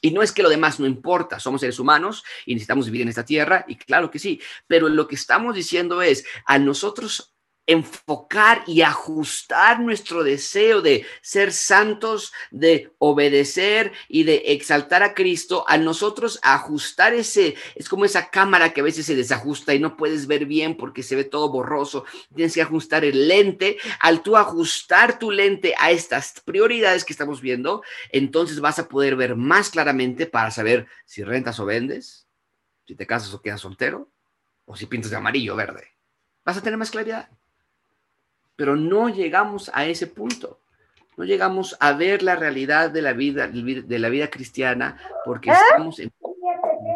Y 0.00 0.10
no 0.10 0.22
es 0.22 0.32
que 0.32 0.42
lo 0.42 0.48
demás 0.48 0.80
no 0.80 0.86
importa, 0.86 1.40
somos 1.40 1.60
seres 1.60 1.78
humanos 1.78 2.24
y 2.46 2.54
necesitamos 2.54 2.86
vivir 2.86 3.02
en 3.02 3.08
esta 3.08 3.24
tierra, 3.24 3.64
y 3.68 3.76
claro 3.76 4.10
que 4.10 4.18
sí, 4.18 4.40
pero 4.66 4.88
lo 4.88 5.08
que 5.08 5.14
estamos 5.14 5.54
diciendo 5.54 6.02
es, 6.02 6.24
a 6.46 6.58
nosotros 6.58 7.34
enfocar 7.68 8.64
y 8.66 8.80
ajustar 8.80 9.78
nuestro 9.78 10.24
deseo 10.24 10.80
de 10.80 11.06
ser 11.20 11.52
santos, 11.52 12.32
de 12.50 12.94
obedecer 12.96 13.92
y 14.08 14.24
de 14.24 14.42
exaltar 14.46 15.02
a 15.02 15.12
Cristo, 15.12 15.66
a 15.68 15.76
nosotros 15.76 16.40
ajustar 16.42 17.12
ese, 17.12 17.56
es 17.74 17.90
como 17.90 18.06
esa 18.06 18.30
cámara 18.30 18.72
que 18.72 18.80
a 18.80 18.84
veces 18.84 19.04
se 19.04 19.14
desajusta 19.14 19.74
y 19.74 19.80
no 19.80 19.98
puedes 19.98 20.26
ver 20.26 20.46
bien 20.46 20.78
porque 20.78 21.02
se 21.02 21.14
ve 21.14 21.24
todo 21.24 21.50
borroso, 21.50 22.06
tienes 22.34 22.54
que 22.54 22.62
ajustar 22.62 23.04
el 23.04 23.28
lente, 23.28 23.76
al 24.00 24.22
tú 24.22 24.38
ajustar 24.38 25.18
tu 25.18 25.30
lente 25.30 25.74
a 25.78 25.90
estas 25.90 26.40
prioridades 26.40 27.04
que 27.04 27.12
estamos 27.12 27.42
viendo, 27.42 27.82
entonces 28.10 28.60
vas 28.60 28.78
a 28.78 28.88
poder 28.88 29.14
ver 29.14 29.36
más 29.36 29.68
claramente 29.68 30.26
para 30.26 30.50
saber 30.50 30.86
si 31.04 31.22
rentas 31.22 31.60
o 31.60 31.66
vendes, 31.66 32.26
si 32.86 32.94
te 32.94 33.06
casas 33.06 33.34
o 33.34 33.42
quedas 33.42 33.60
soltero, 33.60 34.10
o 34.64 34.74
si 34.74 34.86
pintas 34.86 35.10
de 35.10 35.18
amarillo 35.18 35.52
o 35.52 35.56
verde. 35.56 35.84
Vas 36.46 36.56
a 36.56 36.62
tener 36.62 36.78
más 36.78 36.90
claridad 36.90 37.28
pero 38.58 38.74
no 38.74 39.08
llegamos 39.08 39.70
a 39.72 39.86
ese 39.86 40.08
punto. 40.08 40.58
No 41.16 41.24
llegamos 41.24 41.76
a 41.78 41.92
ver 41.92 42.24
la 42.24 42.34
realidad 42.34 42.90
de 42.90 43.02
la 43.02 43.12
vida, 43.12 43.46
de 43.46 43.98
la 44.00 44.08
vida 44.08 44.30
cristiana 44.30 44.98
porque 45.24 45.50
¿Eh? 45.50 45.54
estamos 45.70 46.00
en, 46.00 46.12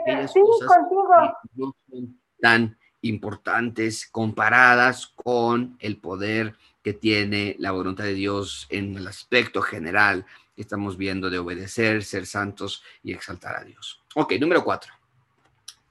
aquellas 0.01 0.33
cosas 0.33 0.68
que 0.90 1.61
no 1.62 1.77
son 1.88 2.20
tan 2.40 2.77
importantes 3.03 4.09
comparadas 4.11 5.07
con 5.07 5.77
el 5.79 5.98
poder 5.98 6.57
que 6.83 6.94
tiene 6.94 7.55
la 7.61 7.70
voluntad 7.70 8.05
de 8.05 8.14
Dios 8.14 8.66
en 8.68 8.96
el 8.96 9.07
aspecto 9.07 9.62
general 9.62 10.27
que 10.57 10.62
estamos 10.62 10.96
viendo 10.96 11.31
de 11.31 11.38
obedecer, 11.38 12.03
ser 12.03 12.27
santos 12.27 12.83
y 13.05 13.12
exaltar 13.12 13.55
a 13.55 13.62
Dios. 13.62 14.03
Ok, 14.16 14.33
número 14.40 14.64
cuatro. 14.64 14.92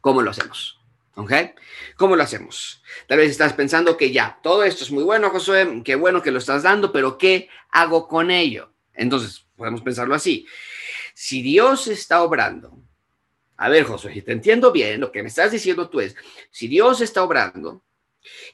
¿Cómo 0.01 0.21
lo 0.21 0.31
hacemos? 0.31 0.80
¿Ok? 1.15 1.33
¿Cómo 1.97 2.15
lo 2.15 2.23
hacemos? 2.23 2.81
Tal 3.07 3.17
vez 3.17 3.31
estás 3.31 3.53
pensando 3.53 3.97
que 3.97 4.11
ya, 4.11 4.39
todo 4.41 4.63
esto 4.63 4.83
es 4.83 4.91
muy 4.91 5.03
bueno, 5.03 5.29
Josué, 5.29 5.81
qué 5.83 5.95
bueno 5.95 6.21
que 6.21 6.31
lo 6.31 6.39
estás 6.39 6.63
dando, 6.63 6.91
pero 6.91 7.17
¿qué 7.17 7.49
hago 7.69 8.07
con 8.07 8.31
ello? 8.31 8.71
Entonces, 8.93 9.45
podemos 9.57 9.81
pensarlo 9.81 10.15
así. 10.15 10.47
Si 11.13 11.41
Dios 11.41 11.87
está 11.87 12.23
obrando, 12.23 12.79
a 13.57 13.67
ver, 13.67 13.83
Josué, 13.83 14.13
si 14.13 14.21
te 14.21 14.31
entiendo 14.31 14.71
bien, 14.71 15.01
lo 15.01 15.11
que 15.11 15.21
me 15.21 15.27
estás 15.27 15.51
diciendo 15.51 15.89
tú 15.89 15.99
es, 15.99 16.15
si 16.49 16.67
Dios 16.67 17.01
está 17.01 17.23
obrando 17.23 17.83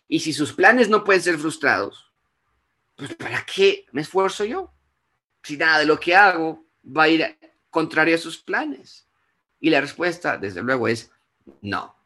y 0.08 0.20
si 0.20 0.34
sus 0.34 0.52
planes 0.54 0.90
no 0.90 1.04
pueden 1.04 1.22
ser 1.22 1.38
frustrados, 1.38 2.12
pues 2.96 3.14
¿para 3.14 3.46
qué 3.46 3.86
me 3.92 4.02
esfuerzo 4.02 4.46
yo? 4.46 4.74
Si 5.44 5.58
nada 5.58 5.80
de 5.80 5.86
lo 5.86 6.00
que 6.00 6.16
hago 6.16 6.66
va 6.84 7.04
a 7.04 7.10
ir 7.10 7.38
contrario 7.70 8.16
a 8.16 8.20
sus 8.20 8.40
planes. 8.40 9.08
Y 9.60 9.70
la 9.70 9.80
respuesta, 9.80 10.38
desde 10.38 10.64
luego, 10.64 10.88
es 10.88 11.12
no 11.62 11.97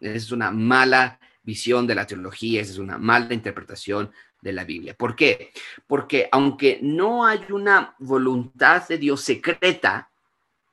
es 0.00 0.32
una 0.32 0.50
mala 0.50 1.18
visión 1.42 1.86
de 1.86 1.94
la 1.94 2.06
teología, 2.06 2.60
es 2.60 2.78
una 2.78 2.98
mala 2.98 3.32
interpretación 3.32 4.12
de 4.40 4.52
la 4.52 4.64
Biblia. 4.64 4.94
¿Por 4.94 5.16
qué? 5.16 5.52
Porque 5.86 6.28
aunque 6.30 6.78
no 6.82 7.24
hay 7.24 7.40
una 7.50 7.94
voluntad 7.98 8.86
de 8.86 8.98
Dios 8.98 9.22
secreta 9.22 10.10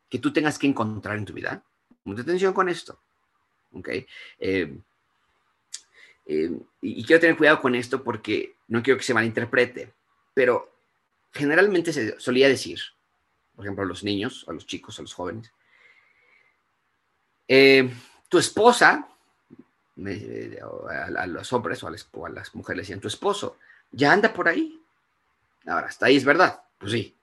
que 0.09 0.19
tú 0.19 0.31
tengas 0.31 0.59
que 0.59 0.67
encontrar 0.67 1.17
en 1.17 1.25
tu 1.25 1.33
vida, 1.33 1.63
mucha 2.03 2.21
atención 2.21 2.53
con 2.53 2.69
esto. 2.69 2.99
¿Ok? 3.73 3.89
Eh, 4.39 4.77
eh, 6.27 6.51
y, 6.81 7.03
quiero 7.03 7.19
tener 7.19 7.37
cuidado 7.37 7.61
con 7.61 7.75
esto 7.75 8.03
porque 8.03 8.55
no 8.67 8.81
quiero 8.81 8.97
que 8.97 9.03
se 9.03 9.13
malinterprete, 9.13 9.93
pero 10.33 10.71
generalmente 11.31 11.93
se 11.93 12.19
solía 12.19 12.47
decir, 12.47 12.79
por 13.55 13.65
ejemplo, 13.65 13.83
a 13.83 13.87
los 13.87 14.03
niños, 14.03 14.45
a 14.47 14.53
los 14.53 14.65
chicos, 14.65 14.97
a 14.97 15.03
los 15.03 15.13
jóvenes, 15.13 15.51
eh, 17.47 17.89
tu 18.27 18.39
esposa 18.39 19.07
a, 19.97 21.27
los 21.27 21.53
hombres 21.53 21.83
o 21.83 21.87
a, 21.87 22.29
las, 22.29 22.55
mujeres 22.55 22.83
decían, 22.83 22.99
tu 22.99 23.07
esposo 23.07 23.57
ya 23.91 24.11
anda 24.11 24.33
por 24.33 24.47
ahí. 24.47 24.79
Ahora, 25.65 25.87
hasta 25.87 26.07
ahí 26.07 26.15
es 26.15 26.25
verdad. 26.25 26.61
Pues 26.77 26.91
sí, 26.91 27.15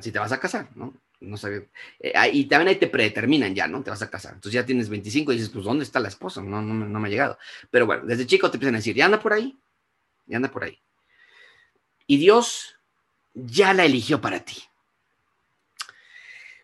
si 0.00 0.12
te 0.12 0.18
vas 0.18 0.32
a 0.32 0.40
casar, 0.40 0.68
¿no? 0.74 0.94
No 1.20 1.36
sabe. 1.36 1.68
Eh, 1.98 2.12
y 2.32 2.44
también 2.44 2.68
ahí 2.68 2.76
te 2.76 2.86
predeterminan 2.86 3.54
ya, 3.54 3.66
¿no? 3.66 3.82
Te 3.82 3.90
vas 3.90 4.02
a 4.02 4.10
casar. 4.10 4.34
Entonces 4.34 4.52
ya 4.52 4.66
tienes 4.66 4.88
25 4.88 5.32
y 5.32 5.36
dices, 5.36 5.50
pues 5.50 5.64
¿dónde 5.64 5.84
está 5.84 6.00
la 6.00 6.08
esposa? 6.08 6.42
No, 6.42 6.62
no, 6.62 6.74
no 6.74 7.00
me 7.00 7.08
ha 7.08 7.10
llegado. 7.10 7.38
Pero 7.70 7.86
bueno, 7.86 8.04
desde 8.06 8.26
chico 8.26 8.50
te 8.50 8.56
empiezan 8.56 8.76
a 8.76 8.78
decir, 8.78 8.94
ya 8.94 9.06
anda 9.06 9.20
por 9.20 9.32
ahí, 9.32 9.58
ya 10.26 10.36
anda 10.36 10.50
por 10.50 10.64
ahí. 10.64 10.78
Y 12.06 12.18
Dios 12.18 12.76
ya 13.34 13.74
la 13.74 13.84
eligió 13.84 14.20
para 14.20 14.40
ti. 14.40 14.62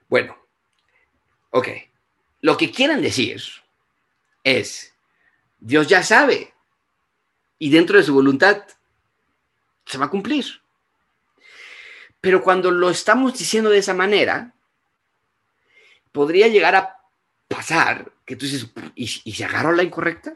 Bueno, 0.08 0.36
ok. 1.50 1.68
Lo 2.40 2.56
que 2.56 2.70
quieren 2.70 3.02
decir 3.02 3.42
es, 4.44 4.93
Dios 5.64 5.88
ya 5.88 6.02
sabe. 6.02 6.52
Y 7.58 7.70
dentro 7.70 7.96
de 7.96 8.04
su 8.04 8.12
voluntad 8.12 8.64
se 9.86 9.96
va 9.96 10.06
a 10.06 10.10
cumplir. 10.10 10.44
Pero 12.20 12.42
cuando 12.42 12.70
lo 12.70 12.90
estamos 12.90 13.38
diciendo 13.38 13.70
de 13.70 13.78
esa 13.78 13.94
manera, 13.94 14.54
podría 16.12 16.48
llegar 16.48 16.74
a 16.76 16.98
pasar 17.48 18.12
que 18.26 18.36
tú 18.36 18.44
dices, 18.44 18.70
¿y, 18.94 19.06
se 19.06 19.44
agarró 19.44 19.72
la 19.72 19.82
incorrecta? 19.82 20.34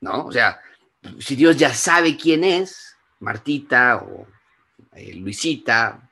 ¿No? 0.00 0.26
O 0.26 0.32
sea, 0.32 0.60
si 1.18 1.34
Dios 1.34 1.56
ya 1.56 1.74
sabe 1.74 2.16
quién 2.16 2.44
es, 2.44 2.96
Martita 3.18 3.96
o 3.96 4.26
eh, 4.94 5.14
Luisita, 5.14 6.10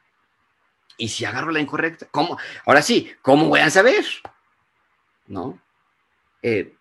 y 0.96 1.09
si 1.09 1.25
agarro 1.25 1.53
la 1.53 1.61
incorrecta, 1.61 2.07
¿cómo? 2.11 2.38
Ahora 2.66 2.83
sí, 2.83 3.12
¿cómo 3.23 3.49
voy 3.49 3.61
a 3.61 3.70
saber? 3.70 4.05
¿No? 5.27 5.61
Eh, 6.42 6.75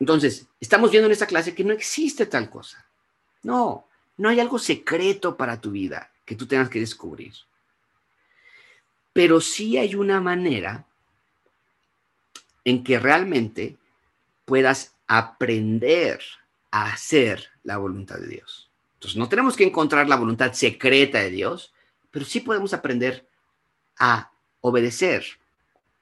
entonces, 0.00 0.46
estamos 0.60 0.90
viendo 0.90 1.06
en 1.06 1.12
esta 1.12 1.26
clase 1.26 1.54
que 1.54 1.64
no 1.64 1.72
existe 1.72 2.26
tal 2.26 2.48
cosa. 2.50 2.86
No, 3.42 3.86
no 4.16 4.28
hay 4.28 4.40
algo 4.40 4.58
secreto 4.58 5.36
para 5.36 5.60
tu 5.60 5.70
vida 5.70 6.10
que 6.24 6.36
tú 6.36 6.46
tengas 6.46 6.68
que 6.68 6.80
descubrir. 6.80 7.32
Pero 9.12 9.40
sí 9.40 9.76
hay 9.76 9.94
una 9.94 10.20
manera 10.20 10.86
en 12.64 12.84
que 12.84 12.98
realmente 12.98 13.76
puedas 14.44 14.94
aprender 15.06 16.20
a 16.70 16.92
hacer 16.92 17.48
la 17.64 17.78
voluntad 17.78 18.18
de 18.18 18.28
Dios. 18.28 18.70
Entonces, 18.94 19.16
no 19.16 19.28
tenemos 19.28 19.56
que 19.56 19.64
encontrar 19.64 20.08
la 20.08 20.16
voluntad 20.16 20.52
secreta 20.52 21.18
de 21.18 21.30
Dios, 21.30 21.72
pero 22.10 22.24
sí 22.24 22.40
podemos 22.40 22.74
aprender 22.74 23.26
a 23.98 24.30
obedecer 24.60 25.24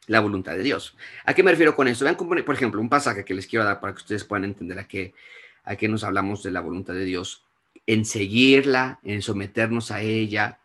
la 0.06 0.20
voluntad 0.20 0.52
de 0.52 0.62
Dios. 0.62 0.96
¿A 1.24 1.34
qué 1.34 1.42
me 1.42 1.50
refiero 1.50 1.74
con 1.74 1.88
esto? 1.88 2.04
Vean, 2.04 2.16
por 2.16 2.54
ejemplo, 2.54 2.80
un 2.80 2.88
pasaje 2.88 3.24
que 3.24 3.34
les 3.34 3.46
quiero 3.46 3.64
dar 3.64 3.80
para 3.80 3.92
que 3.92 3.98
ustedes 3.98 4.24
puedan 4.24 4.44
entender 4.44 4.78
a 4.78 4.86
qué, 4.86 5.14
a 5.64 5.76
qué 5.76 5.88
nos 5.88 6.04
hablamos 6.04 6.42
de 6.42 6.50
la 6.50 6.60
voluntad 6.60 6.94
de 6.94 7.04
Dios, 7.04 7.44
en 7.86 8.04
seguirla, 8.04 9.00
en 9.02 9.22
someternos 9.22 9.90
a 9.90 10.00
ella, 10.00 10.58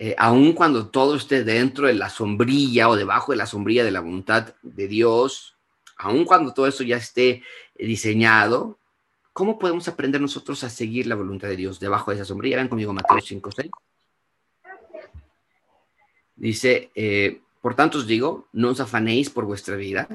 eh, 0.00 0.14
aun 0.16 0.52
cuando 0.52 0.88
todo 0.88 1.16
esté 1.16 1.42
dentro 1.42 1.88
de 1.88 1.94
la 1.94 2.08
sombrilla 2.08 2.88
o 2.88 2.94
debajo 2.94 3.32
de 3.32 3.38
la 3.38 3.46
sombrilla 3.46 3.84
de 3.84 3.90
la 3.90 4.00
voluntad 4.00 4.54
de 4.62 4.86
Dios, 4.86 5.56
aun 5.96 6.24
cuando 6.24 6.54
todo 6.54 6.68
eso 6.68 6.84
ya 6.84 6.96
esté 6.96 7.42
diseñado, 7.76 8.78
¿cómo 9.32 9.58
podemos 9.58 9.88
aprender 9.88 10.20
nosotros 10.20 10.62
a 10.62 10.70
seguir 10.70 11.08
la 11.08 11.16
voluntad 11.16 11.48
de 11.48 11.56
Dios 11.56 11.80
debajo 11.80 12.12
de 12.12 12.18
esa 12.18 12.24
sombrilla? 12.24 12.58
Ven 12.58 12.68
conmigo 12.68 12.92
Mateo 12.92 13.20
5, 13.20 13.50
6. 13.50 13.70
Dice, 16.36 16.92
eh, 16.94 17.40
por 17.60 17.74
tanto 17.74 17.98
os 17.98 18.06
digo, 18.06 18.48
no 18.52 18.70
os 18.70 18.80
afanéis 18.80 19.30
por 19.30 19.44
vuestra 19.44 19.76
vida, 19.76 20.08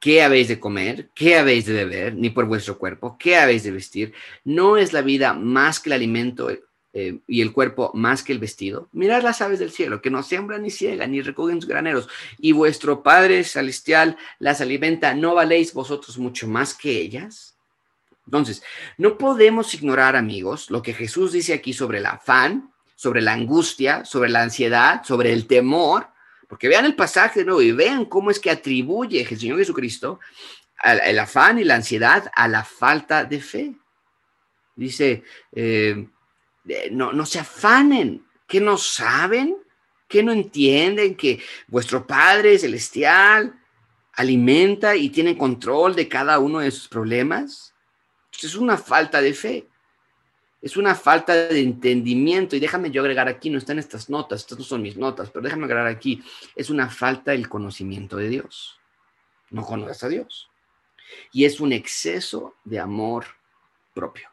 qué 0.00 0.22
habéis 0.22 0.48
de 0.48 0.60
comer, 0.60 1.10
qué 1.14 1.36
habéis 1.36 1.66
de 1.66 1.72
beber, 1.72 2.14
ni 2.14 2.30
por 2.30 2.44
vuestro 2.44 2.78
cuerpo, 2.78 3.16
qué 3.18 3.36
habéis 3.36 3.62
de 3.62 3.70
vestir. 3.70 4.14
¿No 4.44 4.76
es 4.76 4.92
la 4.92 5.02
vida 5.02 5.32
más 5.32 5.80
que 5.80 5.88
el 5.88 5.94
alimento 5.94 6.50
eh, 6.92 7.20
y 7.26 7.40
el 7.40 7.52
cuerpo 7.52 7.90
más 7.94 8.22
que 8.22 8.32
el 8.32 8.38
vestido? 8.38 8.88
Mirad 8.92 9.22
las 9.22 9.40
aves 9.40 9.58
del 9.58 9.70
cielo, 9.70 10.02
que 10.02 10.10
no 10.10 10.22
siembran 10.22 10.62
ni 10.62 10.70
ciegan 10.70 11.12
ni 11.12 11.22
recogen 11.22 11.60
sus 11.60 11.68
graneros, 11.68 12.08
y 12.38 12.52
vuestro 12.52 13.02
Padre 13.02 13.44
Celestial 13.44 14.18
las 14.38 14.60
alimenta. 14.60 15.14
¿No 15.14 15.34
valéis 15.34 15.72
vosotros 15.72 16.18
mucho 16.18 16.46
más 16.48 16.74
que 16.74 16.90
ellas? 16.90 17.56
Entonces, 18.26 18.62
no 18.96 19.18
podemos 19.18 19.72
ignorar, 19.74 20.16
amigos, 20.16 20.70
lo 20.70 20.82
que 20.82 20.94
Jesús 20.94 21.32
dice 21.32 21.52
aquí 21.52 21.72
sobre 21.72 21.98
el 21.98 22.06
afán, 22.06 22.72
sobre 22.94 23.20
la 23.22 23.32
angustia, 23.32 24.04
sobre 24.04 24.30
la 24.30 24.42
ansiedad, 24.42 25.02
sobre 25.04 25.32
el 25.32 25.46
temor, 25.46 26.08
porque 26.48 26.68
vean 26.68 26.84
el 26.84 26.94
pasaje 26.94 27.40
de 27.40 27.46
nuevo 27.46 27.62
y 27.62 27.72
vean 27.72 28.04
cómo 28.04 28.30
es 28.30 28.38
que 28.38 28.50
atribuye 28.50 29.20
el 29.20 29.38
Señor 29.38 29.58
Jesucristo 29.58 30.20
el 30.84 31.18
afán 31.18 31.58
y 31.58 31.64
la 31.64 31.76
ansiedad 31.76 32.30
a 32.34 32.48
la 32.48 32.64
falta 32.64 33.24
de 33.24 33.40
fe. 33.40 33.74
Dice, 34.76 35.22
eh, 35.52 36.08
no, 36.90 37.12
no 37.12 37.26
se 37.26 37.38
afanen, 37.38 38.26
que 38.46 38.60
no 38.60 38.76
saben, 38.76 39.56
que 40.08 40.22
no 40.22 40.32
entienden 40.32 41.16
que 41.16 41.42
vuestro 41.68 42.06
Padre 42.06 42.58
Celestial 42.58 43.58
alimenta 44.12 44.94
y 44.96 45.10
tiene 45.10 45.38
control 45.38 45.94
de 45.94 46.08
cada 46.08 46.38
uno 46.38 46.60
de 46.60 46.70
sus 46.70 46.88
problemas. 46.88 47.74
Es 48.30 48.54
una 48.56 48.76
falta 48.76 49.20
de 49.22 49.32
fe. 49.32 49.68
Es 50.64 50.78
una 50.78 50.94
falta 50.94 51.34
de 51.34 51.60
entendimiento. 51.60 52.56
Y 52.56 52.58
déjame 52.58 52.90
yo 52.90 53.02
agregar 53.02 53.28
aquí, 53.28 53.50
no 53.50 53.58
están 53.58 53.78
estas 53.78 54.08
notas, 54.08 54.40
estas 54.40 54.58
no 54.58 54.64
son 54.64 54.80
mis 54.80 54.96
notas, 54.96 55.28
pero 55.28 55.42
déjame 55.42 55.66
agregar 55.66 55.86
aquí, 55.86 56.24
es 56.56 56.70
una 56.70 56.88
falta 56.88 57.32
del 57.32 57.50
conocimiento 57.50 58.16
de 58.16 58.30
Dios. 58.30 58.80
No 59.50 59.62
conoces 59.62 60.02
a 60.04 60.08
Dios. 60.08 60.48
Y 61.32 61.44
es 61.44 61.60
un 61.60 61.74
exceso 61.74 62.54
de 62.64 62.80
amor 62.80 63.26
propio. 63.92 64.30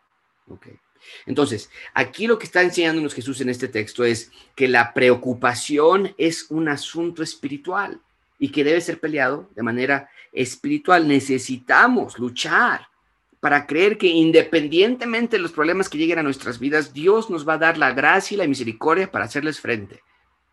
Okay. 0.47 0.79
Entonces, 1.25 1.69
aquí 1.93 2.27
lo 2.27 2.39
que 2.39 2.45
está 2.45 2.61
enseñándonos 2.61 3.13
Jesús 3.13 3.41
en 3.41 3.49
este 3.49 3.67
texto 3.67 4.05
es 4.05 4.31
que 4.55 4.69
la 4.69 4.93
preocupación 4.93 6.15
es 6.17 6.49
un 6.49 6.69
asunto 6.69 7.23
espiritual 7.23 7.99
y 8.39 8.53
que 8.53 8.63
debe 8.63 8.79
ser 8.79 9.01
peleado 9.01 9.49
de 9.53 9.63
manera 9.63 10.09
espiritual. 10.31 11.09
Necesitamos 11.09 12.17
luchar 12.17 12.87
para 13.41 13.65
creer 13.65 13.97
que 13.97 14.07
independientemente 14.07 15.35
de 15.35 15.41
los 15.41 15.51
problemas 15.51 15.89
que 15.89 15.97
lleguen 15.97 16.19
a 16.19 16.23
nuestras 16.23 16.59
vidas, 16.59 16.93
Dios 16.93 17.29
nos 17.31 17.45
va 17.45 17.55
a 17.55 17.57
dar 17.57 17.77
la 17.77 17.91
gracia 17.91 18.35
y 18.35 18.37
la 18.37 18.47
misericordia 18.47 19.11
para 19.11 19.25
hacerles 19.25 19.59
frente. 19.59 20.01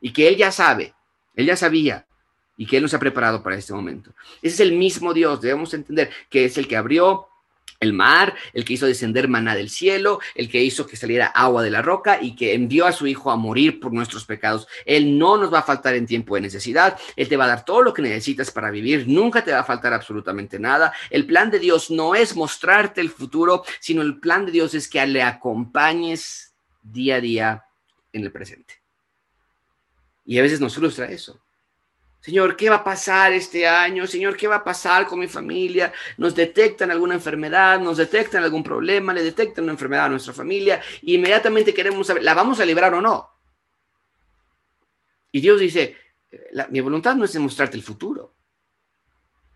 Y 0.00 0.12
que 0.12 0.26
Él 0.26 0.36
ya 0.36 0.50
sabe, 0.50 0.94
Él 1.34 1.46
ya 1.46 1.54
sabía, 1.54 2.06
y 2.56 2.66
que 2.66 2.78
Él 2.78 2.82
nos 2.82 2.94
ha 2.94 2.98
preparado 2.98 3.42
para 3.42 3.56
este 3.56 3.74
momento. 3.74 4.12
Ese 4.40 4.54
es 4.54 4.60
el 4.60 4.72
mismo 4.72 5.12
Dios, 5.12 5.42
debemos 5.42 5.74
entender 5.74 6.10
que 6.30 6.46
es 6.46 6.56
el 6.56 6.66
que 6.66 6.78
abrió 6.78 7.28
el 7.80 7.92
mar, 7.92 8.34
el 8.54 8.64
que 8.64 8.72
hizo 8.72 8.86
descender 8.86 9.28
maná 9.28 9.54
del 9.54 9.70
cielo, 9.70 10.20
el 10.34 10.48
que 10.48 10.62
hizo 10.62 10.86
que 10.86 10.96
saliera 10.96 11.26
agua 11.26 11.62
de 11.62 11.70
la 11.70 11.82
roca 11.82 12.18
y 12.20 12.34
que 12.34 12.54
envió 12.54 12.86
a 12.86 12.92
su 12.92 13.06
Hijo 13.06 13.30
a 13.30 13.36
morir 13.36 13.78
por 13.78 13.92
nuestros 13.92 14.24
pecados. 14.24 14.66
Él 14.84 15.18
no 15.18 15.36
nos 15.36 15.52
va 15.52 15.60
a 15.60 15.62
faltar 15.62 15.94
en 15.94 16.06
tiempo 16.06 16.34
de 16.34 16.40
necesidad, 16.40 16.98
Él 17.16 17.28
te 17.28 17.36
va 17.36 17.44
a 17.44 17.48
dar 17.48 17.64
todo 17.64 17.82
lo 17.82 17.94
que 17.94 18.02
necesitas 18.02 18.50
para 18.50 18.70
vivir, 18.70 19.06
nunca 19.06 19.44
te 19.44 19.52
va 19.52 19.60
a 19.60 19.64
faltar 19.64 19.92
absolutamente 19.92 20.58
nada. 20.58 20.92
El 21.10 21.26
plan 21.26 21.50
de 21.50 21.58
Dios 21.58 21.90
no 21.90 22.14
es 22.14 22.34
mostrarte 22.34 23.00
el 23.00 23.10
futuro, 23.10 23.64
sino 23.80 24.02
el 24.02 24.18
plan 24.18 24.46
de 24.46 24.52
Dios 24.52 24.74
es 24.74 24.88
que 24.88 25.06
le 25.06 25.22
acompañes 25.22 26.52
día 26.82 27.16
a 27.16 27.20
día 27.20 27.64
en 28.12 28.24
el 28.24 28.32
presente. 28.32 28.74
Y 30.24 30.38
a 30.38 30.42
veces 30.42 30.60
nos 30.60 30.74
frustra 30.74 31.06
eso. 31.06 31.40
Señor, 32.20 32.56
¿qué 32.56 32.68
va 32.68 32.76
a 32.76 32.84
pasar 32.84 33.32
este 33.32 33.66
año? 33.66 34.06
Señor, 34.06 34.36
¿qué 34.36 34.48
va 34.48 34.56
a 34.56 34.64
pasar 34.64 35.06
con 35.06 35.20
mi 35.20 35.28
familia? 35.28 35.92
Nos 36.16 36.34
detectan 36.34 36.90
alguna 36.90 37.14
enfermedad, 37.14 37.80
nos 37.80 37.96
detectan 37.96 38.42
algún 38.42 38.62
problema, 38.62 39.14
le 39.14 39.22
detectan 39.22 39.64
una 39.64 39.72
enfermedad 39.72 40.06
a 40.06 40.08
nuestra 40.10 40.32
familia, 40.32 40.80
e 41.02 41.12
inmediatamente 41.12 41.72
queremos 41.72 42.06
saber, 42.06 42.24
¿la 42.24 42.34
vamos 42.34 42.58
a 42.60 42.64
librar 42.64 42.92
o 42.94 43.00
no? 43.00 43.30
Y 45.30 45.40
Dios 45.40 45.60
dice, 45.60 45.96
mi 46.70 46.80
voluntad 46.80 47.14
no 47.14 47.24
es 47.24 47.32
demostrarte 47.32 47.76
el 47.76 47.82
futuro. 47.82 48.34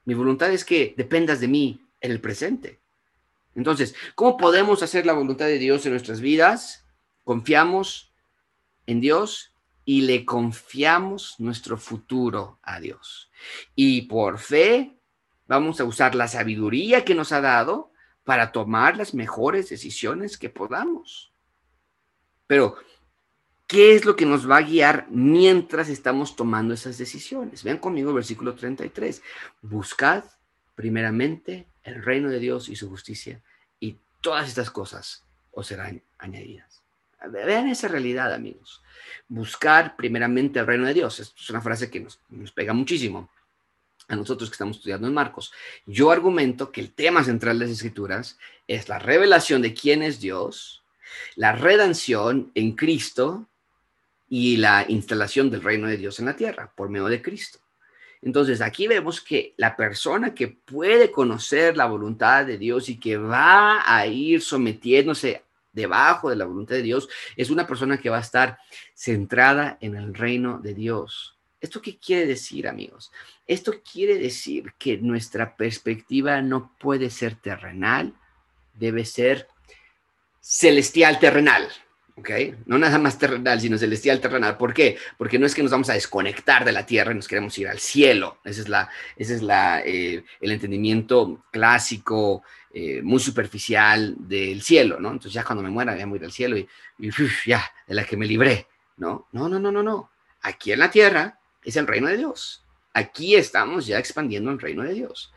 Mi 0.05 0.15
voluntad 0.15 0.51
es 0.53 0.65
que 0.65 0.95
dependas 0.97 1.41
de 1.41 1.49
mí 1.49 1.81
en 2.01 2.11
el 2.13 2.21
presente. 2.21 2.81
Entonces, 3.55 3.95
¿cómo 4.15 4.37
podemos 4.37 4.83
hacer 4.83 5.05
la 5.05 5.13
voluntad 5.13 5.47
de 5.47 5.59
Dios 5.59 5.85
en 5.85 5.93
nuestras 5.93 6.21
vidas? 6.21 6.85
Confiamos 7.25 8.13
en 8.87 9.01
Dios 9.01 9.52
y 9.85 10.03
le 10.03 10.25
confiamos 10.25 11.37
nuestro 11.39 11.77
futuro 11.77 12.59
a 12.63 12.81
Dios. 12.81 13.31
Y 13.75 14.03
por 14.03 14.39
fe 14.39 14.97
vamos 15.47 15.81
a 15.81 15.85
usar 15.85 16.15
la 16.15 16.29
sabiduría 16.29 17.05
que 17.05 17.15
nos 17.15 17.33
ha 17.33 17.41
dado 17.41 17.93
para 18.25 18.53
tomar 18.53 18.97
las 18.97 19.15
mejores 19.15 19.69
decisiones 19.69 20.39
que 20.39 20.49
podamos. 20.49 21.33
Pero, 22.47 22.77
¿qué 23.67 23.95
es 23.95 24.05
lo 24.05 24.15
que 24.15 24.27
nos 24.27 24.49
va 24.49 24.59
a 24.59 24.63
guiar 24.63 25.07
mientras 25.11 25.89
estamos 25.89 26.37
tomando 26.37 26.75
esas 26.75 26.99
decisiones? 26.99 27.65
Vean 27.65 27.79
conmigo 27.79 28.11
el 28.11 28.17
versículo 28.17 28.55
33. 28.55 29.23
Buscad 29.63 30.25
primeramente 30.75 31.67
el 31.83 32.03
reino 32.03 32.29
de 32.31 32.39
Dios 32.39 32.69
y 32.69 32.77
su 32.77 32.89
justicia 32.89 33.43
y 33.81 33.99
todas 34.21 34.49
estas 34.49 34.71
cosas 34.71 35.25
os 35.51 35.67
serán 35.67 36.03
añadidas. 36.19 36.82
Vean 37.29 37.69
esa 37.69 37.89
realidad, 37.89 38.33
amigos 38.33 38.83
buscar 39.33 39.97
primeramente 39.97 40.59
el 40.59 40.67
reino 40.67 40.87
de 40.87 40.95
Dios. 40.95 41.19
Es 41.19 41.51
una 41.51 41.63
frase 41.63 41.91
que 41.91 42.01
nos, 42.01 42.21
pega 42.55 42.75
muchísimo 42.75 43.31
a 44.09 44.17
nosotros 44.17 44.51
que 44.51 44.55
estamos 44.55 44.77
estudiando 44.77 45.09
en 45.09 45.15
Marcos. 45.15 45.53
Yo 45.87 46.11
argumento 46.11 46.71
que 46.71 46.83
el 46.83 46.93
tema 46.93 47.25
central 47.25 47.59
de 47.59 47.67
las 47.67 47.75
escrituras 47.75 48.39
es 48.69 48.91
la 48.91 48.99
revelación 48.99 49.63
de 49.63 49.73
quién 49.73 50.03
es 50.03 50.21
Dios, 50.21 50.83
la 51.35 51.53
redención 51.53 52.53
en 52.55 52.73
Cristo 52.73 53.49
y 54.29 54.59
la 54.59 54.85
instalación 54.87 55.51
del 55.51 55.63
reino 55.63 55.89
de 55.89 55.97
Dios 55.97 56.19
en 56.19 56.27
la 56.27 56.37
tierra 56.37 56.71
por 56.75 56.91
medio 56.91 57.07
de 57.07 57.23
Cristo. 57.23 57.59
Entonces 58.21 58.61
aquí 58.61 58.87
vemos 58.87 59.21
que 59.21 59.55
la 59.57 59.77
persona 59.77 60.35
que 60.35 60.49
puede 60.49 61.11
conocer 61.11 61.77
la 61.77 61.87
voluntad 61.87 62.45
de 62.45 62.59
Dios 62.59 62.91
y 62.91 63.01
que 63.01 63.17
va 63.17 63.83
a 63.85 64.07
ir 64.07 64.43
sometiéndose 64.43 65.43
debajo 65.73 66.31
de 66.31 66.37
la 66.37 66.45
voluntad 66.45 66.77
de 66.77 66.83
Dios, 66.83 67.09
es 67.37 67.51
una 67.51 67.67
persona 67.67 67.99
que 67.99 68.11
va 68.11 68.19
a 68.19 68.23
estar 68.23 68.59
centrada 68.95 69.79
en 69.81 69.97
el 69.97 70.15
reino 70.15 70.59
de 70.59 70.75
Dios. 70.75 71.39
¿Esto 71.61 71.81
qué 71.81 71.97
quiere 71.99 72.27
decir, 72.27 72.67
amigos? 72.67 73.13
Esto 73.47 73.75
quiere 73.83 74.19
decir 74.19 74.75
que 74.79 74.99
nuestra 74.99 75.57
perspectiva 75.57 76.43
no 76.43 76.73
puede 76.79 77.09
ser 77.09 77.37
terrenal, 77.37 78.15
debe 78.75 79.05
ser 79.05 79.49
celestial 80.41 81.21
terrenal. 81.21 81.69
¿Ok? 82.23 82.31
No 82.67 82.79
nada 82.79 82.99
más 82.99 83.19
terrenal, 83.19 83.61
sino 83.61 83.77
celestial 83.77 84.21
terrenal. 84.21 84.57
¿Por 84.57 84.73
qué? 84.73 84.97
Porque 85.19 85.41
no 85.41 85.47
es 85.47 85.55
que 85.57 85.63
nos 85.63 85.73
vamos 85.73 85.91
a 85.91 85.95
desconectar 85.95 86.65
de 86.65 86.71
la 86.71 86.87
tierra 86.87 87.11
y 87.11 87.17
nos 87.17 87.27
queremos 87.27 87.59
ir 87.59 87.67
al 87.67 87.81
cielo. 87.81 88.39
Ese 88.45 88.63
es, 88.63 88.69
la, 88.69 88.89
es 89.17 89.43
la, 89.43 89.83
eh, 89.85 90.25
el 90.41 90.53
entendimiento 90.53 91.45
clásico 91.51 92.45
eh, 92.73 93.03
muy 93.03 93.19
superficial 93.19 94.15
del 94.17 94.63
cielo, 94.63 95.01
¿no? 95.01 95.09
Entonces 95.11 95.33
ya 95.33 95.43
cuando 95.43 95.65
me 95.65 95.71
muera 95.71 95.95
voy 96.07 96.19
a 96.19 96.21
ir 96.21 96.25
al 96.25 96.33
cielo 96.33 96.57
y, 96.57 96.69
ya, 97.45 97.65
de 97.89 97.95
la 97.95 98.05
que 98.05 98.17
me 98.17 98.27
libré, 98.27 98.69
¿no? 98.99 99.27
No, 99.33 99.49
no, 99.49 99.59
no, 99.59 99.73
no, 99.73 99.83
no. 99.83 100.11
Aquí 100.43 100.71
en 100.71 100.79
la 100.79 100.91
tierra 100.91 101.41
es 101.65 101.75
el 101.75 101.89
reino 101.89 102.07
de 102.07 102.19
Dios. 102.19 102.65
Aquí 102.95 103.35
estamos 103.35 103.87
ya 103.87 103.99
expandiendo 103.99 104.53
el 104.53 104.61
reino 104.61 104.85
de 104.85 104.95
Dios. 104.95 105.33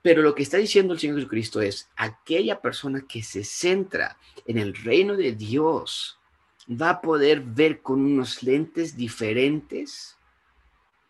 Pero 0.00 0.22
lo 0.22 0.34
que 0.34 0.44
está 0.44 0.58
diciendo 0.58 0.94
el 0.94 1.00
Señor 1.00 1.16
Jesucristo 1.16 1.60
es, 1.60 1.90
aquella 1.96 2.60
persona 2.60 3.04
que 3.06 3.22
se 3.22 3.42
centra 3.42 4.16
en 4.46 4.58
el 4.58 4.74
reino 4.74 5.16
de 5.16 5.32
Dios 5.32 6.19
va 6.70 6.90
a 6.90 7.00
poder 7.00 7.40
ver 7.40 7.80
con 7.80 8.00
unos 8.00 8.42
lentes 8.42 8.96
diferentes 8.96 10.16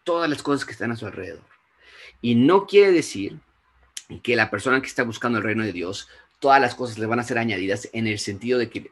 todas 0.05 0.29
las 0.29 0.43
cosas 0.43 0.65
que 0.65 0.73
están 0.73 0.93
a 0.93 0.97
su 0.97 1.07
alrededor. 1.07 1.45
Y 2.23 2.35
no 2.35 2.67
quiere 2.67 2.93
decir 2.93 3.39
que 4.23 4.37
la 4.37 4.51
persona 4.51 4.81
que 4.81 4.89
está 4.89 5.03
buscando 5.05 5.39
el 5.39 5.45
reino 5.45 5.65
de 5.65 5.73
Dios, 5.73 6.09
todas 6.39 6.61
las 6.61 6.75
cosas 6.75 6.99
le 6.99 7.07
van 7.07 7.21
a 7.21 7.25
ser 7.25 7.39
añadidas 7.39 7.89
en 7.93 8.07
el 8.07 8.19
sentido 8.19 8.59
de 8.59 8.71
que 8.71 8.91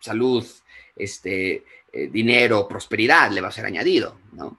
salud, 0.00 0.46
este, 0.94 1.64
eh, 1.92 2.08
dinero, 2.08 2.68
prosperidad 2.68 3.30
le 3.30 3.40
va 3.40 3.48
a 3.48 3.52
ser 3.52 3.64
añadido, 3.64 4.18
¿no? 4.32 4.58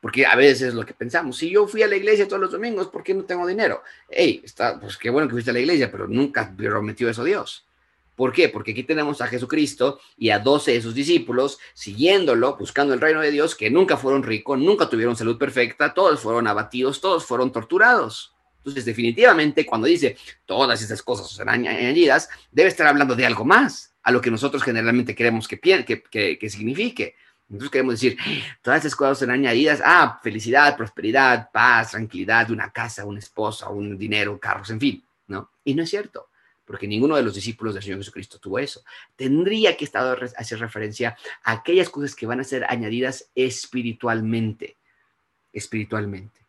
Porque 0.00 0.26
a 0.26 0.36
veces 0.36 0.68
es 0.68 0.74
lo 0.74 0.84
que 0.84 0.92
pensamos. 0.92 1.38
Si 1.38 1.48
yo 1.48 1.66
fui 1.66 1.82
a 1.82 1.86
la 1.86 1.96
iglesia 1.96 2.28
todos 2.28 2.42
los 2.42 2.52
domingos, 2.52 2.88
¿por 2.88 3.02
qué 3.02 3.14
no 3.14 3.24
tengo 3.24 3.46
dinero? 3.46 3.82
Hey, 4.10 4.42
está, 4.44 4.78
pues 4.78 4.98
qué 4.98 5.08
bueno 5.08 5.26
que 5.26 5.32
fuiste 5.32 5.50
a 5.50 5.54
la 5.54 5.60
iglesia, 5.60 5.90
pero 5.90 6.06
nunca 6.06 6.52
prometió 6.54 7.08
eso 7.08 7.24
Dios. 7.24 7.64
¿Por 8.16 8.32
qué? 8.32 8.48
Porque 8.48 8.72
aquí 8.72 8.84
tenemos 8.84 9.20
a 9.20 9.26
Jesucristo 9.26 10.00
y 10.16 10.30
a 10.30 10.38
12 10.38 10.72
de 10.72 10.82
sus 10.82 10.94
discípulos 10.94 11.58
siguiéndolo, 11.72 12.56
buscando 12.56 12.94
el 12.94 13.00
reino 13.00 13.20
de 13.20 13.30
Dios, 13.30 13.54
que 13.54 13.70
nunca 13.70 13.96
fueron 13.96 14.22
ricos, 14.22 14.58
nunca 14.58 14.88
tuvieron 14.88 15.16
salud 15.16 15.36
perfecta, 15.36 15.92
todos 15.94 16.20
fueron 16.20 16.46
abatidos, 16.46 17.00
todos 17.00 17.24
fueron 17.24 17.50
torturados. 17.50 18.34
Entonces, 18.58 18.84
definitivamente, 18.84 19.66
cuando 19.66 19.86
dice 19.86 20.16
todas 20.46 20.80
esas 20.80 21.02
cosas 21.02 21.30
serán 21.30 21.66
añadidas, 21.66 22.30
debe 22.50 22.68
estar 22.68 22.86
hablando 22.86 23.14
de 23.14 23.26
algo 23.26 23.44
más 23.44 23.94
a 24.02 24.10
lo 24.10 24.20
que 24.20 24.30
nosotros 24.30 24.62
generalmente 24.62 25.14
queremos 25.14 25.48
que, 25.48 25.58
que, 25.58 26.38
que, 26.38 26.50
signifique. 26.50 27.16
Entonces 27.50 27.70
queremos 27.70 27.94
decir, 27.94 28.16
todas 28.62 28.80
esas 28.80 28.94
cosas 28.96 29.18
serán 29.18 29.40
añadidas. 29.40 29.82
Ah, 29.84 30.18
felicidad, 30.22 30.76
prosperidad, 30.76 31.50
paz, 31.52 31.90
tranquilidad, 31.90 32.50
una 32.50 32.70
casa, 32.70 33.04
una 33.04 33.18
esposa, 33.18 33.68
un 33.68 33.98
dinero, 33.98 34.38
carros, 34.38 34.70
en 34.70 34.80
fin, 34.80 35.04
¿no? 35.26 35.50
Y 35.64 35.74
no 35.74 35.82
es 35.82 35.90
cierto. 35.90 36.28
Porque 36.64 36.88
ninguno 36.88 37.16
de 37.16 37.22
los 37.22 37.34
discípulos 37.34 37.74
del 37.74 37.82
Señor 37.82 37.98
Jesucristo 37.98 38.38
tuvo 38.38 38.58
eso. 38.58 38.82
Tendría 39.16 39.76
que 39.76 39.84
estar 39.84 40.22
hacer 40.36 40.58
referencia 40.58 41.16
a 41.42 41.52
aquellas 41.52 41.90
cosas 41.90 42.14
que 42.14 42.26
van 42.26 42.40
a 42.40 42.44
ser 42.44 42.64
añadidas 42.68 43.30
espiritualmente, 43.34 44.76
espiritualmente. 45.52 46.40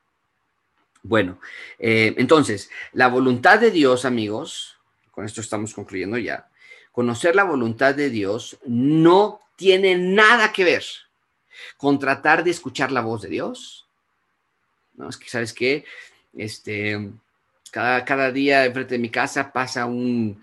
Bueno, 1.03 1.39
eh, 1.77 2.15
entonces, 2.17 2.69
la 2.93 3.07
voluntad 3.07 3.59
de 3.59 3.71
Dios, 3.71 4.05
amigos, 4.05 4.77
con 5.11 5.25
esto 5.25 5.41
estamos 5.41 5.73
concluyendo 5.73 6.17
ya, 6.17 6.49
conocer 6.91 7.35
la 7.35 7.43
voluntad 7.43 7.93
de 7.93 8.09
Dios 8.09 8.57
no 8.65 9.41
tiene 9.55 9.97
nada 9.97 10.51
que 10.51 10.63
ver 10.63 10.83
con 11.77 11.99
tratar 11.99 12.43
de 12.43 12.51
escuchar 12.51 12.91
la 12.91 13.01
voz 13.01 13.21
de 13.21 13.29
Dios. 13.29 13.85
No, 14.95 15.09
es 15.09 15.17
que, 15.17 15.29
¿sabes 15.29 15.53
qué? 15.53 15.85
Este, 16.33 17.11
cada, 17.75 18.31
día 18.31 18.65
enfrente 18.65 18.95
de 18.95 18.99
mi 18.99 19.09
casa 19.09 19.51
pasa 19.51 19.85
un, 19.85 20.41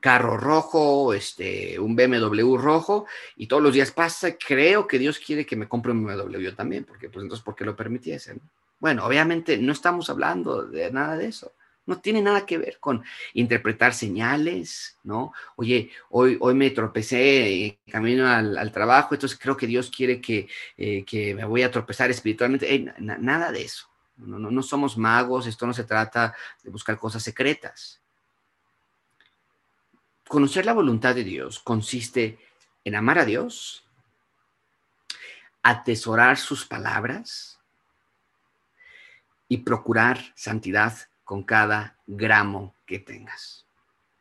carro 0.00 0.36
rojo, 0.36 1.14
este, 1.14 1.78
un 1.78 1.94
BMW 1.94 2.56
rojo, 2.56 3.06
y 3.36 3.46
todos 3.46 3.62
los 3.62 3.72
días 3.72 3.92
pasa, 3.92 4.36
creo 4.36 4.88
que 4.88 4.98
Dios 4.98 5.20
quiere 5.20 5.46
que 5.46 5.54
me 5.54 5.68
compre 5.68 5.92
un 5.92 6.04
BMW 6.04 6.38
yo 6.38 6.54
también, 6.54 6.84
porque 6.84 7.08
pues 7.08 7.22
entonces, 7.22 7.44
¿por 7.44 7.54
qué 7.54 7.64
lo 7.64 7.76
permitiese? 7.76 8.36
Bueno, 8.80 9.06
obviamente 9.06 9.56
no 9.58 9.72
estamos 9.72 10.10
hablando 10.10 10.64
de 10.64 10.90
nada 10.90 11.16
de 11.16 11.26
eso. 11.26 11.52
No 11.86 12.00
tiene 12.00 12.20
nada 12.20 12.44
que 12.44 12.58
ver 12.58 12.78
con 12.80 13.04
interpretar 13.34 13.94
señales, 13.94 14.98
¿no? 15.04 15.32
Oye, 15.54 15.90
hoy, 16.10 16.36
hoy 16.40 16.54
me 16.54 16.70
tropecé 16.70 17.78
camino 17.88 18.28
al, 18.28 18.72
trabajo, 18.72 19.14
entonces 19.14 19.38
creo 19.40 19.56
que 19.56 19.68
Dios 19.68 19.92
quiere 19.96 20.20
que, 20.20 20.48
eh, 20.76 21.04
que 21.04 21.32
me 21.36 21.44
voy 21.44 21.62
a 21.62 21.70
tropezar 21.70 22.10
espiritualmente. 22.10 22.92
nada 22.98 23.52
de 23.52 23.62
eso. 23.62 23.88
No, 24.16 24.38
no, 24.38 24.62
somos 24.62 24.96
magos, 24.96 25.46
esto 25.46 25.66
no 25.66 25.74
se 25.74 25.84
trata 25.84 26.34
de 26.62 26.70
buscar 26.70 26.98
cosas 26.98 27.22
secretas. 27.22 28.00
Conocer 30.26 30.64
la 30.64 30.72
voluntad 30.72 31.14
de 31.14 31.22
Dios 31.22 31.60
consiste 31.60 32.38
en 32.84 32.94
amar 32.94 33.18
a 33.18 33.24
Dios, 33.24 33.84
atesorar 35.62 36.38
sus 36.38 36.64
palabras 36.64 37.58
y 39.48 39.58
procurar 39.58 40.32
santidad 40.34 40.96
con 41.24 41.42
cada 41.42 41.98
gramo 42.06 42.74
que 42.86 42.98
tengas. 42.98 43.66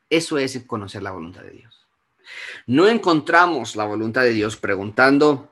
Eso 0.10 0.38
es 0.38 0.62
conocer 0.68 1.02
la 1.04 1.12
voluntad 1.12 1.42
de 1.42 1.52
Dios. 1.52 1.88
No 2.66 2.88
encontramos 2.88 3.76
la 3.76 3.86
voluntad 3.86 4.22
de 4.22 4.32
Dios 4.32 4.58
preguntando, 4.58 5.52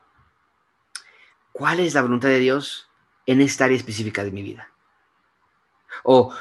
¿cuál 1.52 1.80
es 1.80 1.94
la 1.94 2.02
voluntad 2.02 2.30
de 2.30 2.40
Dios? 2.40 2.90
En 3.26 3.42
esta 3.42 3.66
área 3.66 3.78
específica 3.78 4.24
de 4.24 4.32
mi 4.32 4.42
vida? 4.42 4.70
¿O 6.04 6.34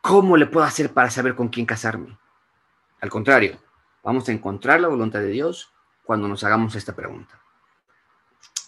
cómo 0.00 0.36
le 0.36 0.46
puedo 0.46 0.66
hacer 0.66 0.92
para 0.92 1.10
saber 1.10 1.34
con 1.34 1.48
quién 1.48 1.66
casarme? 1.66 2.18
Al 3.00 3.10
contrario, 3.10 3.58
vamos 4.02 4.28
a 4.28 4.32
encontrar 4.32 4.80
la 4.80 4.88
voluntad 4.88 5.20
de 5.20 5.28
Dios 5.28 5.72
cuando 6.04 6.28
nos 6.28 6.44
hagamos 6.44 6.74
esta 6.74 6.94
pregunta. 6.94 7.40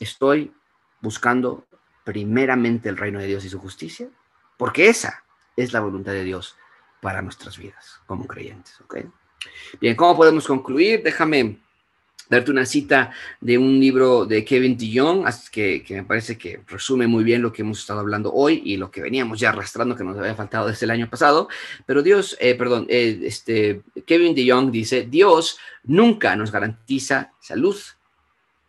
¿Estoy 0.00 0.52
buscando 1.00 1.66
primeramente 2.04 2.88
el 2.88 2.96
reino 2.96 3.18
de 3.18 3.26
Dios 3.26 3.44
y 3.44 3.48
su 3.48 3.58
justicia? 3.58 4.08
Porque 4.56 4.88
esa 4.88 5.24
es 5.56 5.72
la 5.72 5.80
voluntad 5.80 6.12
de 6.12 6.24
Dios 6.24 6.56
para 7.00 7.22
nuestras 7.22 7.58
vidas 7.58 8.00
como 8.06 8.26
creyentes. 8.26 8.78
Bien, 9.80 9.94
¿cómo 9.94 10.16
podemos 10.16 10.46
concluir? 10.46 11.02
Déjame 11.02 11.60
darte 12.28 12.50
una 12.50 12.66
cita 12.66 13.12
de 13.40 13.58
un 13.58 13.80
libro 13.80 14.26
de 14.26 14.44
Kevin 14.44 14.76
DeYoung, 14.76 15.24
que, 15.50 15.82
que 15.82 15.94
me 15.94 16.04
parece 16.04 16.36
que 16.36 16.60
resume 16.66 17.06
muy 17.06 17.24
bien 17.24 17.42
lo 17.42 17.52
que 17.52 17.62
hemos 17.62 17.80
estado 17.80 18.00
hablando 18.00 18.32
hoy 18.32 18.62
y 18.64 18.76
lo 18.76 18.90
que 18.90 19.00
veníamos 19.00 19.40
ya 19.40 19.50
arrastrando 19.50 19.96
que 19.96 20.04
nos 20.04 20.18
había 20.18 20.34
faltado 20.34 20.68
desde 20.68 20.84
el 20.84 20.90
año 20.90 21.08
pasado. 21.08 21.48
Pero 21.86 22.02
Dios, 22.02 22.36
eh, 22.40 22.54
perdón, 22.54 22.86
eh, 22.88 23.20
este, 23.22 23.82
Kevin 24.06 24.34
dice, 24.70 25.06
Dios 25.08 25.58
nunca 25.84 26.36
nos 26.36 26.52
garantiza 26.52 27.32
salud, 27.40 27.76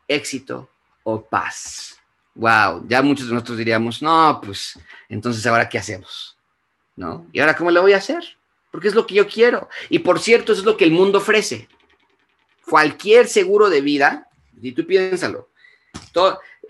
éxito 0.08 0.70
o 1.04 1.22
paz. 1.22 2.00
Wow, 2.36 2.86
ya 2.88 3.02
muchos 3.02 3.28
de 3.28 3.34
nosotros 3.34 3.58
diríamos, 3.58 4.02
no, 4.02 4.40
pues 4.44 4.80
entonces 5.10 5.46
ahora 5.46 5.68
qué 5.68 5.78
hacemos, 5.78 6.38
¿no? 6.96 7.28
¿Y 7.34 7.40
ahora 7.40 7.56
cómo 7.56 7.72
lo 7.72 7.82
voy 7.82 7.94
a 7.94 7.98
hacer? 7.98 8.24
Porque 8.72 8.88
es 8.88 8.96
lo 8.96 9.06
que 9.06 9.16
yo 9.16 9.28
quiero. 9.28 9.68
Y 9.90 10.00
por 10.00 10.20
cierto, 10.20 10.54
es 10.54 10.64
lo 10.64 10.78
que 10.78 10.86
el 10.86 10.92
mundo 10.92 11.18
ofrece 11.18 11.68
cualquier 12.70 13.28
seguro 13.28 13.70
de 13.70 13.82
vida, 13.82 14.30
y 14.62 14.72
tú 14.74 14.86
piénsalo, 14.86 15.50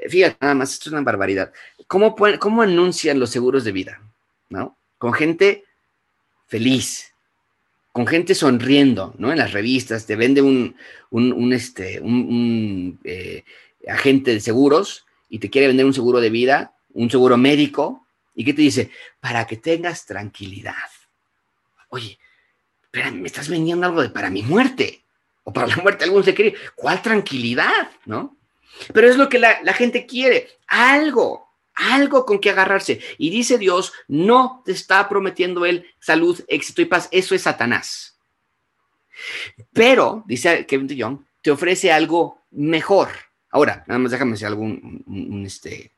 fíjate, 0.07 0.37
nada 0.39 0.55
más, 0.55 0.73
esto 0.73 0.89
es 0.89 0.93
una 0.93 1.01
barbaridad. 1.01 1.51
¿Cómo, 1.87 2.15
¿Cómo 2.39 2.61
anuncian 2.61 3.19
los 3.19 3.29
seguros 3.29 3.63
de 3.63 3.71
vida? 3.71 4.01
¿No? 4.49 4.77
Con 4.97 5.13
gente 5.13 5.65
feliz, 6.47 7.13
con 7.91 8.07
gente 8.07 8.33
sonriendo, 8.35 9.13
¿no? 9.17 9.31
En 9.31 9.37
las 9.37 9.51
revistas 9.51 10.05
te 10.05 10.15
vende 10.15 10.41
un, 10.41 10.75
un, 11.09 11.53
este, 11.53 11.99
un, 11.99 12.99
eh, 13.03 13.43
agente 13.87 14.31
de 14.31 14.39
seguros 14.39 15.05
y 15.29 15.39
te 15.39 15.49
quiere 15.49 15.67
vender 15.67 15.85
un 15.85 15.93
seguro 15.93 16.19
de 16.19 16.29
vida, 16.29 16.75
un 16.93 17.09
seguro 17.09 17.37
médico, 17.37 18.05
y 18.35 18.45
qué 18.45 18.53
te 18.53 18.61
dice, 18.61 18.91
para 19.19 19.45
que 19.45 19.57
tengas 19.57 20.05
tranquilidad. 20.05 20.73
Oye, 21.89 22.17
pero 22.91 23.11
me 23.11 23.27
estás 23.27 23.49
vendiendo 23.49 23.85
algo 23.85 24.01
de 24.01 24.09
para 24.09 24.29
mi 24.29 24.43
muerte 24.43 25.03
o 25.49 25.53
para 25.53 25.65
la 25.65 25.77
muerte 25.77 26.03
algún 26.03 26.23
se 26.23 26.35
quiere. 26.35 26.53
¿Cuál 26.75 27.01
tranquilidad? 27.01 27.89
¿No? 28.05 28.37
Pero 28.93 29.09
es 29.09 29.17
lo 29.17 29.27
que 29.29 29.39
la, 29.39 29.73
gente 29.73 30.05
quiere, 30.05 30.47
algo, 30.67 31.49
algo 31.73 32.23
con 32.23 32.39
que 32.39 32.51
agarrarse. 32.51 33.01
Y 33.17 33.31
dice 33.31 33.57
Dios, 33.57 33.91
no 34.07 34.61
te 34.63 34.71
está 34.71 35.09
prometiendo 35.09 35.65
Él 35.65 35.87
salud, 35.99 36.39
éxito 36.47 36.83
y 36.83 36.85
paz. 36.85 37.09
Eso 37.11 37.33
es 37.33 37.41
Satanás. 37.41 38.15
Pero, 39.73 40.23
dice 40.27 40.67
Kevin 40.67 40.87
de 40.87 40.95
Young, 40.95 41.19
te 41.41 41.49
ofrece 41.49 41.91
algo 41.91 42.43
mejor. 42.51 43.09
Ahora, 43.49 43.83
nada 43.87 43.97
más 43.97 44.11
déjame 44.11 44.35
hacer 44.35 44.47
algún 44.47 45.03
un, 45.07 45.45
este, 45.47 45.93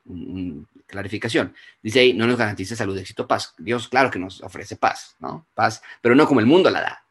clarificación. 0.88 1.54
Dice 1.84 2.00
ahí, 2.00 2.14
no 2.14 2.26
nos 2.26 2.38
garantiza 2.38 2.78
salud, 2.78 2.98
éxito, 2.98 3.28
paz. 3.28 3.54
Dios, 3.58 3.90
claro 3.90 4.10
que 4.10 4.18
nos 4.18 4.42
ofrece 4.42 4.78
paz, 4.78 5.18
¿no? 5.20 5.46
Paz, 5.54 5.84
pero 6.00 6.16
no 6.16 6.26
como 6.26 6.40
el 6.40 6.46
mundo 6.46 6.70
la 6.70 6.82
da, 6.82 7.06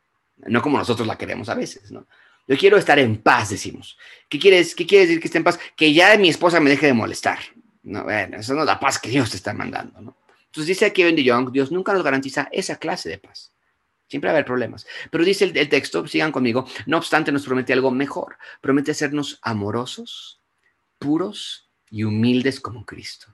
no 0.47 0.63
como 0.63 0.79
nosotros 0.79 1.07
la 1.07 1.19
queremos 1.19 1.51
a 1.51 1.55
veces, 1.55 1.93
¿no? 1.93 2.07
Yo 2.51 2.57
quiero 2.59 2.79
estar 2.79 2.99
en 2.99 3.23
paz, 3.23 3.51
decimos. 3.51 3.97
¿Qué 4.29 4.37
quieres, 4.41 4.75
qué 4.75 4.85
quiere 4.85 5.07
decir 5.07 5.21
que 5.21 5.29
esté 5.29 5.39
en 5.39 5.45
paz? 5.45 5.61
Que 5.77 5.95
ya 5.95 6.19
mi 6.19 6.29
esposa 6.29 6.59
me 6.59 6.69
deje 6.69 6.87
de 6.87 6.93
molestar. 6.93 7.39
No, 7.85 8.03
bueno, 8.03 8.39
eso 8.39 8.55
no 8.55 8.63
es 8.63 8.67
la 8.67 8.81
paz 8.81 8.99
que 8.99 9.09
Dios 9.09 9.31
te 9.31 9.37
está 9.37 9.55
mandando, 9.55 10.01
¿no? 10.01 10.17
Entonces 10.47 10.67
dice 10.67 10.87
aquí 10.87 11.05
Ben 11.05 11.15
de 11.15 11.23
Young, 11.23 11.53
Dios 11.53 11.71
nunca 11.71 11.93
nos 11.93 12.03
garantiza 12.03 12.49
esa 12.51 12.75
clase 12.75 13.09
de 13.09 13.19
paz. 13.19 13.53
Siempre 14.09 14.27
va 14.27 14.33
a 14.33 14.37
haber 14.39 14.47
problemas. 14.47 14.85
Pero 15.13 15.25
dice 15.25 15.45
el, 15.45 15.57
el, 15.57 15.69
texto, 15.69 16.05
sigan 16.09 16.33
conmigo, 16.33 16.67
no 16.87 16.97
obstante 16.97 17.31
nos 17.31 17.47
promete 17.47 17.73
algo 17.73 17.93
mejor. 17.93 18.37
Promete 18.61 18.91
hacernos 18.91 19.39
amorosos, 19.43 20.41
puros 20.99 21.71
y 21.89 22.03
humildes 22.03 22.59
como 22.59 22.85
Cristo. 22.85 23.29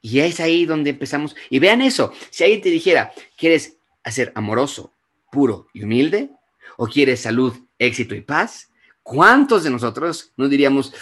Y 0.00 0.20
es 0.20 0.40
ahí 0.40 0.64
donde 0.64 0.88
empezamos. 0.88 1.36
Y 1.50 1.58
vean 1.58 1.82
eso, 1.82 2.14
si 2.30 2.44
alguien 2.44 2.62
te 2.62 2.70
dijera, 2.70 3.12
¿quieres 3.36 3.76
hacer 4.02 4.32
amoroso, 4.34 4.94
puro 5.30 5.66
y 5.74 5.82
humilde? 5.82 6.30
¿O 6.76 6.86
quieres 6.86 7.20
salud 7.20 7.54
éxito 7.78 8.14
y 8.14 8.20
paz, 8.20 8.70
¿cuántos 9.02 9.64
de 9.64 9.70
nosotros 9.70 10.32
no 10.36 10.48
diríamos, 10.48 10.92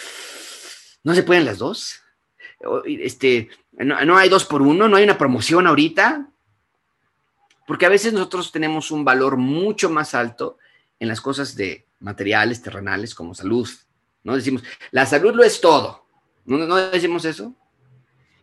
no 1.03 1.13
se 1.13 1.23
pueden 1.23 1.45
las 1.45 1.59
dos? 1.59 2.01
Este, 2.85 3.49
no, 3.71 4.17
hay 4.17 4.29
dos 4.29 4.45
por 4.45 4.61
uno, 4.61 4.87
no 4.87 4.97
hay 4.97 5.03
una 5.03 5.17
promoción 5.17 5.67
ahorita. 5.67 6.27
Porque 7.67 7.85
a 7.85 7.89
veces 7.89 8.13
nosotros 8.13 8.51
tenemos 8.51 8.91
un 8.91 9.05
valor 9.05 9.37
mucho 9.37 9.89
más 9.89 10.13
alto 10.13 10.57
en 10.99 11.07
las 11.07 11.21
cosas 11.21 11.55
de 11.55 11.85
materiales, 11.99 12.61
terrenales, 12.61 13.15
como 13.15 13.33
salud. 13.33 13.69
¿no? 14.23 14.35
Decimos, 14.35 14.63
la 14.91 15.05
salud 15.05 15.33
lo 15.33 15.43
es 15.43 15.61
todo. 15.61 16.05
¿No, 16.45 16.57
no 16.57 16.75
decimos 16.75 17.23
eso? 17.25 17.55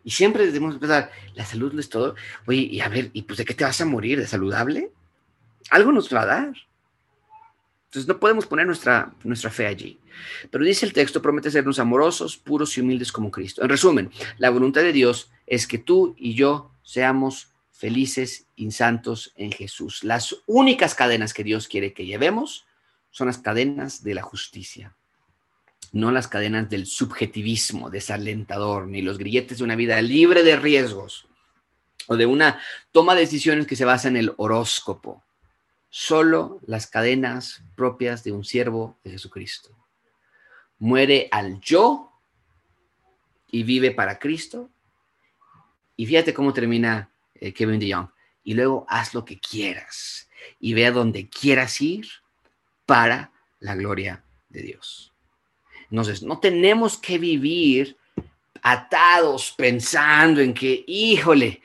Y 0.03 0.11
siempre 0.11 0.45
decimos, 0.45 0.77
la 0.81 1.45
salud 1.45 1.73
lo 1.73 1.79
es 1.79 1.89
todo. 1.89 2.15
Oye, 2.47 2.61
y 2.61 2.79
a 2.79 2.89
ver, 2.89 3.11
¿y 3.13 3.23
pues 3.23 3.37
de 3.37 3.45
qué 3.45 3.53
te 3.53 3.65
vas 3.65 3.79
a 3.81 3.85
morir? 3.85 4.19
¿De 4.19 4.25
saludable? 4.25 4.91
Algo 5.69 5.91
nos 5.91 6.11
va 6.13 6.21
a 6.21 6.25
dar. 6.25 6.53
Entonces 7.89 8.07
no 8.07 8.19
podemos 8.19 8.45
poner 8.45 8.67
nuestra, 8.67 9.11
nuestra 9.23 9.49
fe 9.49 9.65
allí. 9.65 9.99
Pero 10.51 10.63
dice 10.63 10.85
el 10.85 10.93
texto, 10.93 11.23
promete 11.23 11.49
sernos 11.49 11.79
amorosos, 11.79 12.37
puros 12.37 12.77
y 12.77 12.81
humildes 12.81 13.11
como 13.11 13.31
Cristo. 13.31 13.63
En 13.63 13.69
resumen, 13.69 14.11
la 14.37 14.51
voluntad 14.51 14.81
de 14.81 14.93
Dios 14.93 15.31
es 15.47 15.65
que 15.65 15.79
tú 15.79 16.13
y 16.15 16.35
yo 16.35 16.71
seamos 16.83 17.47
felices 17.71 18.45
y 18.55 18.69
santos 18.69 19.33
en 19.37 19.51
Jesús. 19.51 20.03
Las 20.03 20.35
únicas 20.45 20.93
cadenas 20.93 21.33
que 21.33 21.43
Dios 21.43 21.67
quiere 21.67 21.93
que 21.93 22.05
llevemos 22.05 22.67
son 23.09 23.25
las 23.25 23.39
cadenas 23.39 24.03
de 24.03 24.13
la 24.13 24.21
justicia, 24.21 24.95
no 25.91 26.11
las 26.11 26.27
cadenas 26.27 26.69
del 26.69 26.85
subjetivismo 26.85 27.89
desalentador, 27.89 28.87
ni 28.87 29.01
los 29.01 29.17
grilletes 29.17 29.57
de 29.57 29.63
una 29.63 29.75
vida 29.75 29.99
libre 29.99 30.43
de 30.43 30.57
riesgos 30.57 31.27
o 32.05 32.17
de 32.17 32.27
una 32.27 32.59
toma 32.91 33.15
de 33.15 33.21
decisiones 33.21 33.65
que 33.65 33.75
se 33.75 33.85
basa 33.85 34.09
en 34.09 34.17
el 34.17 34.33
horóscopo 34.37 35.23
solo 35.89 36.59
las 36.65 36.87
cadenas 36.87 37.63
propias 37.75 38.23
de 38.23 38.31
un 38.31 38.43
siervo 38.43 38.97
de 39.03 39.11
Jesucristo. 39.11 39.75
Muere 40.77 41.27
al 41.31 41.59
yo 41.59 42.11
y 43.51 43.63
vive 43.63 43.91
para 43.91 44.19
Cristo. 44.19 44.69
Y 45.95 46.05
fíjate 46.05 46.33
cómo 46.33 46.53
termina 46.53 47.11
eh, 47.35 47.53
Kevin 47.53 47.79
DeYoung. 47.79 48.09
Y 48.43 48.53
luego 48.53 48.85
haz 48.87 49.13
lo 49.13 49.25
que 49.25 49.39
quieras. 49.39 50.27
y 50.61 50.73
ve 50.73 50.85
a 50.85 50.91
donde 50.91 51.27
quieras 51.27 51.81
ir 51.81 52.07
para 52.85 53.31
la 53.59 53.75
gloria 53.75 54.23
de 54.47 54.61
Dios. 54.61 55.13
Entonces, 55.91 56.23
no 56.23 56.39
tenemos 56.39 56.97
que 56.97 57.17
vivir 57.17 57.97
atados 58.61 59.53
pensando 59.57 60.41
en 60.41 60.53
que, 60.53 60.83
híjole, 60.87 61.61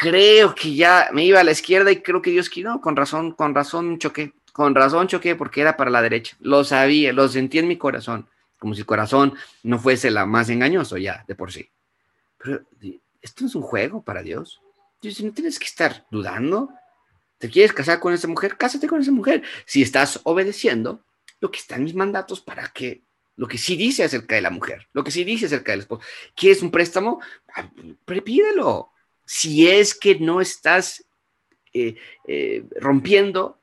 creo 0.00 0.54
que 0.54 0.74
ya 0.74 1.10
me 1.12 1.24
iba 1.24 1.40
a 1.40 1.44
la 1.44 1.50
izquierda 1.50 1.90
y 1.90 2.00
creo 2.00 2.22
que 2.22 2.30
Dios 2.30 2.48
quiso, 2.48 2.80
con 2.80 2.94
razón, 2.94 3.32
con 3.32 3.54
razón 3.54 3.98
choqué, 3.98 4.32
con 4.52 4.74
razón 4.74 5.08
choqué 5.08 5.34
porque 5.34 5.60
era 5.60 5.76
para 5.76 5.90
la 5.90 6.02
derecha. 6.02 6.36
Lo 6.40 6.62
sabía, 6.64 7.12
lo 7.12 7.28
sentí 7.28 7.58
en 7.58 7.68
mi 7.68 7.76
corazón, 7.76 8.28
como 8.58 8.74
si 8.74 8.80
el 8.80 8.86
corazón 8.86 9.34
no 9.62 9.78
fuese 9.78 10.10
la 10.10 10.24
más 10.24 10.50
engañoso 10.50 10.96
ya 10.98 11.24
de 11.26 11.34
por 11.34 11.52
sí. 11.52 11.68
Pero 12.38 12.60
esto 13.20 13.46
es 13.46 13.54
un 13.54 13.62
juego 13.62 14.02
para 14.02 14.22
Dios. 14.22 14.60
Dios, 15.02 15.20
no 15.20 15.32
tienes 15.32 15.58
que 15.58 15.66
estar 15.66 16.06
dudando. 16.10 16.70
¿Te 17.38 17.50
quieres 17.50 17.72
casar 17.72 17.98
con 18.00 18.12
esa 18.12 18.28
mujer? 18.28 18.56
Cásate 18.56 18.88
con 18.88 19.00
esa 19.00 19.12
mujer. 19.12 19.42
Si 19.64 19.82
estás 19.82 20.20
obedeciendo 20.24 21.04
lo 21.40 21.50
que 21.50 21.58
está 21.58 21.76
en 21.76 21.84
mis 21.84 21.94
mandatos 21.94 22.40
para 22.40 22.68
que 22.68 23.02
lo 23.36 23.46
que 23.46 23.58
sí 23.58 23.76
dice 23.76 24.02
acerca 24.02 24.34
de 24.34 24.40
la 24.40 24.50
mujer, 24.50 24.88
lo 24.92 25.04
que 25.04 25.12
sí 25.12 25.22
dice 25.22 25.46
acerca 25.46 25.70
del 25.70 25.80
esposo. 25.80 26.02
¿Quieres 26.34 26.60
un 26.62 26.72
préstamo? 26.72 27.20
Ah, 27.54 27.70
prepídelo. 28.04 28.92
Si 29.30 29.68
es 29.68 29.94
que 29.94 30.18
no 30.18 30.40
estás 30.40 31.04
eh, 31.74 31.96
eh, 32.26 32.64
rompiendo 32.80 33.60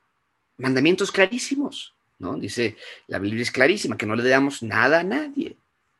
mandamientos 0.57 1.11
clarísimos, 1.11 1.95
¿no? 2.19 2.37
Dice, 2.37 2.77
la 3.07 3.17
Biblia 3.17 3.41
es 3.41 3.49
clarísima, 3.49 3.97
que 3.97 4.05
no 4.05 4.15
le 4.15 4.29
damos 4.29 4.61
nada 4.61 4.99
a 4.99 5.03
nadie. 5.03 5.57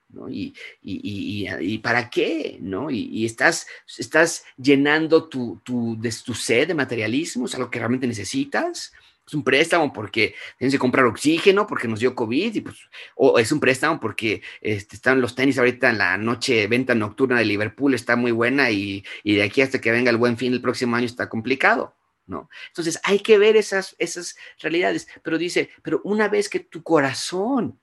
¿no? 0.10 0.30
Y, 0.30 0.54
y, 0.84 1.80
para 1.80 2.12
qué, 2.12 2.60
¿no? 2.62 2.92
Y, 2.92 3.26
estás, 3.26 3.66
estás 3.98 4.46
llenando 4.56 5.28
tu, 5.28 5.60
tu, 5.64 6.00
de, 6.00 6.14
tu 6.24 6.36
sed 6.36 6.68
de 6.68 6.76
materialismo, 6.76 7.48
es 7.48 7.56
algo 7.56 7.72
que 7.72 7.80
realmente 7.80 8.06
necesitas, 8.06 8.94
es 9.28 9.34
un 9.34 9.44
préstamo 9.44 9.92
porque 9.92 10.36
tienes 10.58 10.74
que 10.74 10.80
comprar 10.80 11.06
oxígeno 11.06 11.66
porque 11.66 11.88
nos 11.88 12.00
dio 12.00 12.14
COVID, 12.14 12.56
y 12.56 12.62
pues, 12.62 12.78
o 13.16 13.40
es 13.40 13.52
un 13.52 13.60
préstamo 13.60 14.00
porque 14.00 14.42
este, 14.62 14.96
están 14.96 15.22
los 15.22 15.36
tenis 15.36 15.58
ahorita 15.58 15.90
en 15.90 15.98
la 15.98 16.18
noche, 16.18 16.68
venta 16.68 16.94
nocturna 16.94 17.40
de 17.40 17.46
Liverpool 17.46 17.94
está 17.94 18.16
muy 18.16 18.32
buena 18.32 18.70
y, 18.70 19.04
de 19.24 19.44
aquí 19.44 19.62
hasta 19.62 19.82
que 19.82 19.92
venga 19.92 20.12
el 20.12 20.18
buen 20.18 20.38
fin 20.38 20.54
el 20.54 20.62
próximo 20.62 20.96
año 20.96 21.06
está 21.06 21.28
complicado, 21.28 21.96
¿no? 22.28 22.50
Entonces 22.68 23.00
hay 23.04 23.20
que 23.20 23.38
ver 23.38 23.58
esas, 23.58 23.96
esas 23.98 24.36
realidades, 24.60 25.08
pero 25.24 25.38
dice, 25.38 25.70
pero 25.82 26.02
una 26.04 26.28
vez 26.28 26.48
que 26.50 26.60
tu 26.60 26.84
corazón 26.84 27.80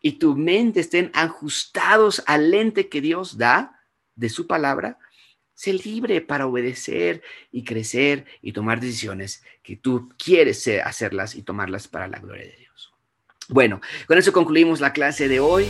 y 0.00 0.12
tu 0.12 0.36
mente 0.36 0.80
estén 0.80 1.10
ajustados 1.14 2.22
al 2.26 2.50
lente 2.50 2.88
que 2.88 3.00
Dios 3.00 3.38
da 3.38 3.80
de 4.14 4.28
su 4.28 4.46
palabra, 4.46 4.98
Sé 5.56 5.72
libre 5.72 6.20
para 6.20 6.46
obedecer 6.46 7.22
y 7.50 7.64
crecer 7.64 8.26
y 8.42 8.52
tomar 8.52 8.78
decisiones 8.78 9.42
que 9.62 9.74
tú 9.74 10.10
quieres 10.22 10.68
hacerlas 10.84 11.34
y 11.34 11.42
tomarlas 11.42 11.88
para 11.88 12.06
la 12.06 12.18
gloria 12.18 12.44
de 12.44 12.56
Dios. 12.56 12.92
Bueno, 13.48 13.80
con 14.06 14.18
eso 14.18 14.34
concluimos 14.34 14.80
la 14.80 14.92
clase 14.92 15.28
de 15.28 15.40
hoy. 15.40 15.66